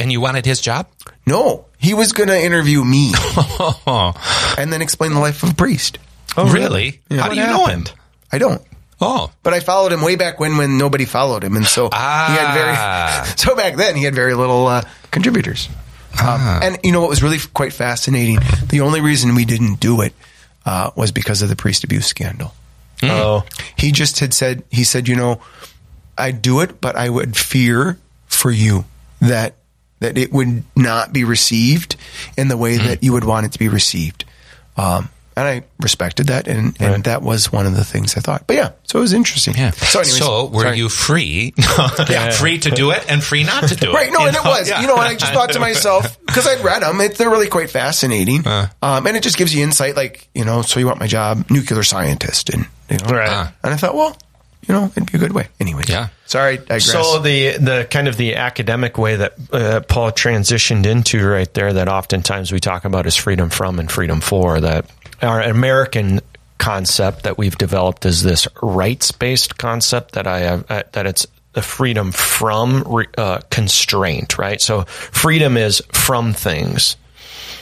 and 0.00 0.12
you 0.12 0.20
wanted 0.20 0.46
his 0.46 0.60
job? 0.60 0.86
No, 1.26 1.66
he 1.78 1.92
was 1.92 2.12
going 2.12 2.28
to 2.28 2.40
interview 2.40 2.84
me 2.84 3.12
and 3.86 4.72
then 4.72 4.80
explain 4.80 5.12
the 5.12 5.18
life 5.20 5.42
of 5.42 5.50
a 5.50 5.54
priest. 5.54 5.98
Oh, 6.36 6.48
really? 6.52 7.00
How 7.10 7.28
What 7.28 7.34
do 7.34 7.40
you 7.40 7.46
know 7.46 7.66
him? 7.66 7.84
I 8.30 8.38
don't. 8.38 8.62
Oh, 9.00 9.30
But 9.42 9.54
I 9.54 9.60
followed 9.60 9.92
him 9.92 10.02
way 10.02 10.16
back 10.16 10.40
when, 10.40 10.56
when 10.56 10.76
nobody 10.78 11.04
followed 11.04 11.44
him, 11.44 11.56
and 11.56 11.64
so 11.66 11.84
he 11.84 11.96
had 11.96 12.46
Ah. 12.46 13.22
very. 13.24 13.34
So 13.38 13.54
back 13.56 13.76
then, 13.76 13.94
he 13.96 14.02
had 14.04 14.14
very 14.14 14.34
little 14.34 14.66
uh, 14.66 14.82
contributors. 15.10 15.68
Ah. 16.16 16.56
Um, 16.56 16.62
and 16.62 16.78
you 16.82 16.90
know 16.92 17.00
what 17.00 17.10
was 17.10 17.22
really 17.22 17.38
quite 17.54 17.72
fascinating? 17.72 18.38
The 18.68 18.80
only 18.80 19.00
reason 19.00 19.34
we 19.36 19.44
didn't 19.44 19.78
do 19.78 20.00
it 20.00 20.12
uh, 20.68 20.90
was 20.96 21.12
because 21.12 21.40
of 21.40 21.48
the 21.48 21.56
priest 21.56 21.82
abuse 21.82 22.06
scandal. 22.06 22.52
Oh, 23.02 23.44
He 23.78 23.90
just 23.90 24.20
had 24.20 24.34
said, 24.34 24.64
he 24.70 24.84
said, 24.84 25.08
you 25.08 25.16
know, 25.16 25.40
I'd 26.18 26.42
do 26.42 26.60
it, 26.60 26.78
but 26.78 26.94
I 26.94 27.08
would 27.08 27.38
fear 27.38 27.96
for 28.26 28.50
you 28.50 28.84
that 29.20 29.54
that 30.00 30.18
it 30.18 30.30
would 30.30 30.62
not 30.76 31.12
be 31.12 31.24
received 31.24 31.96
in 32.36 32.48
the 32.48 32.56
way 32.56 32.76
that 32.76 33.02
you 33.02 33.12
would 33.14 33.24
want 33.24 33.46
it 33.46 33.52
to 33.52 33.58
be 33.58 33.68
received. 33.68 34.24
Um, 34.76 35.08
and 35.38 35.48
I 35.48 35.62
respected 35.80 36.26
that, 36.28 36.48
and, 36.48 36.76
and 36.80 36.92
Right. 36.94 37.04
that 37.04 37.22
was 37.22 37.52
one 37.52 37.66
of 37.66 37.74
the 37.76 37.84
things 37.84 38.16
I 38.16 38.20
thought. 38.20 38.46
But 38.46 38.56
yeah, 38.56 38.70
so 38.84 38.98
it 38.98 39.02
was 39.02 39.12
interesting. 39.12 39.54
yeah. 39.56 39.70
So, 39.70 40.00
anyways, 40.00 40.18
so 40.18 40.46
were 40.46 40.62
sorry. 40.62 40.78
you 40.78 40.88
free? 40.88 41.54
yeah, 42.08 42.30
free 42.30 42.58
to 42.58 42.70
do 42.70 42.90
it 42.90 43.04
and 43.08 43.22
free 43.22 43.44
not 43.44 43.68
to 43.68 43.76
do 43.76 43.90
it. 43.90 43.94
Right, 43.94 44.10
no, 44.12 44.20
you 44.20 44.26
and 44.28 44.36
it 44.36 44.44
was. 44.44 44.68
Yeah. 44.68 44.80
You 44.80 44.86
know, 44.88 44.94
and 44.96 45.02
I 45.02 45.14
just 45.14 45.32
thought 45.32 45.52
to 45.52 45.60
myself 45.60 46.18
because 46.26 46.46
I'd 46.46 46.62
read 46.64 46.82
them, 46.82 47.00
it, 47.00 47.16
they're 47.16 47.30
really 47.30 47.48
quite 47.48 47.70
fascinating, 47.70 48.46
Uh. 48.46 48.68
um, 48.82 49.06
and 49.06 49.16
it 49.16 49.22
just 49.22 49.36
gives 49.38 49.54
you 49.54 49.62
insight. 49.62 49.96
Like, 49.96 50.28
you 50.34 50.44
know, 50.44 50.62
so 50.62 50.80
you 50.80 50.86
want 50.86 51.00
my 51.00 51.06
job, 51.06 51.46
nuclear 51.50 51.82
scientist, 51.82 52.50
and 52.50 52.66
you 52.90 52.98
know, 52.98 53.04
Right. 53.16 53.28
Uh. 53.28 53.48
and 53.62 53.74
I 53.74 53.76
thought, 53.76 53.94
well, 53.94 54.16
you 54.66 54.74
know, 54.74 54.84
it'd 54.94 55.10
be 55.10 55.16
a 55.16 55.20
good 55.20 55.32
way. 55.32 55.48
Anyway, 55.60 55.82
Yeah. 55.88 56.08
Sorry, 56.26 56.54
I 56.54 56.56
digress. 56.56 56.84
So 56.92 57.20
the 57.20 57.56
the 57.56 57.88
kind 57.90 58.06
of 58.06 58.18
the 58.18 58.34
academic 58.36 58.98
way 58.98 59.16
that 59.16 59.32
uh, 59.50 59.80
Paul 59.80 60.12
transitioned 60.12 60.84
into 60.84 61.26
right 61.26 61.52
there 61.54 61.72
that 61.72 61.88
oftentimes 61.88 62.52
we 62.52 62.60
talk 62.60 62.84
about 62.84 63.06
is 63.06 63.16
freedom 63.16 63.48
from 63.48 63.78
and 63.78 63.90
freedom 63.90 64.20
for 64.20 64.60
that 64.60 64.84
our 65.22 65.40
American 65.40 66.20
concept 66.58 67.22
that 67.22 67.38
we've 67.38 67.56
developed 67.56 68.04
is 68.04 68.22
this 68.22 68.48
rights 68.62 69.12
based 69.12 69.58
concept 69.58 70.12
that 70.12 70.26
I 70.26 70.40
have 70.40 70.70
uh, 70.70 70.82
that 70.92 71.06
it's 71.06 71.26
the 71.52 71.62
freedom 71.62 72.12
from 72.12 72.82
re, 72.86 73.06
uh, 73.16 73.38
constraint 73.50 74.38
right 74.38 74.60
so 74.60 74.82
freedom 74.82 75.56
is 75.56 75.80
from 75.92 76.32
things 76.32 76.96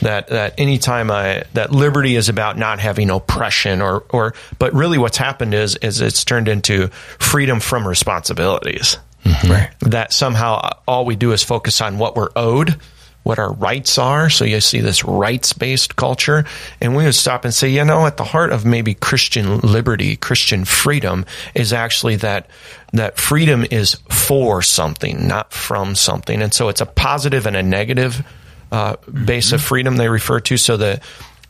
that 0.01 0.27
that 0.27 0.59
anytime 0.59 1.11
I 1.11 1.43
that 1.53 1.71
liberty 1.71 2.15
is 2.15 2.29
about 2.29 2.57
not 2.57 2.79
having 2.79 3.09
oppression 3.09 3.81
or 3.81 4.03
or 4.09 4.33
but 4.59 4.73
really 4.73 4.97
what's 4.97 5.17
happened 5.17 5.53
is 5.53 5.75
is 5.77 6.01
it's 6.01 6.23
turned 6.23 6.47
into 6.47 6.87
freedom 7.19 7.59
from 7.59 7.87
responsibilities. 7.87 8.97
Right. 9.43 9.69
That 9.81 10.13
somehow 10.13 10.69
all 10.87 11.05
we 11.05 11.15
do 11.15 11.33
is 11.33 11.43
focus 11.43 11.81
on 11.81 11.97
what 11.97 12.15
we're 12.15 12.29
owed 12.35 12.79
what 13.27 13.39
our 13.39 13.51
rights 13.51 13.97
are. 13.97 14.29
So 14.29 14.45
you 14.45 14.61
see 14.61 14.79
this 14.79 15.03
rights 15.03 15.51
based 15.51 15.97
culture. 15.97 16.45
And 16.79 16.95
we 16.95 17.03
would 17.03 17.13
stop 17.13 17.43
and 17.43 17.53
say, 17.53 17.69
you 17.69 17.83
know, 17.83 18.05
at 18.05 18.15
the 18.15 18.23
heart 18.23 18.53
of 18.53 18.65
maybe 18.65 18.93
Christian 18.93 19.59
liberty, 19.59 20.15
Christian 20.15 20.63
freedom 20.63 21.25
is 21.53 21.73
actually 21.73 22.15
that, 22.17 22.49
that 22.93 23.17
freedom 23.17 23.65
is 23.69 23.95
for 24.09 24.61
something, 24.61 25.27
not 25.27 25.51
from 25.51 25.93
something. 25.93 26.41
And 26.41 26.53
so 26.53 26.69
it's 26.69 26.79
a 26.79 26.85
positive 26.85 27.45
and 27.45 27.57
a 27.57 27.63
negative, 27.63 28.25
uh, 28.71 28.95
base 29.11 29.51
of 29.51 29.61
freedom 29.61 29.97
they 29.97 30.07
refer 30.07 30.39
to. 30.39 30.55
So 30.55 30.77
the, 30.77 31.01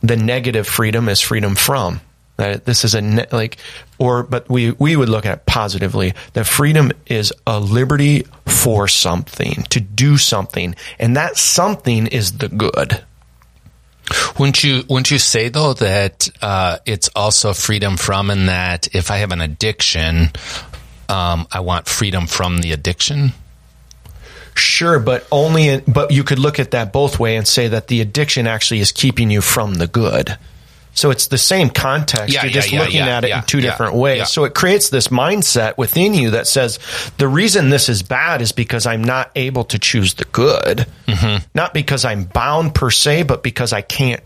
the 0.02 0.16
negative 0.16 0.66
freedom 0.66 1.08
is 1.08 1.20
freedom 1.20 1.54
from. 1.54 2.00
That 2.38 2.64
this 2.64 2.84
is 2.84 2.94
a 2.94 3.00
ne- 3.00 3.26
like, 3.32 3.58
or 3.98 4.22
but 4.22 4.48
we 4.48 4.70
we 4.70 4.94
would 4.94 5.08
look 5.08 5.26
at 5.26 5.38
it 5.38 5.46
positively. 5.46 6.14
That 6.34 6.46
freedom 6.46 6.92
is 7.06 7.32
a 7.46 7.58
liberty 7.58 8.26
for 8.46 8.86
something 8.86 9.64
to 9.70 9.80
do 9.80 10.16
something, 10.16 10.76
and 10.98 11.16
that 11.16 11.36
something 11.36 12.06
is 12.06 12.38
the 12.38 12.48
good. 12.48 13.04
Wouldn't 14.38 14.62
you 14.62 14.84
wouldn't 14.88 15.10
you 15.10 15.18
say 15.18 15.48
though 15.48 15.74
that 15.74 16.28
uh, 16.40 16.78
it's 16.86 17.10
also 17.14 17.52
freedom 17.52 17.96
from, 17.96 18.30
and 18.30 18.48
that 18.48 18.94
if 18.94 19.10
I 19.10 19.18
have 19.18 19.32
an 19.32 19.40
addiction, 19.40 20.30
um, 21.08 21.46
I 21.50 21.60
want 21.60 21.88
freedom 21.88 22.26
from 22.26 22.58
the 22.58 22.70
addiction? 22.72 23.32
Sure, 24.54 24.98
but 24.98 25.26
only. 25.30 25.68
In, 25.68 25.82
but 25.86 26.10
you 26.12 26.24
could 26.24 26.38
look 26.38 26.58
at 26.58 26.70
that 26.70 26.92
both 26.92 27.18
way 27.18 27.36
and 27.36 27.46
say 27.46 27.68
that 27.68 27.88
the 27.88 28.00
addiction 28.00 28.46
actually 28.46 28.80
is 28.80 28.92
keeping 28.92 29.30
you 29.30 29.40
from 29.40 29.74
the 29.74 29.86
good. 29.86 30.38
So 30.98 31.10
it's 31.10 31.28
the 31.28 31.38
same 31.38 31.70
context. 31.70 32.34
Yeah, 32.34 32.42
You're 32.42 32.48
yeah, 32.50 32.54
just 32.54 32.72
yeah, 32.72 32.80
looking 32.80 33.00
at 33.00 33.24
it 33.24 33.30
in 33.30 33.42
two 33.44 33.60
different 33.60 33.94
ways. 33.94 34.28
So 34.30 34.44
it 34.44 34.54
creates 34.54 34.90
this 34.90 35.08
mindset 35.08 35.78
within 35.78 36.12
you 36.14 36.30
that 36.30 36.46
says 36.46 36.78
the 37.18 37.28
reason 37.28 37.70
this 37.70 37.88
is 37.88 38.02
bad 38.02 38.42
is 38.42 38.50
because 38.52 38.84
I'm 38.86 39.02
not 39.04 39.30
able 39.36 39.64
to 39.64 39.78
choose 39.78 40.14
the 40.14 40.24
good, 40.26 40.86
Mm-hmm. 41.06 41.44
not 41.54 41.72
because 41.72 42.04
I'm 42.04 42.24
bound 42.24 42.74
per 42.74 42.90
se, 42.90 43.22
but 43.22 43.42
because 43.42 43.72
I 43.72 43.80
can't. 43.82 44.22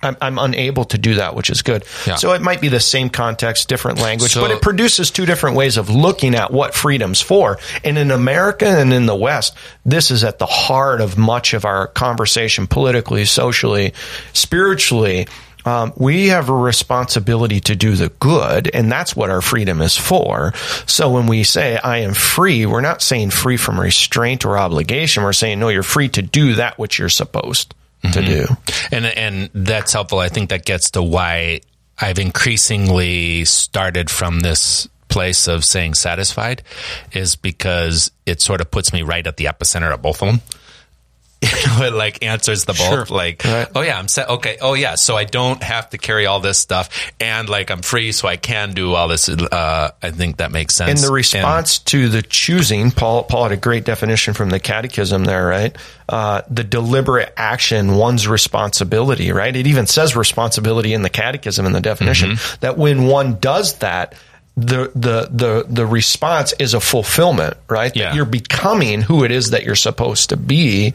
I'm, 0.00 0.16
I'm 0.20 0.38
unable 0.38 0.84
to 0.86 0.96
do 0.98 1.16
that, 1.16 1.34
which 1.34 1.50
is 1.50 1.62
good. 1.62 1.84
Yeah. 2.06 2.14
So 2.14 2.32
it 2.32 2.40
might 2.40 2.60
be 2.60 2.68
the 2.68 2.78
same 2.78 3.10
context, 3.10 3.68
different 3.68 3.98
language, 4.00 4.32
So- 4.32 4.42
but 4.42 4.52
it 4.52 4.62
produces 4.62 5.10
two 5.10 5.26
different 5.26 5.56
ways 5.56 5.76
of 5.76 5.90
looking 5.90 6.36
at 6.36 6.52
what 6.52 6.72
freedom's 6.74 7.20
for. 7.20 7.58
And 7.82 7.98
in 7.98 8.12
America 8.12 8.66
and 8.68 8.92
in 8.92 9.06
the 9.06 9.16
West, 9.16 9.54
this 9.84 10.12
is 10.12 10.22
at 10.22 10.38
the 10.38 10.46
heart 10.46 11.00
of 11.00 11.18
much 11.18 11.52
of 11.52 11.64
our 11.64 11.88
conversation 11.88 12.68
politically, 12.68 13.24
socially, 13.24 13.92
spiritually. 14.32 15.26
Um, 15.64 15.92
we 15.96 16.28
have 16.28 16.48
a 16.48 16.54
responsibility 16.54 17.60
to 17.60 17.76
do 17.76 17.94
the 17.94 18.08
good, 18.08 18.70
and 18.72 18.90
that's 18.90 19.14
what 19.14 19.30
our 19.30 19.42
freedom 19.42 19.80
is 19.80 19.96
for. 19.96 20.52
So 20.86 21.10
when 21.10 21.26
we 21.26 21.44
say, 21.44 21.76
I 21.76 21.98
am 21.98 22.14
free, 22.14 22.64
we're 22.64 22.80
not 22.80 23.02
saying 23.02 23.30
free 23.30 23.56
from 23.56 23.78
restraint 23.78 24.44
or 24.44 24.56
obligation. 24.56 25.22
We're 25.24 25.32
saying, 25.32 25.58
no, 25.58 25.68
you're 25.68 25.82
free 25.82 26.08
to 26.10 26.22
do 26.22 26.54
that 26.54 26.78
which 26.78 26.98
you're 26.98 27.08
supposed 27.08 27.74
to 28.12 28.22
do. 28.22 28.46
And 28.92 29.06
and 29.06 29.50
that's 29.52 29.92
helpful. 29.92 30.18
I 30.20 30.28
think 30.28 30.50
that 30.50 30.64
gets 30.64 30.92
to 30.92 31.02
why 31.02 31.60
I've 32.00 32.18
increasingly 32.18 33.44
started 33.44 34.10
from 34.10 34.40
this 34.40 34.88
place 35.08 35.48
of 35.48 35.64
saying 35.64 35.94
satisfied 35.94 36.62
is 37.12 37.34
because 37.34 38.10
it 38.26 38.40
sort 38.40 38.60
of 38.60 38.70
puts 38.70 38.92
me 38.92 39.02
right 39.02 39.26
at 39.26 39.36
the 39.36 39.46
epicenter 39.46 39.92
of 39.92 40.02
both 40.02 40.22
of 40.22 40.28
them. 40.28 40.40
You 41.40 41.48
know, 41.78 41.84
it 41.86 41.92
like 41.92 42.24
answers 42.24 42.64
the 42.64 42.72
both. 42.72 43.10
Like, 43.10 43.44
Right. 43.44 43.68
oh 43.74 43.80
yeah, 43.82 43.96
I'm 43.96 44.08
set. 44.08 44.28
Okay. 44.28 44.58
Oh 44.60 44.74
yeah. 44.74 44.96
So 44.96 45.16
I 45.16 45.22
don't 45.24 45.62
have 45.62 45.90
to 45.90 45.98
carry 45.98 46.26
all 46.26 46.40
this 46.40 46.58
stuff 46.58 47.12
and 47.20 47.48
like 47.48 47.70
I'm 47.70 47.82
free 47.82 48.10
so 48.10 48.26
I 48.26 48.36
can 48.36 48.72
do 48.72 48.94
all 48.94 49.06
this. 49.06 49.28
Uh, 49.28 49.90
I 50.02 50.10
think 50.10 50.38
that 50.38 50.50
makes 50.50 50.74
sense. 50.74 50.90
And 50.90 51.08
the 51.08 51.12
response 51.12 51.78
to 51.80 52.08
the 52.08 52.22
choosing, 52.22 52.90
Paul, 52.90 53.22
Paul 53.22 53.44
had 53.44 53.52
a 53.52 53.56
great 53.56 53.84
definition 53.84 54.34
from 54.34 54.50
the 54.50 54.58
catechism 54.58 55.24
there, 55.24 55.46
right? 55.46 55.76
Uh, 56.08 56.42
the 56.50 56.64
deliberate 56.64 57.32
action, 57.36 57.94
one's 57.94 58.26
responsibility, 58.26 59.30
right? 59.30 59.54
It 59.54 59.66
even 59.68 59.86
says 59.86 60.16
responsibility 60.16 60.92
in 60.92 61.02
the 61.02 61.10
catechism 61.10 61.66
in 61.66 61.72
the 61.72 61.80
definition 61.80 62.30
Mm-hmm. 62.32 62.60
that 62.60 62.76
when 62.76 63.06
one 63.06 63.38
does 63.38 63.78
that, 63.78 64.14
the, 64.58 64.90
the, 64.94 65.28
the, 65.30 65.66
the 65.68 65.86
response 65.86 66.52
is 66.58 66.74
a 66.74 66.80
fulfillment, 66.80 67.56
right? 67.68 67.94
Yeah. 67.94 68.06
That 68.10 68.16
you're 68.16 68.24
becoming 68.24 69.00
who 69.02 69.24
it 69.24 69.30
is 69.30 69.50
that 69.50 69.62
you're 69.62 69.76
supposed 69.76 70.30
to 70.30 70.36
be, 70.36 70.94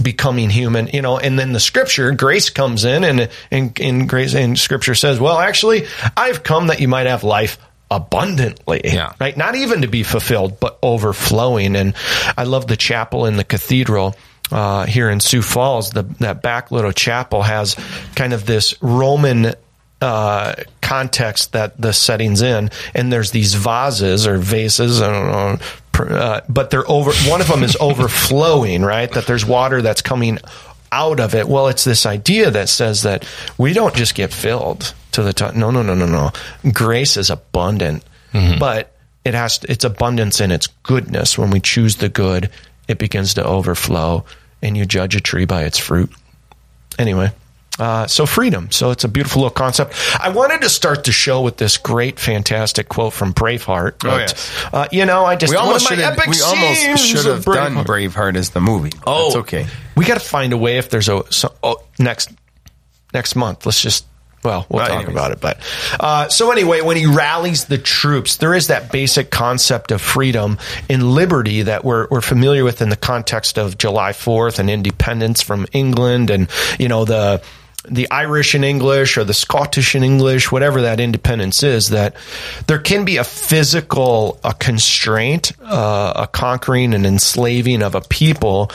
becoming 0.00 0.48
human, 0.48 0.86
you 0.88 1.02
know, 1.02 1.18
and 1.18 1.38
then 1.38 1.52
the 1.52 1.60
scripture, 1.60 2.10
grace 2.12 2.48
comes 2.50 2.84
in 2.84 3.04
and, 3.04 3.28
and, 3.50 3.78
and 3.80 4.08
grace 4.08 4.34
and 4.34 4.58
scripture 4.58 4.94
says, 4.94 5.20
well, 5.20 5.38
actually, 5.38 5.86
I've 6.16 6.42
come 6.42 6.68
that 6.68 6.80
you 6.80 6.88
might 6.88 7.06
have 7.06 7.22
life 7.22 7.58
abundantly, 7.90 8.80
Yeah. 8.84 9.12
right? 9.20 9.36
Not 9.36 9.54
even 9.54 9.82
to 9.82 9.88
be 9.88 10.02
fulfilled, 10.02 10.58
but 10.58 10.78
overflowing. 10.82 11.76
And 11.76 11.94
I 12.38 12.44
love 12.44 12.66
the 12.66 12.76
chapel 12.76 13.26
in 13.26 13.36
the 13.36 13.44
cathedral. 13.44 14.16
Uh, 14.50 14.84
here 14.84 15.08
in 15.08 15.18
Sioux 15.20 15.40
Falls, 15.40 15.90
the, 15.90 16.02
that 16.20 16.42
back 16.42 16.70
little 16.70 16.92
chapel 16.92 17.40
has 17.42 17.74
kind 18.14 18.32
of 18.34 18.44
this 18.44 18.74
Roman 18.82 19.54
uh, 20.02 20.54
context 20.80 21.52
that 21.52 21.80
the 21.80 21.92
setting's 21.92 22.42
in, 22.42 22.70
and 22.94 23.12
there's 23.12 23.30
these 23.30 23.54
vases 23.54 24.26
or 24.26 24.36
vases. 24.36 25.00
I 25.00 25.10
don't 25.12 25.30
know, 25.30 26.14
uh, 26.16 26.40
but 26.48 26.70
they're 26.70 26.88
over. 26.90 27.12
One 27.30 27.40
of 27.40 27.48
them 27.48 27.62
is 27.62 27.76
overflowing, 27.80 28.82
right? 28.82 29.10
That 29.12 29.26
there's 29.26 29.46
water 29.46 29.80
that's 29.80 30.02
coming 30.02 30.38
out 30.90 31.20
of 31.20 31.34
it. 31.34 31.48
Well, 31.48 31.68
it's 31.68 31.84
this 31.84 32.04
idea 32.04 32.50
that 32.50 32.68
says 32.68 33.02
that 33.02 33.26
we 33.56 33.72
don't 33.72 33.94
just 33.94 34.14
get 34.14 34.32
filled 34.32 34.92
to 35.12 35.22
the 35.22 35.32
top. 35.32 35.54
No, 35.54 35.70
no, 35.70 35.82
no, 35.82 35.94
no, 35.94 36.06
no. 36.06 36.32
Grace 36.72 37.16
is 37.16 37.30
abundant, 37.30 38.04
but 38.58 38.94
it 39.24 39.34
has 39.34 39.58
to, 39.58 39.70
it's 39.70 39.84
abundance 39.84 40.40
in 40.40 40.50
its 40.50 40.66
goodness. 40.82 41.38
When 41.38 41.50
we 41.50 41.60
choose 41.60 41.96
the 41.96 42.08
good, 42.08 42.50
it 42.88 42.98
begins 42.98 43.34
to 43.34 43.44
overflow, 43.44 44.24
and 44.60 44.76
you 44.76 44.84
judge 44.84 45.14
a 45.14 45.20
tree 45.20 45.44
by 45.44 45.62
its 45.62 45.78
fruit. 45.78 46.10
Anyway. 46.98 47.30
Uh, 47.78 48.06
so 48.06 48.26
freedom. 48.26 48.70
So 48.70 48.90
it's 48.90 49.04
a 49.04 49.08
beautiful 49.08 49.42
little 49.42 49.54
concept. 49.54 49.94
I 50.20 50.28
wanted 50.28 50.60
to 50.60 50.68
start 50.68 51.04
the 51.04 51.12
show 51.12 51.40
with 51.40 51.56
this 51.56 51.78
great, 51.78 52.20
fantastic 52.20 52.88
quote 52.88 53.14
from 53.14 53.32
Braveheart. 53.32 53.94
But, 53.98 54.20
yes. 54.30 54.52
uh, 54.74 54.88
you 54.92 55.06
know, 55.06 55.24
I 55.24 55.36
just 55.36 55.52
We 55.52 55.56
almost 55.56 55.88
should 55.88 55.98
have. 55.98 56.16
We 56.28 56.40
almost 56.42 57.06
should 57.06 57.26
of 57.26 57.36
have 57.36 57.44
done 57.46 57.76
Braveheart. 57.84 58.10
Braveheart 58.12 58.36
as 58.36 58.50
the 58.50 58.60
movie. 58.60 58.92
Oh, 59.06 59.28
it's 59.28 59.36
okay. 59.36 59.66
We 59.96 60.04
got 60.04 60.14
to 60.14 60.20
find 60.20 60.52
a 60.52 60.58
way 60.58 60.76
if 60.76 60.90
there's 60.90 61.08
a 61.08 61.22
so, 61.32 61.54
oh, 61.62 61.82
next 61.98 62.30
next 63.14 63.36
month. 63.36 63.64
Let's 63.64 63.80
just 63.80 64.04
well, 64.44 64.66
we'll 64.68 64.80
Right, 64.80 64.88
talk 64.88 64.96
anyways. 64.96 65.14
about 65.14 65.30
it. 65.32 65.40
But 65.40 65.58
uh, 65.98 66.28
so 66.28 66.50
anyway, 66.50 66.80
when 66.82 66.96
he 66.96 67.06
rallies 67.06 67.66
the 67.66 67.78
troops, 67.78 68.36
there 68.36 68.54
is 68.54 68.66
that 68.66 68.90
basic 68.92 69.30
concept 69.30 69.92
of 69.92 70.00
freedom 70.02 70.58
and 70.90 71.12
liberty 71.14 71.62
that 71.62 71.84
we're 71.84 72.06
we're 72.10 72.20
familiar 72.20 72.64
with 72.64 72.82
in 72.82 72.88
the 72.90 72.96
context 72.96 73.56
of 73.58 73.78
July 73.78 74.12
Fourth 74.12 74.58
and 74.58 74.68
independence 74.68 75.40
from 75.42 75.66
England, 75.72 76.28
and 76.30 76.48
you 76.78 76.88
know 76.88 77.04
the 77.04 77.40
the 77.88 78.10
Irish 78.10 78.54
in 78.54 78.64
English 78.64 79.16
or 79.16 79.24
the 79.24 79.34
Scottish 79.34 79.94
in 79.94 80.04
English, 80.04 80.52
whatever 80.52 80.82
that 80.82 81.00
independence 81.00 81.62
is, 81.62 81.90
that 81.90 82.14
there 82.66 82.78
can 82.78 83.04
be 83.04 83.16
a 83.16 83.24
physical 83.24 84.38
a 84.44 84.54
constraint, 84.54 85.52
uh, 85.62 86.12
a 86.16 86.26
conquering 86.26 86.94
and 86.94 87.06
enslaving 87.06 87.82
of 87.82 87.94
a 87.94 88.00
people, 88.00 88.70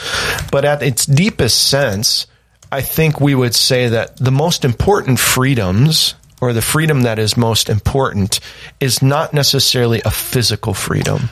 but 0.52 0.64
at 0.64 0.82
its 0.82 1.06
deepest 1.06 1.68
sense, 1.68 2.26
I 2.70 2.82
think 2.82 3.20
we 3.20 3.34
would 3.34 3.54
say 3.54 3.88
that 3.88 4.16
the 4.18 4.30
most 4.30 4.64
important 4.64 5.18
freedoms 5.18 6.14
or 6.40 6.52
the 6.52 6.62
freedom 6.62 7.02
that 7.02 7.18
is 7.18 7.36
most 7.36 7.68
important 7.68 8.40
is 8.78 9.02
not 9.02 9.32
necessarily 9.32 10.02
a 10.04 10.10
physical 10.10 10.74
freedom. 10.74 11.30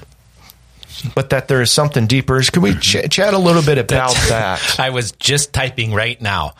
But 1.14 1.30
that 1.30 1.46
there 1.46 1.60
is 1.60 1.70
something 1.70 2.06
deeper. 2.06 2.40
Could 2.40 2.62
we 2.62 2.74
ch- 2.74 3.08
chat 3.10 3.34
a 3.34 3.38
little 3.38 3.62
bit 3.62 3.76
about 3.76 4.14
that? 4.28 4.76
I 4.80 4.90
was 4.90 5.12
just 5.12 5.52
typing 5.52 5.92
right 5.92 6.20
now. 6.20 6.54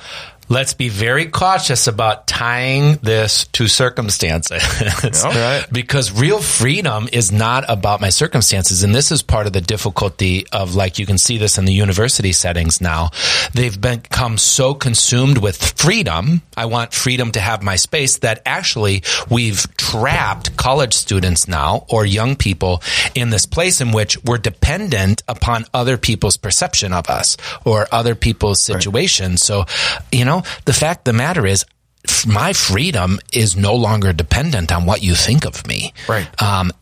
Let's 0.49 0.75
be 0.75 0.89
very 0.89 1.27
cautious 1.27 1.87
about 1.89 2.27
tying 2.27 2.97
this 3.03 3.47
to 3.49 3.67
circumstances. 3.69 4.63
Right. 5.27 5.67
Because 5.73 6.13
real 6.13 6.41
freedom 6.41 7.09
is 7.13 7.33
not 7.33 7.65
about 7.69 8.01
my 8.01 8.11
circumstances. 8.11 8.83
And 8.83 8.95
this 8.95 9.11
is 9.11 9.23
part 9.23 9.47
of 9.47 9.53
the 9.53 9.61
difficulty 9.61 10.47
of 10.53 10.75
like, 10.75 10.99
you 10.99 11.07
can 11.07 11.19
see 11.19 11.39
this 11.39 11.59
in 11.59 11.65
the 11.65 11.73
university 11.73 12.33
settings 12.33 12.81
now. 12.81 13.11
They've 13.53 13.79
become 13.79 14.39
so 14.39 14.75
consumed 14.75 15.39
with 15.39 15.57
freedom. 15.79 16.43
I 16.57 16.67
want 16.67 16.95
freedom 16.95 17.33
to 17.33 17.41
have 17.41 17.63
my 17.63 17.77
space 17.77 18.19
that 18.19 18.43
actually 18.47 19.03
we've 19.29 19.67
trapped 19.77 20.57
college 20.57 20.95
students 20.95 21.49
now 21.49 21.87
or 21.91 22.07
young 22.07 22.37
people 22.37 22.83
in 23.15 23.31
this 23.31 23.47
place 23.47 23.81
in 23.81 23.93
which 23.93 24.23
we're 24.25 24.39
dependent 24.39 25.23
upon 25.29 25.65
other 25.75 25.97
people's 25.99 26.37
perception 26.37 26.93
of 26.93 27.09
us 27.09 27.37
or 27.65 27.87
other 27.93 28.15
people's 28.15 28.63
situation. 28.63 29.37
So, 29.37 29.67
you 30.13 30.25
know, 30.25 30.36
the 30.65 30.73
fact 30.73 31.01
of 31.01 31.13
the 31.15 31.19
matter 31.19 31.47
is, 31.47 31.65
f- 32.09 32.27
my 32.27 32.53
freedom 32.53 33.19
is 33.33 33.57
no 33.57 33.75
longer 33.75 34.13
dependent 34.13 34.73
on 34.73 34.87
what 34.87 35.03
you 35.03 35.15
think 35.15 35.45
of 35.45 35.67
me. 35.67 35.93
Right. 36.09 36.43
Um, 36.43 36.73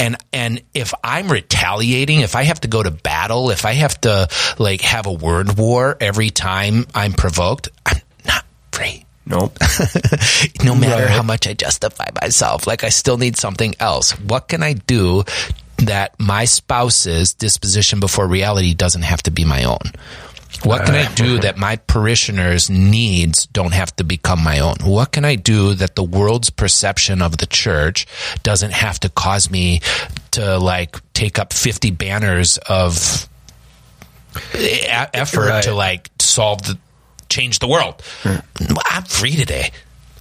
and 0.00 0.16
and 0.32 0.62
if 0.74 0.94
I'm 1.02 1.28
retaliating, 1.28 2.20
if 2.20 2.36
I 2.36 2.44
have 2.44 2.60
to 2.60 2.68
go 2.68 2.82
to 2.82 2.90
battle, 2.90 3.50
if 3.50 3.64
I 3.64 3.72
have 3.72 4.00
to 4.02 4.28
like 4.58 4.80
have 4.82 5.06
a 5.06 5.12
word 5.12 5.58
war 5.58 5.96
every 6.00 6.30
time 6.30 6.86
I'm 6.94 7.12
provoked, 7.12 7.68
I'm 7.84 8.00
not 8.24 8.44
free. 8.72 9.04
Nope. 9.26 9.58
No 10.64 10.74
matter 10.74 11.08
how 11.08 11.22
much 11.22 11.46
I 11.46 11.54
justify 11.54 12.06
myself, 12.20 12.66
like 12.66 12.84
I 12.84 12.88
still 12.90 13.16
need 13.18 13.36
something 13.36 13.74
else. 13.80 14.12
What 14.20 14.48
can 14.48 14.62
I 14.62 14.74
do 14.74 15.24
that 15.78 16.18
my 16.18 16.44
spouse's 16.44 17.34
disposition 17.34 18.00
before 18.00 18.26
reality 18.26 18.74
doesn't 18.74 19.02
have 19.02 19.22
to 19.24 19.30
be 19.30 19.44
my 19.44 19.64
own? 19.64 19.80
What 20.64 20.84
can 20.84 20.94
I 20.96 21.04
uh, 21.04 21.14
do 21.14 21.38
that 21.40 21.56
my 21.56 21.76
parishioners' 21.76 22.68
needs 22.68 23.46
don't 23.46 23.72
have 23.74 23.94
to 23.96 24.04
become 24.04 24.42
my 24.42 24.58
own? 24.58 24.76
What 24.82 25.12
can 25.12 25.24
I 25.24 25.36
do 25.36 25.74
that 25.74 25.94
the 25.94 26.02
world's 26.02 26.50
perception 26.50 27.22
of 27.22 27.38
the 27.38 27.46
church 27.46 28.06
doesn't 28.42 28.72
have 28.72 28.98
to 29.00 29.08
cause 29.08 29.50
me 29.50 29.80
to 30.32 30.58
like 30.58 30.96
take 31.14 31.38
up 31.38 31.52
50 31.52 31.90
banners 31.92 32.58
of 32.68 33.28
effort 34.54 35.48
Right. 35.48 35.62
to 35.64 35.74
like 35.74 36.10
solve 36.20 36.62
the 36.62 36.78
change 37.28 37.60
the 37.60 37.68
world? 37.68 38.02
Hmm. 38.22 38.36
I'm 38.90 39.04
free 39.04 39.36
today. 39.36 39.70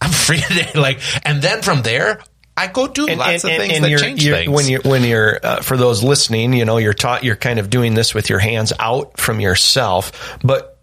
I'm 0.02 0.12
free 0.12 0.40
today. 0.48 0.70
Like, 0.76 1.00
and 1.24 1.42
then 1.42 1.62
from 1.62 1.82
there, 1.82 2.22
I 2.58 2.68
go 2.68 2.88
do 2.88 3.05
lots 3.05 3.43
of 3.43 3.49
things 3.51 3.80
that 3.82 3.89
you're- 3.89 4.01
change 4.01 4.26
you're- 4.26 4.39
things. 4.45 4.49
When 4.51 4.68
you're 4.68 4.82
when 4.82 5.03
you're 5.03 5.39
uh, 5.43 5.62
for 5.62 5.78
those 5.78 6.03
listening, 6.03 6.53
you 6.53 6.66
know, 6.66 6.78
you're 6.78 6.93
taught 6.93 7.24
you're 7.24 7.36
kind 7.36 7.60
of 7.60 7.70
doing 7.70 7.93
this 7.93 8.14
with 8.16 8.30
your 8.30 8.39
hands 8.39 8.74
out 8.80 9.18
from 9.20 9.39
yourself, 9.39 10.38
but 10.43 10.74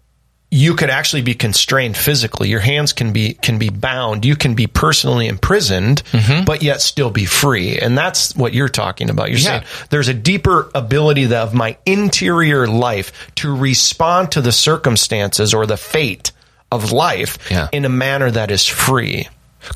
you 0.51 0.75
could 0.75 0.89
actually 0.89 1.23
be 1.23 1.33
constrained 1.33 1.97
physically. 1.97 2.47
Your 2.47 2.61
hands 2.61 2.93
can 2.93 3.11
be 3.11 3.33
can 3.33 3.57
be 3.57 3.69
bound. 3.69 4.23
You 4.23 4.37
can 4.37 4.53
be 4.53 4.67
personally 4.67 5.27
imprisoned, 5.27 6.01
Mm-hmm. 6.13 6.45
but 6.45 6.63
yet 6.63 6.81
still 6.81 7.09
be 7.09 7.25
free. 7.25 7.77
And 7.77 7.97
that's 7.97 8.33
what 8.37 8.53
you're 8.53 8.69
talking 8.69 9.09
about. 9.09 9.29
You're 9.29 9.39
Yeah. 9.39 9.45
saying 9.45 9.63
there's 9.89 10.07
a 10.07 10.13
deeper 10.13 10.69
ability 10.73 11.25
that 11.25 11.41
of 11.41 11.53
my 11.53 11.75
interior 11.85 12.67
life 12.67 13.11
to 13.35 13.53
respond 13.53 14.31
to 14.33 14.41
the 14.41 14.53
circumstances 14.53 15.53
or 15.53 15.65
the 15.65 15.77
fate 15.77 16.31
of 16.71 16.93
life 16.93 17.37
Yeah. 17.51 17.67
in 17.73 17.83
a 17.83 17.89
manner 17.89 18.31
that 18.31 18.49
is 18.49 18.65
free. 18.65 19.27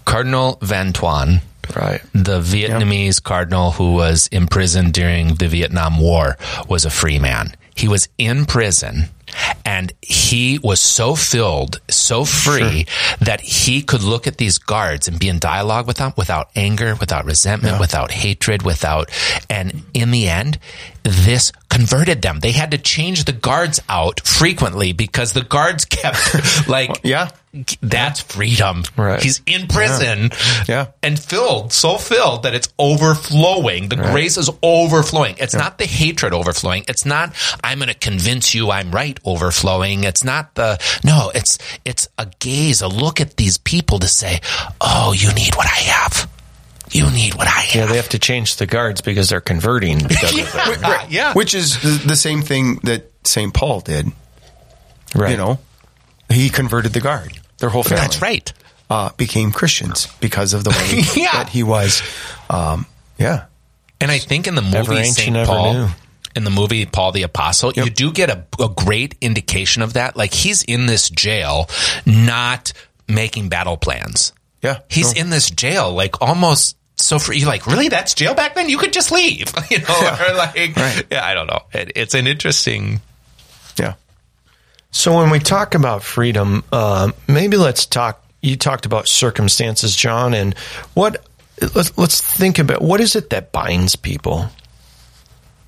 Cardinal 0.06 0.60
Van 0.62 0.93
Thuan, 0.93 1.41
Right. 1.76 2.02
the 2.14 2.40
Vietnamese 2.40 3.22
cardinal 3.22 3.72
who 3.72 3.94
was 3.94 4.28
imprisoned 4.32 4.94
during 4.94 5.36
the 5.36 5.48
Vietnam 5.48 6.00
War, 6.00 6.38
was 6.68 6.86
a 6.86 6.90
free 6.90 7.20
man. 7.20 7.54
He 7.76 7.88
was 7.88 8.10
in 8.18 8.46
prison 8.46 9.06
and 9.64 9.94
he 10.02 10.60
was 10.62 10.80
so 10.80 11.16
filled, 11.16 11.80
so 11.90 12.26
free 12.26 12.86
that 13.22 13.40
he 13.42 13.82
could 13.82 14.04
look 14.04 14.28
at 14.28 14.38
these 14.38 14.58
guards 14.58 15.08
and 15.08 15.20
be 15.20 15.30
in 15.30 15.40
dialogue 15.40 15.88
with 15.88 15.98
them 15.98 16.14
without 16.18 16.50
anger, 16.56 16.96
without 17.00 17.26
resentment, 17.26 17.80
without 17.80 18.12
hatred, 18.12 18.64
without, 18.64 19.10
and 19.50 19.84
in 19.94 20.12
the 20.12 20.28
end, 20.28 20.60
this 21.04 21.52
converted 21.70 22.22
them. 22.22 22.40
They 22.40 22.52
had 22.52 22.72
to 22.72 22.78
change 22.78 23.26
the 23.26 23.32
guards 23.32 23.80
out 23.88 24.20
frequently 24.22 24.92
because 24.94 25.34
the 25.34 25.44
guards 25.44 25.86
kept 25.86 26.68
like, 26.68 27.02
Yeah. 27.04 27.30
that's 27.82 28.22
freedom. 28.22 28.84
Right. 28.98 29.22
He's 29.22 29.42
in 29.46 29.68
prison 29.68 30.32
Yeah. 30.68 30.88
and 31.04 31.18
filled, 31.20 31.72
so 31.72 31.98
filled 31.98 32.44
that 32.44 32.54
it's 32.56 32.70
overflowing. 32.80 33.90
The 33.90 33.96
grace 33.98 34.38
is 34.38 34.50
overflowing. 34.64 35.36
It's 35.40 35.54
not 35.56 35.78
the 35.78 35.86
hatred 35.86 36.34
overflowing. 36.34 36.86
It's 36.88 37.06
not, 37.06 37.34
I'm 37.64 37.78
going 37.80 37.90
to 37.90 37.96
convince 37.96 38.54
you 38.56 38.72
I'm 38.72 38.92
right 38.92 39.20
overflowing. 39.26 40.04
It's 40.04 40.24
not 40.24 40.56
the, 40.56 40.80
no, 41.04 41.32
it's, 41.36 41.58
it's 41.86 42.08
a 42.18 42.28
gaze, 42.40 42.82
a 42.82 42.88
look 42.88 43.22
at 43.22 43.38
these 43.38 43.58
people 43.58 44.00
to 44.00 44.08
say, 44.08 44.42
oh, 44.82 45.14
you 45.14 45.32
need 45.34 45.56
what 45.56 45.66
I 45.68 45.80
have. 45.92 46.30
You 46.92 47.10
need 47.12 47.36
what 47.36 47.48
I 47.48 47.52
have. 47.52 47.76
Yeah, 47.76 47.86
they 47.86 47.98
have 47.98 48.10
to 48.10 48.20
change 48.20 48.56
the 48.58 48.66
guards 48.66 49.02
because 49.02 49.30
they're 49.30 49.42
converting. 49.42 50.00
Because 50.08 50.38
of 50.40 50.54
that. 50.82 51.08
yeah. 51.10 51.30
yeah. 51.30 51.34
Which 51.34 51.54
is 51.54 51.80
the, 51.82 52.08
the 52.10 52.16
same 52.16 52.42
thing 52.42 52.76
that 52.84 53.12
St. 53.24 53.54
Paul 53.54 53.82
did. 53.82 54.08
Right. 55.16 55.32
You 55.32 55.38
know, 55.38 55.60
he 56.30 56.50
converted 56.50 56.94
the 56.94 57.02
guard. 57.02 57.40
Their 57.60 57.70
whole 57.70 57.84
family. 57.84 58.02
That's 58.02 58.22
right. 58.22 58.52
Uh, 58.90 59.10
became 59.18 59.52
Christians 59.52 60.08
because 60.20 60.54
of 60.54 60.64
the 60.64 60.72
way 60.72 61.04
Yeah. 61.24 61.32
that 61.34 61.50
he 61.50 61.62
was. 61.64 62.02
Um, 62.50 62.86
yeah. 63.18 63.46
And 64.02 64.10
I 64.10 64.18
think 64.20 64.48
in 64.48 64.56
the 64.56 64.62
movie 64.62 65.04
St. 65.04 65.36
Paul, 65.46 65.74
new. 65.74 65.88
in 66.36 66.44
the 66.44 66.50
movie 66.50 66.86
Paul 66.86 67.12
the 67.12 67.24
Apostle, 67.24 67.74
you 67.74 67.90
do 67.90 68.12
get 68.12 68.30
a, 68.30 68.46
a 68.60 68.70
great 68.70 69.16
indication 69.22 69.82
of 69.84 69.94
that. 69.94 70.16
Like 70.16 70.34
he's 70.34 70.64
in 70.64 70.86
this 70.86 71.10
jail, 71.10 71.70
not 72.06 72.72
making 73.08 73.50
battle 73.50 73.78
plans. 73.78 74.32
Yeah. 74.64 74.80
He's 74.90 75.14
in 75.14 75.30
this 75.30 75.50
jail, 75.52 75.92
like 75.92 76.22
almost 76.22 76.78
so 77.02 77.20
free. 77.20 77.38
You're 77.38 77.47
like, 77.47 77.66
really? 77.68 77.88
That's 77.89 78.14
jail 78.14 78.34
back 78.36 78.56
then? 78.56 78.70
You 78.70 78.78
could 78.78 78.93
just 78.93 79.12
leave, 79.12 79.54
you 79.72 79.80
know? 79.80 79.86
Or 80.30 80.36
like, 80.36 80.76
Right. 80.76 81.06
yeah, 81.12 81.26
I 81.26 81.34
don't 81.34 81.47
know. 81.47 81.62
It, 81.74 81.91
it's 81.95 82.14
an 82.14 82.28
interesting. 82.28 83.02
Yeah. 83.78 83.93
So 84.91 85.18
when 85.18 85.30
we 85.30 85.39
talk 85.39 85.76
about 85.76 86.04
freedom, 86.04 86.64
uh, 86.72 87.12
maybe 87.28 87.58
let's 87.58 87.86
talk. 87.86 88.24
You 88.41 88.56
talked 88.56 88.86
about 88.86 89.08
circumstances, 89.08 89.95
John, 89.95 90.34
and 90.34 90.58
what. 90.93 91.26
Let's, 91.76 91.97
let's 91.97 92.22
think 92.22 92.58
about 92.58 92.82
what 92.82 93.02
is 93.02 93.18
it 93.18 93.32
that 93.32 93.52
binds 93.52 93.97
people. 93.97 94.50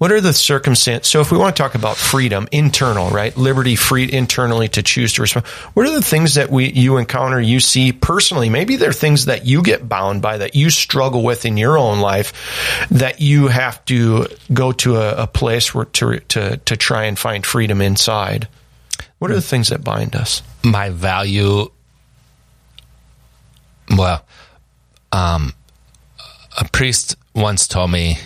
What 0.01 0.11
are 0.11 0.19
the 0.19 0.33
circumstances? 0.33 1.11
So, 1.11 1.21
if 1.21 1.31
we 1.31 1.37
want 1.37 1.55
to 1.55 1.61
talk 1.61 1.75
about 1.75 1.95
freedom, 1.95 2.47
internal, 2.51 3.11
right, 3.11 3.37
liberty, 3.37 3.75
free 3.75 4.11
internally 4.11 4.67
to 4.69 4.81
choose 4.81 5.13
to 5.13 5.21
respond. 5.21 5.45
What 5.75 5.85
are 5.85 5.91
the 5.91 6.01
things 6.01 6.33
that 6.33 6.49
we 6.49 6.71
you 6.71 6.97
encounter, 6.97 7.39
you 7.39 7.59
see 7.59 7.91
personally? 7.91 8.49
Maybe 8.49 8.77
they're 8.77 8.93
things 8.93 9.25
that 9.25 9.45
you 9.45 9.61
get 9.61 9.87
bound 9.87 10.23
by, 10.23 10.39
that 10.39 10.55
you 10.55 10.71
struggle 10.71 11.21
with 11.21 11.45
in 11.45 11.55
your 11.55 11.77
own 11.77 11.99
life, 11.99 12.87
that 12.89 13.21
you 13.21 13.47
have 13.49 13.85
to 13.85 14.25
go 14.51 14.71
to 14.71 14.95
a, 14.95 15.25
a 15.25 15.27
place 15.27 15.75
where 15.75 15.85
to 15.85 16.19
to 16.19 16.57
to 16.57 16.75
try 16.75 17.03
and 17.03 17.19
find 17.19 17.45
freedom 17.45 17.79
inside. 17.79 18.47
What 19.19 19.29
are 19.29 19.35
the 19.35 19.39
things 19.39 19.69
that 19.69 19.83
bind 19.83 20.15
us? 20.15 20.41
My 20.63 20.89
value. 20.89 21.69
Well, 23.95 24.25
um, 25.11 25.53
a 26.59 26.67
priest 26.69 27.17
once 27.35 27.67
told 27.67 27.91
me, 27.91 28.17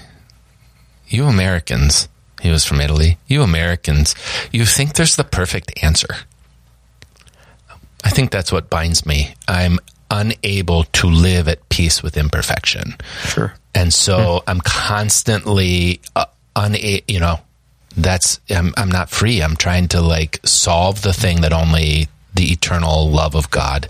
you 1.16 1.26
Americans, 1.26 2.10
he 2.42 2.52
was 2.52 2.66
from 2.66 2.82
Italy, 2.82 3.18
you 3.28 3.42
Americans, 3.42 4.14
you 4.52 4.66
think 4.66 4.94
there's 4.94 5.16
the 5.16 5.24
perfect 5.24 5.72
answer. 5.82 6.16
I 8.04 8.10
think 8.10 8.32
that's 8.32 8.52
what 8.52 8.70
binds 8.70 9.06
me. 9.06 9.34
I'm 9.48 9.80
unable 10.12 10.84
to 10.84 11.08
live 11.08 11.48
at 11.48 11.68
peace 11.70 12.04
with 12.04 12.18
imperfection. 12.18 12.96
Sure. 13.24 13.56
And 13.74 13.94
so 13.94 14.44
I'm 14.46 14.62
constantly 14.62 16.02
uh, 16.16 16.26
una- 16.58 17.02
you 17.08 17.20
know, 17.20 17.40
that's 17.98 18.40
I'm 18.50 18.74
I'm 18.78 18.90
not 18.90 19.10
free. 19.10 19.42
I'm 19.42 19.56
trying 19.56 19.88
to 19.90 20.02
like 20.02 20.40
solve 20.46 21.02
the 21.02 21.14
thing 21.14 21.42
that 21.42 21.54
only 21.54 22.08
the 22.34 22.52
eternal 22.52 23.10
love 23.10 23.36
of 23.36 23.50
God 23.50 23.88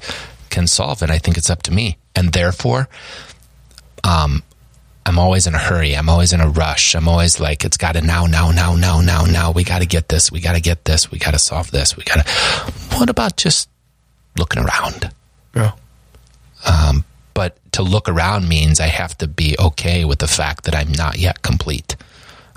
can 0.50 0.68
solve 0.68 1.02
and 1.02 1.12
I 1.12 1.18
think 1.18 1.38
it's 1.38 1.50
up 1.50 1.64
to 1.64 1.74
me. 1.74 1.98
And 2.16 2.32
therefore 2.32 2.88
um 4.04 4.44
I'm 5.06 5.20
always 5.20 5.46
in 5.46 5.54
a 5.54 5.60
hurry. 5.60 5.96
I'm 5.96 6.10
always 6.10 6.34
in 6.34 6.42
a 6.42 6.50
rush. 6.50 6.96
I'm 6.96 7.08
always 7.08 7.40
like, 7.40 7.64
it's 7.64 7.78
got 7.78 7.94
to 7.94 8.02
now, 8.02 8.26
now, 8.26 8.52
now, 8.52 8.76
now, 8.76 9.02
now, 9.02 9.26
now. 9.26 9.52
We 9.52 9.64
got 9.64 9.80
to 9.80 9.86
get 9.86 10.10
this. 10.10 10.32
We 10.32 10.40
got 10.40 10.54
to 10.54 10.62
get 10.62 10.86
this. 10.86 11.12
We 11.12 11.20
got 11.20 11.32
to 11.32 11.40
solve 11.40 11.70
this. 11.72 11.96
We 11.96 12.04
got 12.04 12.26
to. 12.26 12.72
What 12.98 13.10
about 13.10 13.38
just 13.38 13.70
looking 14.38 14.64
around? 14.64 15.12
Yeah. 15.56 15.74
Um, 16.66 17.06
but 17.36 17.58
to 17.74 17.84
look 17.84 18.10
around 18.10 18.50
means 18.50 18.80
I 18.80 18.88
have 18.88 19.16
to 19.20 19.28
be 19.28 19.56
okay 19.60 20.06
with 20.06 20.20
the 20.20 20.28
fact 20.28 20.64
that 20.64 20.76
I'm 20.76 20.92
not 20.92 21.18
yet 21.20 21.44
complete. 21.44 21.96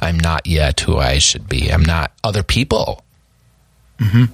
I'm 0.01 0.19
not 0.19 0.47
yet 0.47 0.81
who 0.81 0.97
I 0.97 1.19
should 1.19 1.49
be. 1.49 1.71
I'm 1.71 1.85
not 1.85 2.13
other 2.25 2.43
people 2.43 3.05
mm-hmm. 3.99 4.33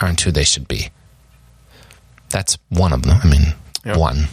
aren't 0.00 0.20
who 0.20 0.30
they 0.30 0.44
should 0.44 0.68
be. 0.68 0.88
That's 2.30 2.56
one 2.70 2.92
of 2.92 3.02
them. 3.02 3.18
I 3.22 3.28
mean, 3.28 3.54
Yep. 3.84 3.96
one. 3.96 4.28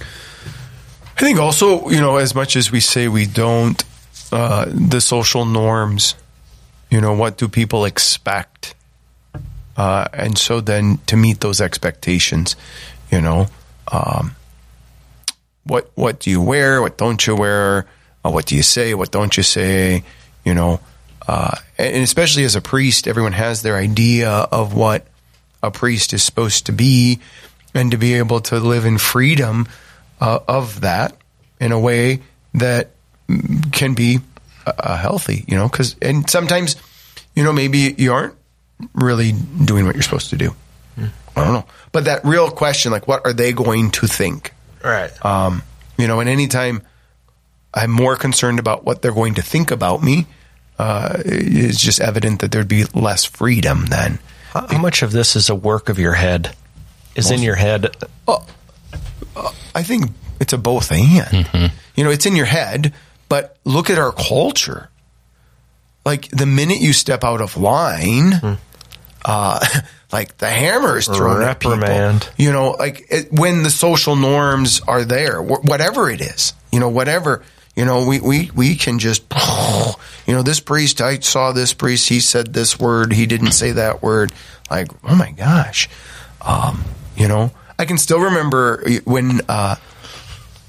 I 1.19 1.21
think 1.21 1.37
also, 1.37 1.89
you 1.89 1.99
know, 1.99 2.15
as 2.15 2.33
much 2.33 2.55
as 2.55 2.71
we 2.71 2.79
say 2.79 3.09
we 3.09 3.25
don't, 3.25 3.83
uh, 4.31 4.63
the 4.69 5.01
social 5.01 5.43
norms, 5.43 6.15
you 6.89 7.01
know, 7.01 7.13
what 7.13 7.37
do 7.37 7.49
people 7.49 7.83
expect? 7.83 8.73
Uh, 9.75 10.07
and 10.13 10.37
so 10.37 10.61
then 10.61 10.99
to 11.07 11.17
meet 11.17 11.41
those 11.41 11.59
expectations, 11.59 12.55
you 13.11 13.19
know, 13.19 13.47
um, 13.91 14.33
what 15.65 15.91
what 15.95 16.21
do 16.21 16.29
you 16.29 16.41
wear? 16.41 16.81
What 16.81 16.97
don't 16.97 17.27
you 17.27 17.35
wear? 17.35 17.85
Uh, 18.23 18.31
what 18.31 18.45
do 18.45 18.55
you 18.55 18.63
say? 18.63 18.93
What 18.93 19.11
don't 19.11 19.35
you 19.35 19.43
say? 19.43 20.05
You 20.45 20.53
know, 20.53 20.79
uh, 21.27 21.57
and 21.77 22.01
especially 22.01 22.45
as 22.45 22.55
a 22.55 22.61
priest, 22.61 23.09
everyone 23.09 23.33
has 23.33 23.61
their 23.61 23.75
idea 23.75 24.29
of 24.29 24.73
what 24.73 25.05
a 25.61 25.69
priest 25.69 26.13
is 26.13 26.23
supposed 26.23 26.67
to 26.67 26.71
be, 26.71 27.19
and 27.73 27.91
to 27.91 27.97
be 27.97 28.13
able 28.13 28.39
to 28.39 28.57
live 28.57 28.85
in 28.85 28.97
freedom 28.97 29.67
uh, 30.19 30.39
of 30.47 30.81
that 30.81 31.15
in 31.59 31.71
a 31.71 31.79
way 31.79 32.21
that 32.53 32.91
can 33.71 33.93
be 33.93 34.19
uh, 34.65 34.97
healthy. 34.97 35.45
You 35.47 35.57
know, 35.57 35.67
because 35.67 35.95
and 36.01 36.29
sometimes, 36.29 36.75
you 37.35 37.43
know, 37.43 37.53
maybe 37.53 37.95
you 37.97 38.13
aren't 38.13 38.35
really 38.93 39.33
doing 39.33 39.85
what 39.85 39.95
you're 39.95 40.03
supposed 40.03 40.29
to 40.31 40.37
do. 40.37 40.55
I 41.35 41.43
don't 41.45 41.53
know, 41.53 41.65
but 41.93 42.05
that 42.05 42.25
real 42.25 42.49
question, 42.49 42.91
like, 42.91 43.07
what 43.07 43.25
are 43.25 43.31
they 43.31 43.53
going 43.53 43.91
to 43.91 44.07
think? 44.07 44.51
Right. 44.83 45.11
Um, 45.25 45.63
you 45.97 46.05
know, 46.07 46.19
and 46.19 46.29
anytime 46.29 46.81
I'm 47.73 47.91
more 47.91 48.17
concerned 48.17 48.59
about 48.59 48.83
what 48.83 49.01
they're 49.01 49.13
going 49.13 49.35
to 49.35 49.41
think 49.41 49.71
about 49.71 50.03
me, 50.03 50.25
uh, 50.77 51.21
it's 51.23 51.79
just 51.79 52.01
evident 52.01 52.41
that 52.41 52.51
there'd 52.51 52.67
be 52.67 52.83
less 52.93 53.23
freedom 53.23 53.85
then. 53.85 54.19
How, 54.51 54.67
how 54.67 54.77
much 54.79 55.01
of 55.01 55.13
this 55.13 55.37
is 55.37 55.49
a 55.49 55.55
work 55.55 55.87
of 55.87 55.97
your 55.97 56.13
head? 56.13 56.55
Is 57.15 57.31
in 57.31 57.41
your 57.41 57.55
head? 57.55 57.95
I 59.75 59.83
think 59.83 60.11
it's 60.39 60.53
a 60.53 60.57
both 60.57 60.91
and. 60.91 61.71
You 61.95 62.03
know, 62.03 62.09
it's 62.11 62.25
in 62.25 62.35
your 62.35 62.45
head, 62.45 62.93
but 63.27 63.57
look 63.65 63.89
at 63.89 63.99
our 63.99 64.11
culture. 64.11 64.89
Like 66.05 66.29
the 66.29 66.45
minute 66.45 66.79
you 66.79 66.93
step 66.93 67.23
out 67.23 67.41
of 67.41 67.57
line, 67.57 68.33
uh, 69.25 69.59
like 70.11 70.37
the 70.37 70.49
hammer 70.49 70.97
is 70.97 71.07
thrown 71.07 71.41
at 71.43 71.59
people. 71.59 71.77
Reprimand. 71.77 72.29
You 72.37 72.51
know, 72.51 72.71
like 72.71 73.05
it, 73.09 73.31
when 73.31 73.63
the 73.63 73.69
social 73.69 74.15
norms 74.15 74.81
are 74.87 75.03
there, 75.03 75.41
wh- 75.41 75.63
whatever 75.65 76.09
it 76.09 76.21
is, 76.21 76.53
you 76.71 76.79
know, 76.79 76.89
whatever, 76.89 77.43
you 77.75 77.85
know, 77.85 78.07
we, 78.07 78.19
we, 78.21 78.49
we 78.55 78.75
can 78.75 78.97
just, 78.99 79.23
you 80.25 80.33
know, 80.33 80.41
this 80.41 80.59
priest, 80.59 81.01
I 81.01 81.19
saw 81.19 81.51
this 81.51 81.73
priest, 81.73 82.09
he 82.09 82.19
said 82.21 82.53
this 82.53 82.79
word, 82.79 83.11
he 83.13 83.25
didn't 83.25 83.51
say 83.51 83.73
that 83.73 84.01
word. 84.01 84.31
Like, 84.71 84.89
oh 85.03 85.15
my 85.15 85.31
gosh. 85.31 85.89
Um, 86.41 86.83
you 87.15 87.27
know, 87.27 87.51
I 87.79 87.85
can 87.85 87.97
still 87.97 88.19
remember 88.19 88.83
when, 89.05 89.41
uh, 89.49 89.75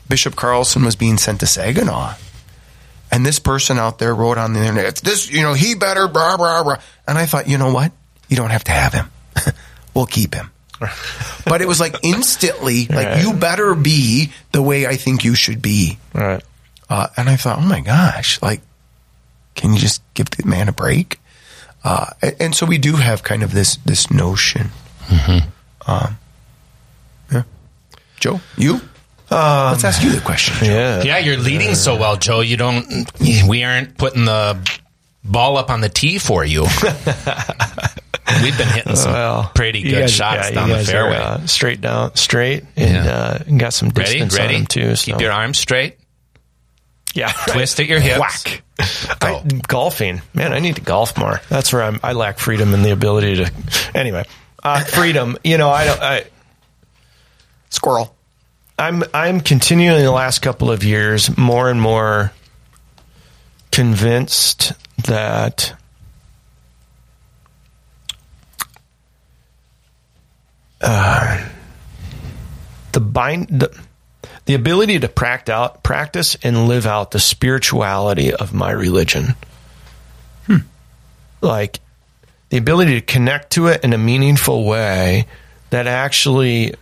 Bishop 0.08 0.34
Carlson 0.36 0.84
was 0.84 0.96
being 0.96 1.18
sent 1.18 1.40
to 1.40 1.46
Saginaw. 1.46 2.14
And 3.12 3.26
this 3.26 3.38
person 3.40 3.78
out 3.78 3.98
there 3.98 4.14
wrote 4.14 4.38
on 4.38 4.52
the 4.52 4.60
internet, 4.60 4.96
this, 4.96 5.30
you 5.30 5.42
know, 5.42 5.52
he 5.52 5.74
better, 5.74 6.06
blah, 6.08 6.36
blah, 6.36 6.62
blah. 6.62 6.76
And 7.08 7.18
I 7.18 7.26
thought, 7.26 7.48
you 7.48 7.58
know 7.58 7.72
what? 7.72 7.92
You 8.28 8.36
don't 8.36 8.50
have 8.50 8.64
to 8.64 8.72
have 8.72 8.92
him. 8.92 9.10
we'll 9.94 10.06
keep 10.06 10.34
him. 10.34 10.50
but 11.44 11.60
it 11.60 11.68
was 11.68 11.80
like 11.80 11.96
instantly, 12.02 12.86
like, 12.86 13.06
Right. 13.06 13.22
you 13.22 13.32
better 13.34 13.74
be 13.74 14.32
the 14.52 14.62
way 14.62 14.86
I 14.86 14.96
think 14.96 15.24
you 15.24 15.34
should 15.34 15.60
be. 15.60 15.98
Right. 16.14 16.42
Uh, 16.88 17.08
and 17.16 17.28
I 17.28 17.36
thought, 17.36 17.58
oh 17.58 17.66
my 17.66 17.80
gosh, 17.80 18.40
like, 18.40 18.60
can 19.56 19.72
you 19.74 19.78
just 19.78 20.02
give 20.14 20.30
the 20.30 20.46
man 20.46 20.68
a 20.68 20.72
break? 20.72 21.20
Uh, 21.84 22.06
and, 22.22 22.36
and 22.40 22.54
so 22.54 22.64
we 22.66 22.78
do 22.78 22.96
have 22.96 23.22
kind 23.22 23.42
of 23.42 23.52
this 23.52 23.76
this 23.84 24.10
notion. 24.10 24.70
Um, 25.10 25.42
yeah, 25.86 26.14
Joe, 28.20 28.40
you. 28.56 28.80
Let's 29.30 29.84
ask 29.84 30.02
you 30.02 30.10
the 30.10 30.20
question. 30.20 30.54
Joe. 30.60 30.66
Yeah. 30.72 31.02
Yeah, 31.02 31.18
you're 31.18 31.36
leading 31.36 31.74
so 31.74 31.96
well, 31.96 32.16
Joe. 32.16 32.40
You 32.40 32.56
don't. 32.56 33.10
We 33.48 33.64
aren't 33.64 33.96
putting 33.96 34.24
the 34.24 34.58
ball 35.24 35.56
up 35.56 35.70
on 35.70 35.80
the 35.80 35.88
tee 35.88 36.18
for 36.18 36.44
you. 36.44 36.62
We've 38.42 38.56
been 38.56 38.68
hitting 38.68 38.94
some 38.96 39.12
Well, 39.12 39.50
pretty 39.54 39.82
good 39.82 40.00
guys- 40.02 40.12
shots 40.12 40.48
yeah, 40.50 40.54
down 40.54 40.68
the 40.68 40.76
guys 40.76 40.88
are, 40.88 40.92
fairway. 40.92 41.16
uh, 41.16 41.46
straight 41.46 41.80
down, 41.80 42.14
straight, 42.14 42.64
and 42.76 43.04
Yeah. 43.04 43.10
uh, 43.12 43.38
got 43.56 43.74
some 43.74 43.88
ready, 43.88 44.12
distance 44.12 44.34
on 44.34 44.40
ready. 44.40 44.56
them 44.58 44.66
too. 44.66 44.96
So. 44.96 45.12
Keep 45.12 45.20
your 45.20 45.32
arms 45.32 45.58
straight. 45.58 45.96
yeah, 47.12 47.32
Twist 47.48 47.80
at 47.80 47.86
your 47.86 47.98
hips. 48.00 48.20
Whack. 48.20 48.62
I, 49.20 49.42
golfing, 49.66 50.22
man, 50.32 50.52
I 50.52 50.60
need 50.60 50.76
to 50.76 50.80
golf 50.80 51.18
more. 51.18 51.40
That's 51.48 51.72
where 51.72 51.82
I'm. 51.82 51.98
I 52.02 52.12
lack 52.12 52.38
freedom 52.38 52.72
and 52.72 52.84
the 52.84 52.92
ability 52.92 53.36
to. 53.44 53.52
Anyway, 53.94 54.24
uh, 54.62 54.82
freedom. 54.84 55.36
You 55.44 55.58
know, 55.58 55.68
I 55.70 55.84
don't. 55.84 56.00
I, 56.00 56.24
Squirrel. 57.70 58.14
I'm 58.78 59.02
I'm 59.12 59.40
continuing 59.40 60.02
the 60.02 60.10
last 60.10 60.40
couple 60.40 60.70
of 60.70 60.84
years 60.84 61.36
more 61.36 61.68
and 61.70 61.80
more 61.80 62.32
convinced 63.70 64.72
that 65.06 65.74
uh, 70.80 71.48
the 72.92 73.00
bind 73.00 73.48
the, 73.48 73.80
the 74.46 74.54
ability 74.54 74.98
to 75.00 75.08
out 75.48 75.82
practice 75.82 76.36
and 76.42 76.66
live 76.68 76.86
out 76.86 77.10
the 77.10 77.20
spirituality 77.20 78.32
of 78.32 78.52
my 78.52 78.70
religion 78.70 79.34
like 81.40 81.80
the 82.48 82.56
ability 82.56 82.94
to 82.94 83.00
connect 83.00 83.52
to 83.52 83.68
it 83.68 83.84
in 83.84 83.92
a 83.92 83.98
meaningful 83.98 84.64
way 84.64 85.26
that 85.70 85.86
actually 85.86 86.74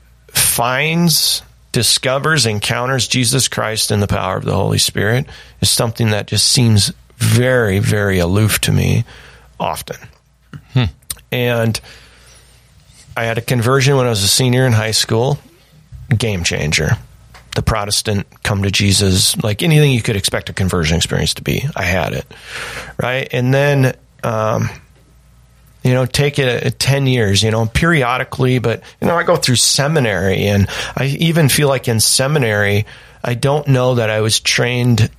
finds, 0.58 1.42
discovers, 1.70 2.44
encounters 2.44 3.06
Jesus 3.06 3.46
Christ 3.46 3.92
in 3.92 4.00
the 4.00 4.08
power 4.08 4.36
of 4.36 4.44
the 4.44 4.54
Holy 4.54 4.78
Spirit 4.78 5.26
is 5.60 5.70
something 5.70 6.10
that 6.10 6.26
just 6.26 6.48
seems 6.48 6.92
very, 7.16 7.78
very 7.78 8.18
aloof 8.18 8.58
to 8.62 8.72
me 8.72 9.04
often. 9.60 9.96
And 11.30 11.80
I 13.16 13.22
had 13.22 13.38
a 13.38 13.40
conversion 13.40 13.96
when 13.96 14.06
I 14.06 14.08
was 14.08 14.24
a 14.24 14.28
senior 14.28 14.66
in 14.66 14.72
high 14.72 14.90
school, 14.90 15.38
game 16.16 16.42
changer. 16.42 16.96
The 17.54 17.62
Protestant 17.62 18.26
come 18.42 18.64
to 18.64 18.70
Jesus, 18.72 19.40
like 19.44 19.62
anything 19.62 19.92
you 19.92 20.02
could 20.02 20.16
expect 20.16 20.48
a 20.48 20.52
conversion 20.52 20.96
experience 20.96 21.34
to 21.34 21.42
be. 21.42 21.64
I 21.76 21.84
had 21.84 22.14
it. 22.14 22.26
Right. 23.00 23.28
And 23.30 23.54
then, 23.54 23.94
um, 24.24 24.70
you 25.88 25.94
know, 25.94 26.04
take 26.04 26.38
it 26.38 26.64
at 26.64 26.78
10 26.78 27.06
years, 27.06 27.42
you 27.42 27.50
know, 27.50 27.64
periodically, 27.64 28.58
but, 28.58 28.82
you 29.00 29.08
know, 29.08 29.16
I 29.16 29.22
go 29.22 29.36
through 29.36 29.56
seminary 29.56 30.46
and 30.46 30.68
I 30.94 31.06
even 31.18 31.48
feel 31.48 31.68
like 31.68 31.88
in 31.88 31.98
seminary, 31.98 32.84
I 33.24 33.32
don't 33.32 33.66
know 33.68 33.94
that 33.94 34.10
I 34.10 34.20
was 34.20 34.38
trained 34.38 35.10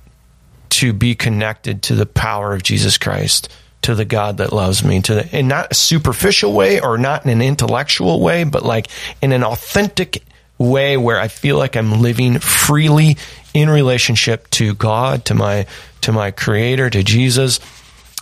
to 0.70 0.92
be 0.92 1.16
connected 1.16 1.82
to 1.82 1.96
the 1.96 2.06
power 2.06 2.54
of 2.54 2.62
Jesus 2.62 2.98
Christ, 2.98 3.48
to 3.82 3.96
the 3.96 4.04
God 4.04 4.36
that 4.36 4.52
loves 4.52 4.84
me, 4.84 5.00
to 5.02 5.14
the, 5.14 5.36
in 5.36 5.48
not 5.48 5.72
a 5.72 5.74
superficial 5.74 6.52
way 6.52 6.78
or 6.80 6.98
not 6.98 7.24
in 7.24 7.32
an 7.32 7.42
intellectual 7.42 8.20
way, 8.20 8.44
but 8.44 8.62
like 8.62 8.86
in 9.20 9.32
an 9.32 9.42
authentic 9.42 10.22
way 10.56 10.96
where 10.96 11.18
I 11.18 11.26
feel 11.26 11.58
like 11.58 11.76
I'm 11.76 12.00
living 12.00 12.38
freely 12.38 13.16
in 13.52 13.68
relationship 13.68 14.48
to 14.50 14.72
God, 14.76 15.24
to 15.24 15.34
my, 15.34 15.66
to 16.02 16.12
my 16.12 16.30
creator, 16.30 16.88
to 16.88 17.02
Jesus. 17.02 17.58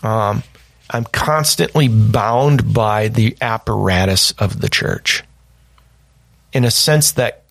Um, 0.02 0.42
I'm 0.90 1.04
constantly 1.04 1.88
bound 1.88 2.72
by 2.72 3.08
the 3.08 3.36
apparatus 3.40 4.32
of 4.32 4.60
the 4.60 4.68
church 4.68 5.22
in 6.52 6.64
a 6.64 6.70
sense 6.70 7.12
that 7.12 7.42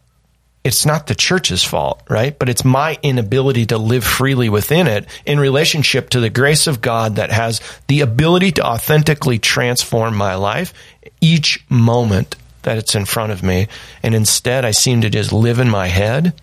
it's 0.63 0.85
not 0.85 1.07
the 1.07 1.15
church's 1.15 1.63
fault, 1.63 2.01
right? 2.09 2.38
But 2.38 2.49
it's 2.49 2.65
my 2.65 2.97
inability 3.01 3.67
to 3.67 3.77
live 3.77 4.03
freely 4.03 4.49
within 4.49 4.88
it 4.88 5.07
in 5.25 5.39
relationship 5.39 6.09
to 6.09 6.19
the 6.19 6.29
grace 6.29 6.67
of 6.67 6.81
God 6.81 7.15
that 7.15 7.31
has 7.31 7.61
the 7.88 8.01
ability 8.01 8.51
to 8.53 8.65
authentically 8.65 9.39
transform 9.39 10.17
my 10.17 10.35
life 10.35 10.73
each 11.21 11.63
moment 11.69 12.35
that 12.63 12.77
it's 12.77 12.95
in 12.95 13.05
front 13.05 13.31
of 13.31 13.43
me. 13.43 13.67
And 14.03 14.13
instead, 14.13 14.65
I 14.65 14.71
seem 14.71 15.01
to 15.01 15.09
just 15.09 15.31
live 15.31 15.59
in 15.59 15.69
my 15.69 15.88
head, 15.88 16.33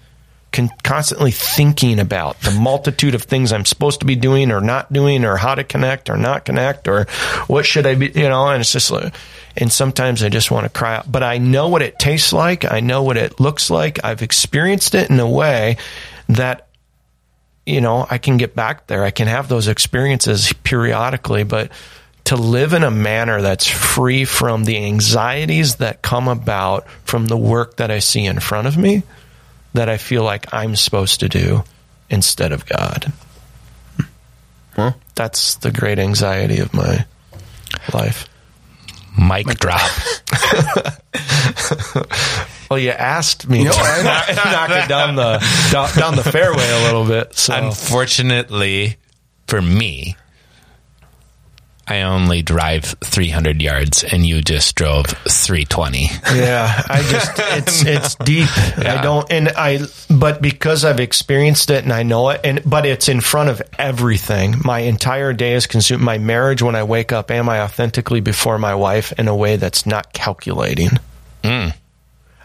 con- 0.55 0.71
constantly 0.83 1.33
thinking 1.33 1.99
about 1.99 2.41
the 2.41 2.53
multitude 2.53 3.15
of 3.15 3.25
things 3.25 3.53
I'm 3.53 3.65
supposed 3.67 4.01
to 4.01 4.07
be 4.07 4.17
doing 4.17 4.51
or 4.51 4.61
not 4.61 4.91
doing, 4.93 5.25
or 5.25 5.37
how 5.37 5.55
to 5.55 5.65
connect 5.65 6.09
or 6.09 6.17
not 6.17 6.47
connect, 6.47 6.89
or 6.89 7.05
what 7.49 7.67
should 7.67 7.87
I 7.87 7.97
be, 7.97 8.07
you 8.15 8.29
know, 8.29 8.49
and 8.49 8.61
it's 8.61 8.73
just 8.73 8.91
like, 8.91 9.13
and 9.57 9.71
sometimes 9.71 10.23
I 10.23 10.29
just 10.31 10.51
want 10.51 10.65
to 10.65 10.71
cry 10.71 10.97
out, 10.97 11.11
but 11.11 11.23
I 11.23 11.39
know 11.39 11.69
what 11.69 11.83
it 11.83 11.99
tastes 11.99 12.33
like. 12.33 12.65
I 12.65 12.81
know 12.81 13.03
what 13.03 13.17
it 13.17 13.41
looks 13.41 13.69
like. 13.69 14.03
I've 14.05 14.23
experienced 14.23 14.95
it 14.95 15.11
in 15.11 15.21
a 15.21 15.29
way 15.29 15.77
that, 16.29 16.69
you 17.67 17.81
know, 17.81 18.07
I 18.09 18.19
can 18.19 18.37
get 18.37 18.55
back 18.55 18.87
there. 18.87 19.05
I 19.05 19.11
can 19.11 19.27
have 19.27 19.49
those 19.49 19.69
experiences 19.69 20.53
periodically, 20.63 21.43
but 21.43 21.73
to 22.25 22.37
live 22.37 22.73
in 22.73 22.85
a 22.85 22.91
manner 22.91 23.43
that's 23.43 23.69
free 23.69 24.25
from 24.25 24.65
the 24.65 24.79
anxieties 24.79 25.77
that 25.77 26.01
come 26.01 26.29
about 26.29 26.89
from 27.05 27.27
the 27.27 27.37
work 27.37 27.77
that 27.77 27.91
I 27.91 27.99
see 27.99 28.25
in 28.25 28.41
front 28.41 28.67
of 28.67 28.79
me 28.79 29.03
that 29.75 29.89
I 29.89 29.97
feel 29.99 30.25
like 30.25 30.53
I'm 30.55 30.75
supposed 30.77 31.21
to 31.21 31.29
do 31.29 31.63
instead 32.11 32.53
of 32.53 32.65
God. 32.67 33.13
That's 35.15 35.55
the 35.57 35.71
great 35.71 35.99
anxiety 36.01 36.59
of 36.59 36.75
my 36.75 37.05
life. 37.93 38.29
Mic 39.17 39.47
drop. 39.61 39.81
Well, 42.71 42.79
you 42.79 42.91
asked 42.91 43.49
me 43.49 43.59
You 43.59 43.65
know, 43.67 43.73
to 43.73 43.79
I- 43.79 44.03
knock, 44.03 44.29
knock 44.45 44.71
it 44.85 44.89
down 44.89 45.15
the 45.17 45.39
down, 45.71 45.95
down 45.95 46.17
the 46.17 46.25
fairway 46.25 46.69
a 46.69 46.83
little 46.85 47.05
bit. 47.05 47.35
So 47.37 47.55
Unfortunately 47.55 48.97
for 49.47 49.61
me, 49.61 50.17
I 51.87 52.03
only 52.03 52.43
drive 52.43 52.85
300 53.05 53.61
yards 53.61 54.05
and 54.05 54.25
you 54.25 54.41
just 54.41 54.75
drove 54.75 55.07
320. 55.07 56.09
yeah, 56.35 56.83
I 56.89 57.03
just 57.09 57.33
it's 57.37 57.85
it's 57.85 58.15
deep. 58.17 58.49
I 58.79 59.03
don't 59.03 59.31
and 59.31 59.49
I 59.51 59.81
but 60.09 60.41
because 60.41 60.85
I've 60.85 61.01
experienced 61.01 61.71
it 61.71 61.85
and 61.85 61.93
I 61.93 62.03
know 62.03 62.31
it 62.31 62.41
and 62.43 62.63
but 62.65 62.87
it's 62.87 63.09
in 63.09 63.21
front 63.21 63.51
of 63.51 63.63
everything. 63.79 64.57
My 64.65 64.81
entire 64.81 65.33
day 65.33 65.55
is 65.55 65.67
consumed. 65.67 66.03
My 66.03 66.19
marriage 66.19 66.63
when 66.63 66.75
I 66.75 66.85
wake 66.85 67.13
up, 67.13 67.31
am 67.31 67.49
I 67.49 67.61
authentically 67.61 68.21
before 68.21 68.59
my 68.59 68.75
wife 68.75 69.13
in 69.19 69.29
a 69.29 69.37
way 69.37 69.57
that's 69.57 69.85
not 69.85 70.13
calculating? 70.13 70.91
Hmm. 71.45 71.69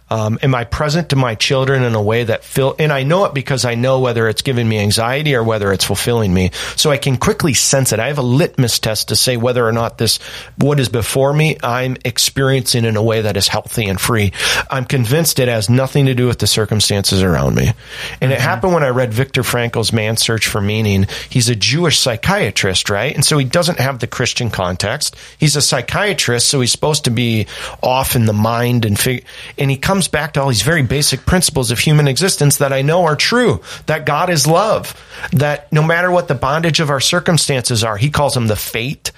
Um, 0.10 0.40
am 0.42 0.56
I 0.56 0.64
present 0.64 1.10
to 1.10 1.16
my 1.16 1.36
children 1.36 1.84
in 1.84 1.96
a 1.96 2.02
way 2.02 2.24
that 2.24 2.44
fill, 2.44 2.76
and 2.80 2.92
I 2.92 3.04
know 3.04 3.26
it 3.26 3.34
because 3.34 3.66
I 3.66 3.76
know 3.76 4.00
whether 4.00 4.28
it's 4.28 4.42
giving 4.42 4.68
me 4.68 4.80
anxiety 4.80 5.36
or 5.36 5.44
whether 5.44 5.72
it's 5.72 5.86
fulfilling 5.86 6.34
me. 6.34 6.52
So 6.76 6.92
I 6.92 6.98
can 6.98 7.18
quickly 7.18 7.54
sense 7.54 7.94
it. 7.94 8.00
I 8.00 8.08
have 8.08 8.18
a 8.18 8.24
litmus 8.24 8.80
test 8.80 9.10
to 9.10 9.16
say 9.16 9.38
whether 9.38 9.68
or 9.68 9.72
not 9.72 9.98
this, 9.98 10.18
what 10.58 10.80
is 10.80 10.90
before 10.90 11.34
me, 11.34 11.58
I'm 11.62 11.98
experiencing 12.06 12.86
in 12.86 12.96
a 12.96 13.04
way 13.04 13.22
that 13.22 13.38
is 13.38 13.48
healthy 13.48 13.86
and 13.86 14.00
free. 14.00 14.34
I'm 14.70 14.86
convinced 14.86 15.40
it 15.40 15.48
has 15.48 15.70
nothing 15.70 16.08
to 16.08 16.16
do 16.16 16.28
with 16.28 16.40
the 16.40 16.48
circumstances 16.48 17.22
around 17.22 17.56
me. 17.56 17.74
And 18.22 18.32
it 18.32 18.40
happened 18.40 18.74
when 18.74 18.84
I 18.84 18.90
read 18.90 19.14
Viktor 19.14 19.44
Frankl's 19.44 19.94
Man's 19.94 20.22
Search 20.22 20.48
for 20.48 20.62
Meaning. 20.62 21.08
He's 21.30 21.50
a 21.50 21.56
Jewish 21.56 22.00
psychiatrist, 22.00 22.90
right? 22.90 23.14
And 23.14 23.24
so 23.24 23.38
he 23.38 23.46
doesn't 23.46 23.80
have 23.80 24.00
the 24.00 24.08
Christian 24.08 24.50
context. 24.50 25.16
He's 25.38 25.56
a 25.56 25.62
psychiatrist, 25.62 26.50
so 26.50 26.62
he's 26.62 26.72
supposed 26.72 27.06
to 27.06 27.12
be 27.12 27.48
off 27.82 28.16
in 28.16 28.26
the 28.26 28.34
mind 28.34 28.86
and 28.86 29.00
fig- 29.00 29.26
and 29.58 29.70
he 29.70 29.78
comes 29.78 29.99
back 30.08 30.34
to 30.34 30.42
all 30.42 30.48
these 30.48 30.62
very 30.62 30.84
basic 30.84 31.26
principles 31.26 31.72
of 31.72 31.80
human 31.80 32.08
existence 32.08 32.58
that 32.58 32.74
I 32.74 32.82
know 32.82 33.06
are 33.06 33.16
true. 33.16 33.62
That 33.88 34.06
God 34.06 34.30
is 34.30 34.48
love. 34.48 34.96
That 35.34 35.72
no 35.72 35.84
matter 35.84 36.10
what 36.12 36.28
the 36.28 36.36
bondage 36.36 36.80
of 36.80 36.90
our 36.90 37.00
circumstances 37.00 37.84
are, 37.84 37.98
he 37.98 38.10
calls 38.10 38.34
them 38.34 38.48
the 38.48 38.56
fate 38.56 39.12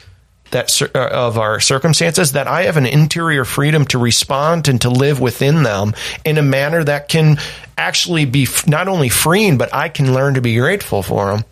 that 0.51 0.81
uh, 0.81 0.99
of 0.99 1.37
our 1.37 1.59
circumstances 1.59 2.33
that 2.33 2.47
I 2.47 2.63
have 2.63 2.77
an 2.77 2.85
interior 2.85 3.45
freedom 3.45 3.85
to 3.85 3.97
respond 3.97 4.67
and 4.67 4.79
to 4.81 4.89
live 4.89 5.19
within 5.19 5.63
them 5.63 5.93
in 6.23 6.37
a 6.37 6.43
manner 6.43 6.83
that 6.83 7.07
can 7.07 7.37
actually 7.77 8.25
be 8.25 8.43
f- 8.43 8.67
not 8.67 8.87
only 8.87 9.09
freeing, 9.09 9.57
but 9.57 9.73
I 9.73 9.89
can 9.89 10.13
learn 10.13 10.35
to 10.35 10.41
be 10.41 10.57
grateful 10.57 11.03
for 11.03 11.31
them. 11.31 11.45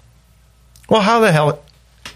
Well, 0.89 1.01
how 1.01 1.19
the 1.19 1.31
hell? 1.31 1.63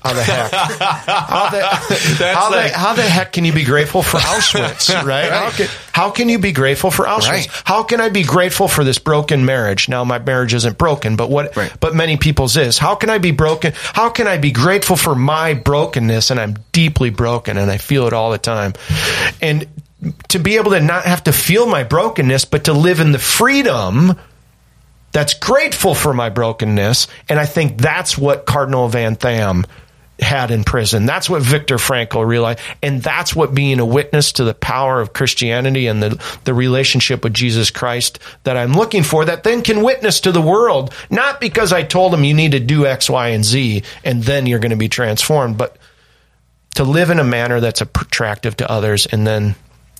How 0.03 0.13
the 0.13 0.23
heck? 0.23 0.51
How 0.51 1.49
the, 1.49 1.61
how, 1.61 2.49
the, 2.49 2.69
how 2.69 2.93
the 2.93 3.01
heck 3.03 3.31
can 3.31 3.45
you 3.45 3.53
be 3.53 3.63
grateful 3.63 4.03
for 4.03 4.17
Auschwitz, 4.17 4.93
right? 5.05 5.31
How, 5.31 5.49
can, 5.51 5.67
how 5.93 6.09
can 6.11 6.27
you 6.29 6.39
be 6.39 6.51
grateful 6.51 6.91
for 6.91 7.05
Auschwitz? 7.05 7.29
Right. 7.29 7.47
How 7.63 7.83
can 7.83 8.01
I 8.01 8.09
be 8.09 8.23
grateful 8.23 8.67
for 8.67 8.83
this 8.83 8.99
broken 8.99 9.45
marriage? 9.45 9.87
Now 9.87 10.03
my 10.03 10.19
marriage 10.19 10.53
isn't 10.53 10.77
broken, 10.77 11.15
but 11.15 11.29
what 11.29 11.55
Right. 11.55 11.71
but 11.79 11.95
many 11.95 12.17
people's 12.17 12.57
is. 12.57 12.77
How 12.77 12.95
can 12.95 13.09
I 13.09 13.17
be 13.17 13.31
broken? 13.31 13.73
How 13.75 14.09
can 14.09 14.27
I 14.27 14.37
be 14.37 14.51
grateful 14.51 14.97
for 14.97 15.15
my 15.15 15.53
brokenness 15.53 16.31
and 16.31 16.39
I'm 16.39 16.55
deeply 16.73 17.09
broken 17.09 17.57
and 17.57 17.71
I 17.71 17.77
feel 17.77 18.05
it 18.07 18.13
all 18.13 18.31
the 18.31 18.37
time. 18.37 18.73
And 19.41 19.67
to 20.29 20.39
be 20.39 20.57
able 20.57 20.71
to 20.71 20.81
not 20.81 21.05
have 21.05 21.23
to 21.25 21.31
feel 21.31 21.65
my 21.65 21.83
brokenness 21.83 22.43
but 22.45 22.65
to 22.65 22.73
live 22.73 22.99
in 22.99 23.13
the 23.13 23.19
freedom 23.19 24.19
that's 25.13 25.35
grateful 25.35 25.93
for 25.95 26.13
my 26.13 26.29
brokenness. 26.29 27.07
And 27.29 27.39
I 27.39 27.45
think 27.45 27.77
that's 27.79 28.17
what 28.17 28.45
Cardinal 28.45 28.87
Van 28.89 29.15
Thuan 29.15 29.65
had 30.19 30.51
in 30.51 30.63
prison. 30.63 31.05
That's 31.05 31.29
what 31.29 31.41
Viktor 31.41 31.77
Frankl 31.77 32.25
realized. 32.25 32.59
And 32.81 33.01
that's 33.01 33.35
what 33.35 33.53
being 33.53 33.79
a 33.79 33.85
witness 33.85 34.33
to 34.33 34.43
the 34.43 34.53
power 34.53 35.01
of 35.01 35.13
Christianity 35.13 35.87
and 35.87 36.03
the, 36.03 36.37
the 36.43 36.53
relationship 36.53 37.23
with 37.23 37.33
Jesus 37.33 37.71
Christ 37.71 38.19
that 38.43 38.55
I'm 38.55 38.73
looking 38.73 39.03
for 39.03 39.25
that 39.25 39.43
then 39.43 39.63
can 39.63 39.83
witness 39.83 40.21
to 40.21 40.31
the 40.31 40.41
world. 40.41 40.93
Not 41.09 41.41
because 41.41 41.73
I 41.73 41.83
told 41.83 42.13
them 42.13 42.23
you 42.23 42.33
need 42.33 42.51
to 42.51 42.59
do 42.59 42.85
X, 42.85 43.09
Y, 43.09 43.29
and 43.29 43.43
Z 43.43 43.83
and 44.03 44.23
then 44.23 44.45
you're 44.45 44.59
going 44.59 44.71
to 44.71 44.75
be 44.75 44.89
transformed, 44.89 45.57
but 45.57 45.77
to 46.75 46.83
live 46.83 47.09
in 47.09 47.19
a 47.19 47.23
manner 47.23 47.59
that's 47.59 47.81
attractive 47.81 48.57
to 48.57 48.69
others. 48.69 49.05
And 49.05 49.25
then, 49.25 49.55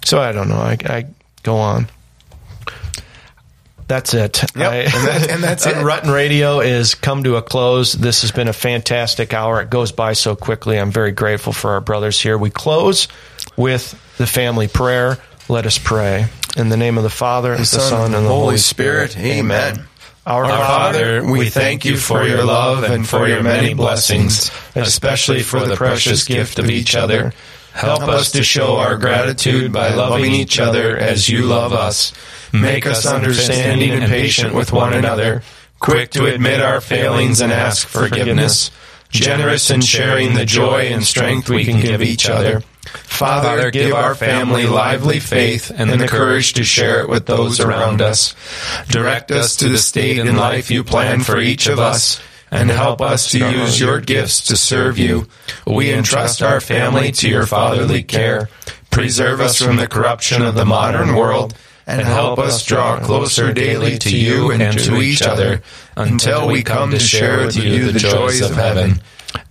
so 0.05 0.20
I 0.20 0.32
don't 0.32 0.49
know. 0.49 0.55
I, 0.55 0.78
I 0.86 1.05
go 1.43 1.57
on. 1.57 1.88
That's 3.88 4.13
it. 4.13 4.43
I- 4.57 4.75
and 4.77 4.91
that- 5.07 5.29
and 5.29 5.43
that's 5.43 5.65
it. 5.67 5.75
Rutten 5.75 6.13
Radio 6.13 6.59
is 6.61 6.95
come 6.95 7.23
to 7.23 7.36
a 7.36 7.41
close. 7.41 7.93
This 7.93 8.21
has 8.21 8.31
been 8.31 8.47
a 8.47 8.53
fantastic 8.53 9.34
hour. 9.34 9.61
It 9.61 9.69
goes 9.69 9.91
by 9.91 10.13
so 10.13 10.36
quickly. 10.36 10.79
I'm 10.79 10.91
very 10.91 11.11
grateful 11.11 11.53
for 11.53 11.71
our 11.71 11.81
brothers 11.81 12.19
here. 12.21 12.38
We 12.38 12.49
close 12.49 13.07
with 13.57 13.99
the 14.17 14.27
family 14.27 14.67
prayer. 14.67 15.17
Let 15.49 15.65
us 15.65 15.77
pray. 15.77 16.27
In 16.55 16.69
the 16.69 16.77
name 16.77 16.97
of 16.97 17.03
the 17.03 17.09
Father, 17.09 17.57
the, 17.57 17.65
Son, 17.65 18.13
and 18.13 18.25
the 18.25 18.29
Holy 18.29 18.57
Spirit. 18.57 19.17
Amen. 19.17 19.86
Our, 20.25 20.45
Our 20.45 20.57
Father, 20.57 21.25
we 21.25 21.49
thank 21.49 21.84
you 21.84 21.97
for 21.97 22.23
your 22.25 22.45
love 22.45 22.84
and 22.84 23.05
for 23.07 23.27
your 23.27 23.43
many 23.43 23.73
blessings, 23.73 24.51
especially 24.75 25.41
for 25.41 25.65
the 25.65 25.75
precious 25.75 26.23
gift 26.23 26.59
of 26.59 26.69
each 26.69 26.95
other. 26.95 27.34
Help 27.73 28.03
us 28.03 28.31
to 28.34 28.43
show 28.43 28.77
our 28.77 28.95
gratitude 28.97 29.73
by 29.73 29.89
loving 29.95 30.31
each 30.31 30.59
other 30.59 30.95
as 30.95 31.27
you 31.27 31.41
love 31.45 31.73
us. 31.73 32.13
Make 32.54 32.86
us 32.86 33.08
understanding 33.08 33.89
and 33.89 34.06
patient 34.06 34.54
with 34.54 34.72
one 34.72 34.93
another, 34.93 35.41
quick 35.80 36.12
to 36.12 36.28
admit 36.28 36.62
our 36.62 36.82
failings 36.82 37.41
and 37.41 37.51
ask 37.51 37.88
forgiveness, 37.88 38.70
generous 39.10 39.72
in 39.72 39.82
sharing 39.82 40.36
the 40.36 40.45
joy 40.45 40.82
and 40.82 41.04
strength 41.04 41.49
we 41.49 41.66
can 41.66 41.82
give 41.82 42.04
each 42.04 42.30
other. 42.30 42.62
Father, 42.93 43.72
give 43.72 43.93
our 43.93 44.14
family 44.14 44.68
lively 44.68 45.20
faith 45.20 45.72
and 45.76 45.89
the 45.89 46.08
courage 46.08 46.54
to 46.54 46.64
share 46.64 47.01
it 47.01 47.10
with 47.10 47.26
those 47.26 47.60
around 47.60 48.04
us. 48.04 48.36
Direct 48.88 49.32
us 49.32 49.56
to 49.56 49.68
the 49.68 49.80
state 49.80 50.20
in 50.20 50.36
life 50.36 50.70
you 50.70 50.84
plan 50.84 51.22
for 51.22 51.39
each 51.39 51.66
of 51.66 51.80
us 51.80 52.22
and 52.51 52.70
help 52.70 53.01
us 53.01 53.32
to 53.32 53.39
use 53.39 53.80
your 53.80 53.99
gifts 53.99 54.41
to 54.45 54.56
serve 54.56 54.99
you. 54.99 55.28
We 55.66 55.91
entrust 55.91 56.43
our 56.43 56.62
family 56.62 57.12
to 57.14 57.28
your 57.28 57.47
fatherly 57.47 58.04
care. 58.04 58.49
Preserve 58.91 59.41
us 59.41 59.60
from 59.60 59.78
the 59.78 59.88
corruption 59.88 60.43
of 60.43 60.54
the 60.54 60.66
modern 60.66 61.16
world 61.16 61.56
and 61.86 62.01
help 62.01 62.39
us 62.39 62.65
draw 62.65 62.99
closer 62.99 63.53
daily 63.53 63.97
to 63.99 64.17
you 64.17 64.51
and 64.51 64.77
to 64.79 65.01
each 65.01 65.21
other 65.21 65.61
until 65.95 66.47
we 66.47 66.63
come 66.63 66.91
to 66.91 66.99
share 66.99 67.45
with 67.45 67.55
you 67.57 67.91
the 67.91 67.99
joys 67.99 68.41
of 68.41 68.55
heaven. 68.55 69.01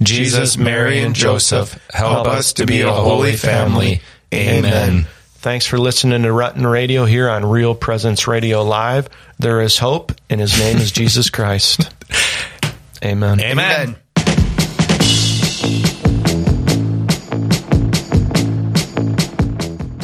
Jesus, 0.00 0.56
Mary, 0.56 1.00
and 1.00 1.14
Joseph, 1.14 1.78
help 1.92 2.26
us 2.26 2.54
to 2.54 2.66
be 2.66 2.82
a 2.82 2.92
holy 2.92 3.36
family. 3.36 4.00
Amen. 4.32 5.06
Thanks 5.36 5.66
for 5.66 5.76
listening 5.76 6.22
to 6.22 6.28
Rutten 6.28 6.70
Radio 6.70 7.04
here 7.04 7.28
on 7.28 7.44
Real 7.44 7.74
Presence 7.74 8.28
Radio 8.28 8.62
Live. 8.62 9.08
There 9.40 9.60
is 9.60 9.76
hope, 9.76 10.12
and 10.30 10.40
his 10.40 10.56
name 10.58 10.78
is 10.78 10.92
Jesus 10.92 11.30
Christ. 11.30 11.92
Amen. 13.04 13.40
Amen. 13.40 13.96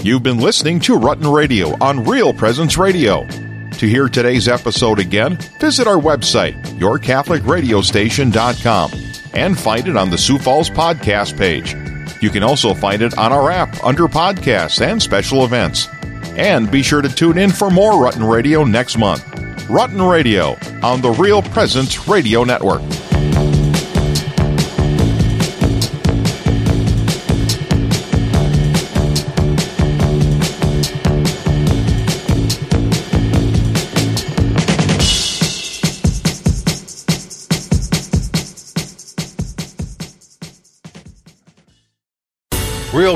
You've 0.02 0.22
been 0.22 0.38
listening 0.38 0.80
to 0.80 0.98
Rutten 0.98 1.34
Radio 1.34 1.76
on 1.82 2.04
Real 2.04 2.32
Presence 2.32 2.78
Radio. 2.78 3.26
To 3.26 3.86
hear 3.86 4.08
today's 4.08 4.48
episode 4.48 4.98
again, 5.00 5.36
visit 5.60 5.86
our 5.86 6.00
website, 6.00 6.54
yourcatholicradiostation.com, 6.78 8.90
and 9.34 9.58
find 9.58 9.88
it 9.88 9.96
on 9.96 10.10
the 10.10 10.18
Sioux 10.18 10.38
Falls 10.38 10.70
podcast 10.70 11.36
page. 11.36 11.74
You 12.22 12.30
can 12.30 12.42
also 12.42 12.72
find 12.74 13.02
it 13.02 13.18
on 13.18 13.32
our 13.32 13.50
app 13.50 13.82
under 13.84 14.04
podcasts 14.04 14.80
and 14.80 15.02
special 15.02 15.44
events. 15.44 15.88
And 16.36 16.70
be 16.70 16.82
sure 16.82 17.02
to 17.02 17.08
tune 17.08 17.38
in 17.38 17.50
for 17.50 17.70
more 17.70 17.92
Rutten 17.92 18.30
Radio 18.30 18.64
next 18.64 18.96
month. 18.98 19.24
Rutten 19.68 20.10
Radio 20.10 20.56
on 20.82 21.00
the 21.02 21.10
Real 21.10 21.42
Presence 21.42 22.08
Radio 22.08 22.44
Network. 22.44 22.82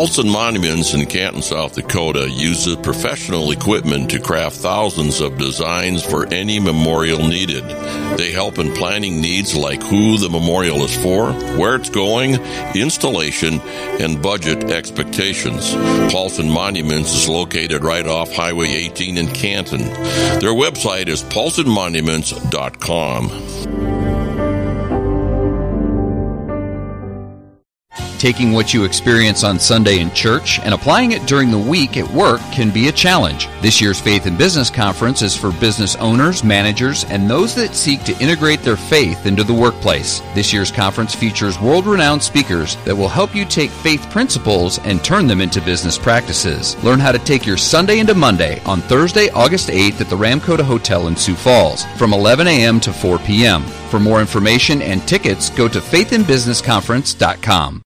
Paulson 0.00 0.30
Monuments 0.30 0.94
in 0.94 1.04
Canton, 1.04 1.42
South 1.42 1.74
Dakota 1.74 2.30
uses 2.30 2.76
professional 2.76 3.50
equipment 3.50 4.10
to 4.12 4.18
craft 4.18 4.56
thousands 4.56 5.20
of 5.20 5.36
designs 5.36 6.02
for 6.02 6.24
any 6.32 6.58
memorial 6.58 7.18
needed. 7.18 7.64
They 8.16 8.32
help 8.32 8.58
in 8.58 8.72
planning 8.72 9.20
needs 9.20 9.54
like 9.54 9.82
who 9.82 10.16
the 10.16 10.30
memorial 10.30 10.82
is 10.84 10.96
for, 11.02 11.32
where 11.58 11.76
it's 11.76 11.90
going, 11.90 12.36
installation, 12.74 13.60
and 14.00 14.22
budget 14.22 14.70
expectations. 14.70 15.74
Paulson 16.10 16.48
Monuments 16.48 17.12
is 17.12 17.28
located 17.28 17.84
right 17.84 18.06
off 18.06 18.32
Highway 18.32 18.68
18 18.68 19.18
in 19.18 19.26
Canton. 19.26 19.84
Their 20.40 20.54
website 20.54 21.08
is 21.08 21.22
paulsonmonuments.com. 21.24 23.79
Taking 28.20 28.52
what 28.52 28.74
you 28.74 28.84
experience 28.84 29.44
on 29.44 29.58
Sunday 29.58 29.98
in 29.98 30.10
church 30.10 30.60
and 30.60 30.74
applying 30.74 31.12
it 31.12 31.26
during 31.26 31.50
the 31.50 31.58
week 31.58 31.96
at 31.96 32.06
work 32.12 32.42
can 32.52 32.68
be 32.68 32.88
a 32.88 32.92
challenge. 32.92 33.48
This 33.62 33.80
year's 33.80 33.98
Faith 33.98 34.26
and 34.26 34.36
Business 34.36 34.68
Conference 34.68 35.22
is 35.22 35.34
for 35.34 35.52
business 35.52 35.96
owners, 35.96 36.44
managers, 36.44 37.04
and 37.04 37.30
those 37.30 37.54
that 37.54 37.74
seek 37.74 38.04
to 38.04 38.14
integrate 38.18 38.60
their 38.60 38.76
faith 38.76 39.24
into 39.24 39.42
the 39.42 39.54
workplace. 39.54 40.20
This 40.34 40.52
year's 40.52 40.70
conference 40.70 41.14
features 41.14 41.58
world 41.58 41.86
renowned 41.86 42.22
speakers 42.22 42.76
that 42.84 42.94
will 42.94 43.08
help 43.08 43.34
you 43.34 43.46
take 43.46 43.70
faith 43.70 44.02
principles 44.10 44.78
and 44.80 45.02
turn 45.02 45.26
them 45.26 45.40
into 45.40 45.62
business 45.62 45.96
practices. 45.96 46.76
Learn 46.84 47.00
how 47.00 47.12
to 47.12 47.18
take 47.18 47.46
your 47.46 47.56
Sunday 47.56 48.00
into 48.00 48.14
Monday 48.14 48.60
on 48.66 48.82
Thursday, 48.82 49.30
August 49.30 49.70
8th 49.70 50.02
at 50.02 50.10
the 50.10 50.16
Ramkota 50.16 50.60
Hotel 50.60 51.06
in 51.06 51.16
Sioux 51.16 51.36
Falls 51.36 51.86
from 51.96 52.12
11 52.12 52.46
a.m. 52.48 52.80
to 52.80 52.92
4 52.92 53.18
p.m. 53.20 53.62
For 53.88 53.98
more 53.98 54.20
information 54.20 54.82
and 54.82 55.00
tickets, 55.08 55.48
go 55.48 55.68
to 55.68 55.80
faithandbusinessconference.com. 55.80 57.80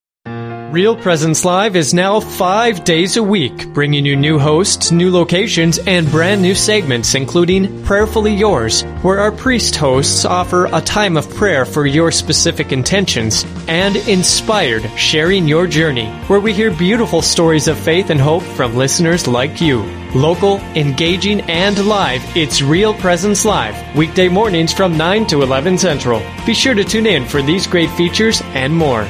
Real 0.70 0.96
Presence 0.96 1.44
Live 1.44 1.76
is 1.76 1.94
now 1.94 2.18
five 2.18 2.82
days 2.82 3.16
a 3.16 3.22
week, 3.22 3.72
bringing 3.72 4.04
you 4.04 4.16
new 4.16 4.40
hosts, 4.40 4.90
new 4.90 5.10
locations, 5.10 5.78
and 5.78 6.10
brand 6.10 6.42
new 6.42 6.54
segments, 6.54 7.14
including 7.14 7.84
Prayerfully 7.84 8.34
Yours, 8.34 8.82
where 9.02 9.20
our 9.20 9.30
priest 9.30 9.76
hosts 9.76 10.24
offer 10.24 10.66
a 10.66 10.80
time 10.80 11.16
of 11.16 11.32
prayer 11.34 11.64
for 11.64 11.86
your 11.86 12.10
specific 12.10 12.72
intentions, 12.72 13.44
and 13.68 13.96
Inspired, 14.08 14.82
Sharing 14.98 15.46
Your 15.46 15.68
Journey, 15.68 16.10
where 16.26 16.40
we 16.40 16.52
hear 16.52 16.72
beautiful 16.72 17.22
stories 17.22 17.68
of 17.68 17.78
faith 17.78 18.10
and 18.10 18.20
hope 18.20 18.42
from 18.42 18.74
listeners 18.74 19.28
like 19.28 19.60
you. 19.60 19.82
Local, 20.14 20.58
engaging, 20.76 21.40
and 21.42 21.86
live, 21.86 22.22
it's 22.36 22.62
Real 22.62 22.94
Presence 22.94 23.44
Live, 23.44 23.96
weekday 23.96 24.28
mornings 24.28 24.72
from 24.72 24.96
9 24.96 25.26
to 25.26 25.42
11 25.42 25.78
Central. 25.78 26.20
Be 26.46 26.54
sure 26.54 26.74
to 26.74 26.84
tune 26.84 27.06
in 27.06 27.24
for 27.26 27.42
these 27.42 27.66
great 27.66 27.90
features 27.90 28.42
and 28.54 28.74
more. 28.74 29.06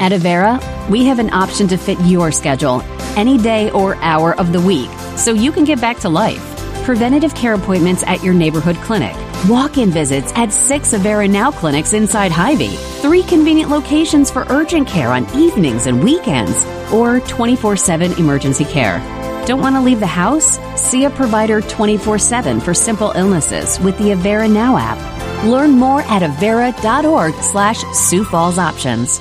At 0.00 0.12
Avera, 0.12 0.60
we 0.88 1.04
have 1.06 1.18
an 1.18 1.32
option 1.32 1.68
to 1.68 1.76
fit 1.76 1.98
your 2.00 2.32
schedule 2.32 2.82
any 3.16 3.38
day 3.38 3.70
or 3.70 3.96
hour 3.96 4.38
of 4.38 4.52
the 4.52 4.60
week 4.60 4.90
so 5.16 5.32
you 5.32 5.52
can 5.52 5.64
get 5.64 5.80
back 5.80 5.98
to 6.00 6.08
life. 6.08 6.42
Preventative 6.84 7.34
care 7.34 7.54
appointments 7.54 8.02
at 8.06 8.22
your 8.22 8.34
neighborhood 8.34 8.76
clinic. 8.76 9.14
Walk 9.48 9.78
in 9.78 9.90
visits 9.90 10.32
at 10.34 10.52
six 10.52 10.92
Avera 10.92 11.28
Now 11.28 11.50
clinics 11.50 11.92
inside 11.92 12.32
Hy-Vee. 12.32 12.76
Three 13.00 13.22
convenient 13.22 13.70
locations 13.70 14.30
for 14.30 14.46
urgent 14.48 14.88
care 14.88 15.12
on 15.12 15.24
evenings 15.36 15.86
and 15.86 16.02
weekends. 16.02 16.64
Or 16.92 17.20
24 17.20 17.76
7 17.76 18.12
emergency 18.12 18.64
care. 18.64 18.98
Don't 19.46 19.60
want 19.60 19.74
to 19.74 19.80
leave 19.80 19.98
the 19.98 20.06
house? 20.06 20.58
See 20.80 21.04
a 21.04 21.10
provider 21.10 21.60
24 21.60 22.18
7 22.18 22.60
for 22.60 22.74
simple 22.74 23.12
illnesses 23.12 23.78
with 23.80 23.96
the 23.98 24.10
Avera 24.10 24.50
Now 24.50 24.76
app. 24.76 25.44
Learn 25.44 25.72
more 25.72 26.02
at 26.02 26.22
avera.org 26.22 27.34
slash 27.34 27.82
Sioux 27.96 28.24
Falls 28.24 28.58
Options. 28.58 29.20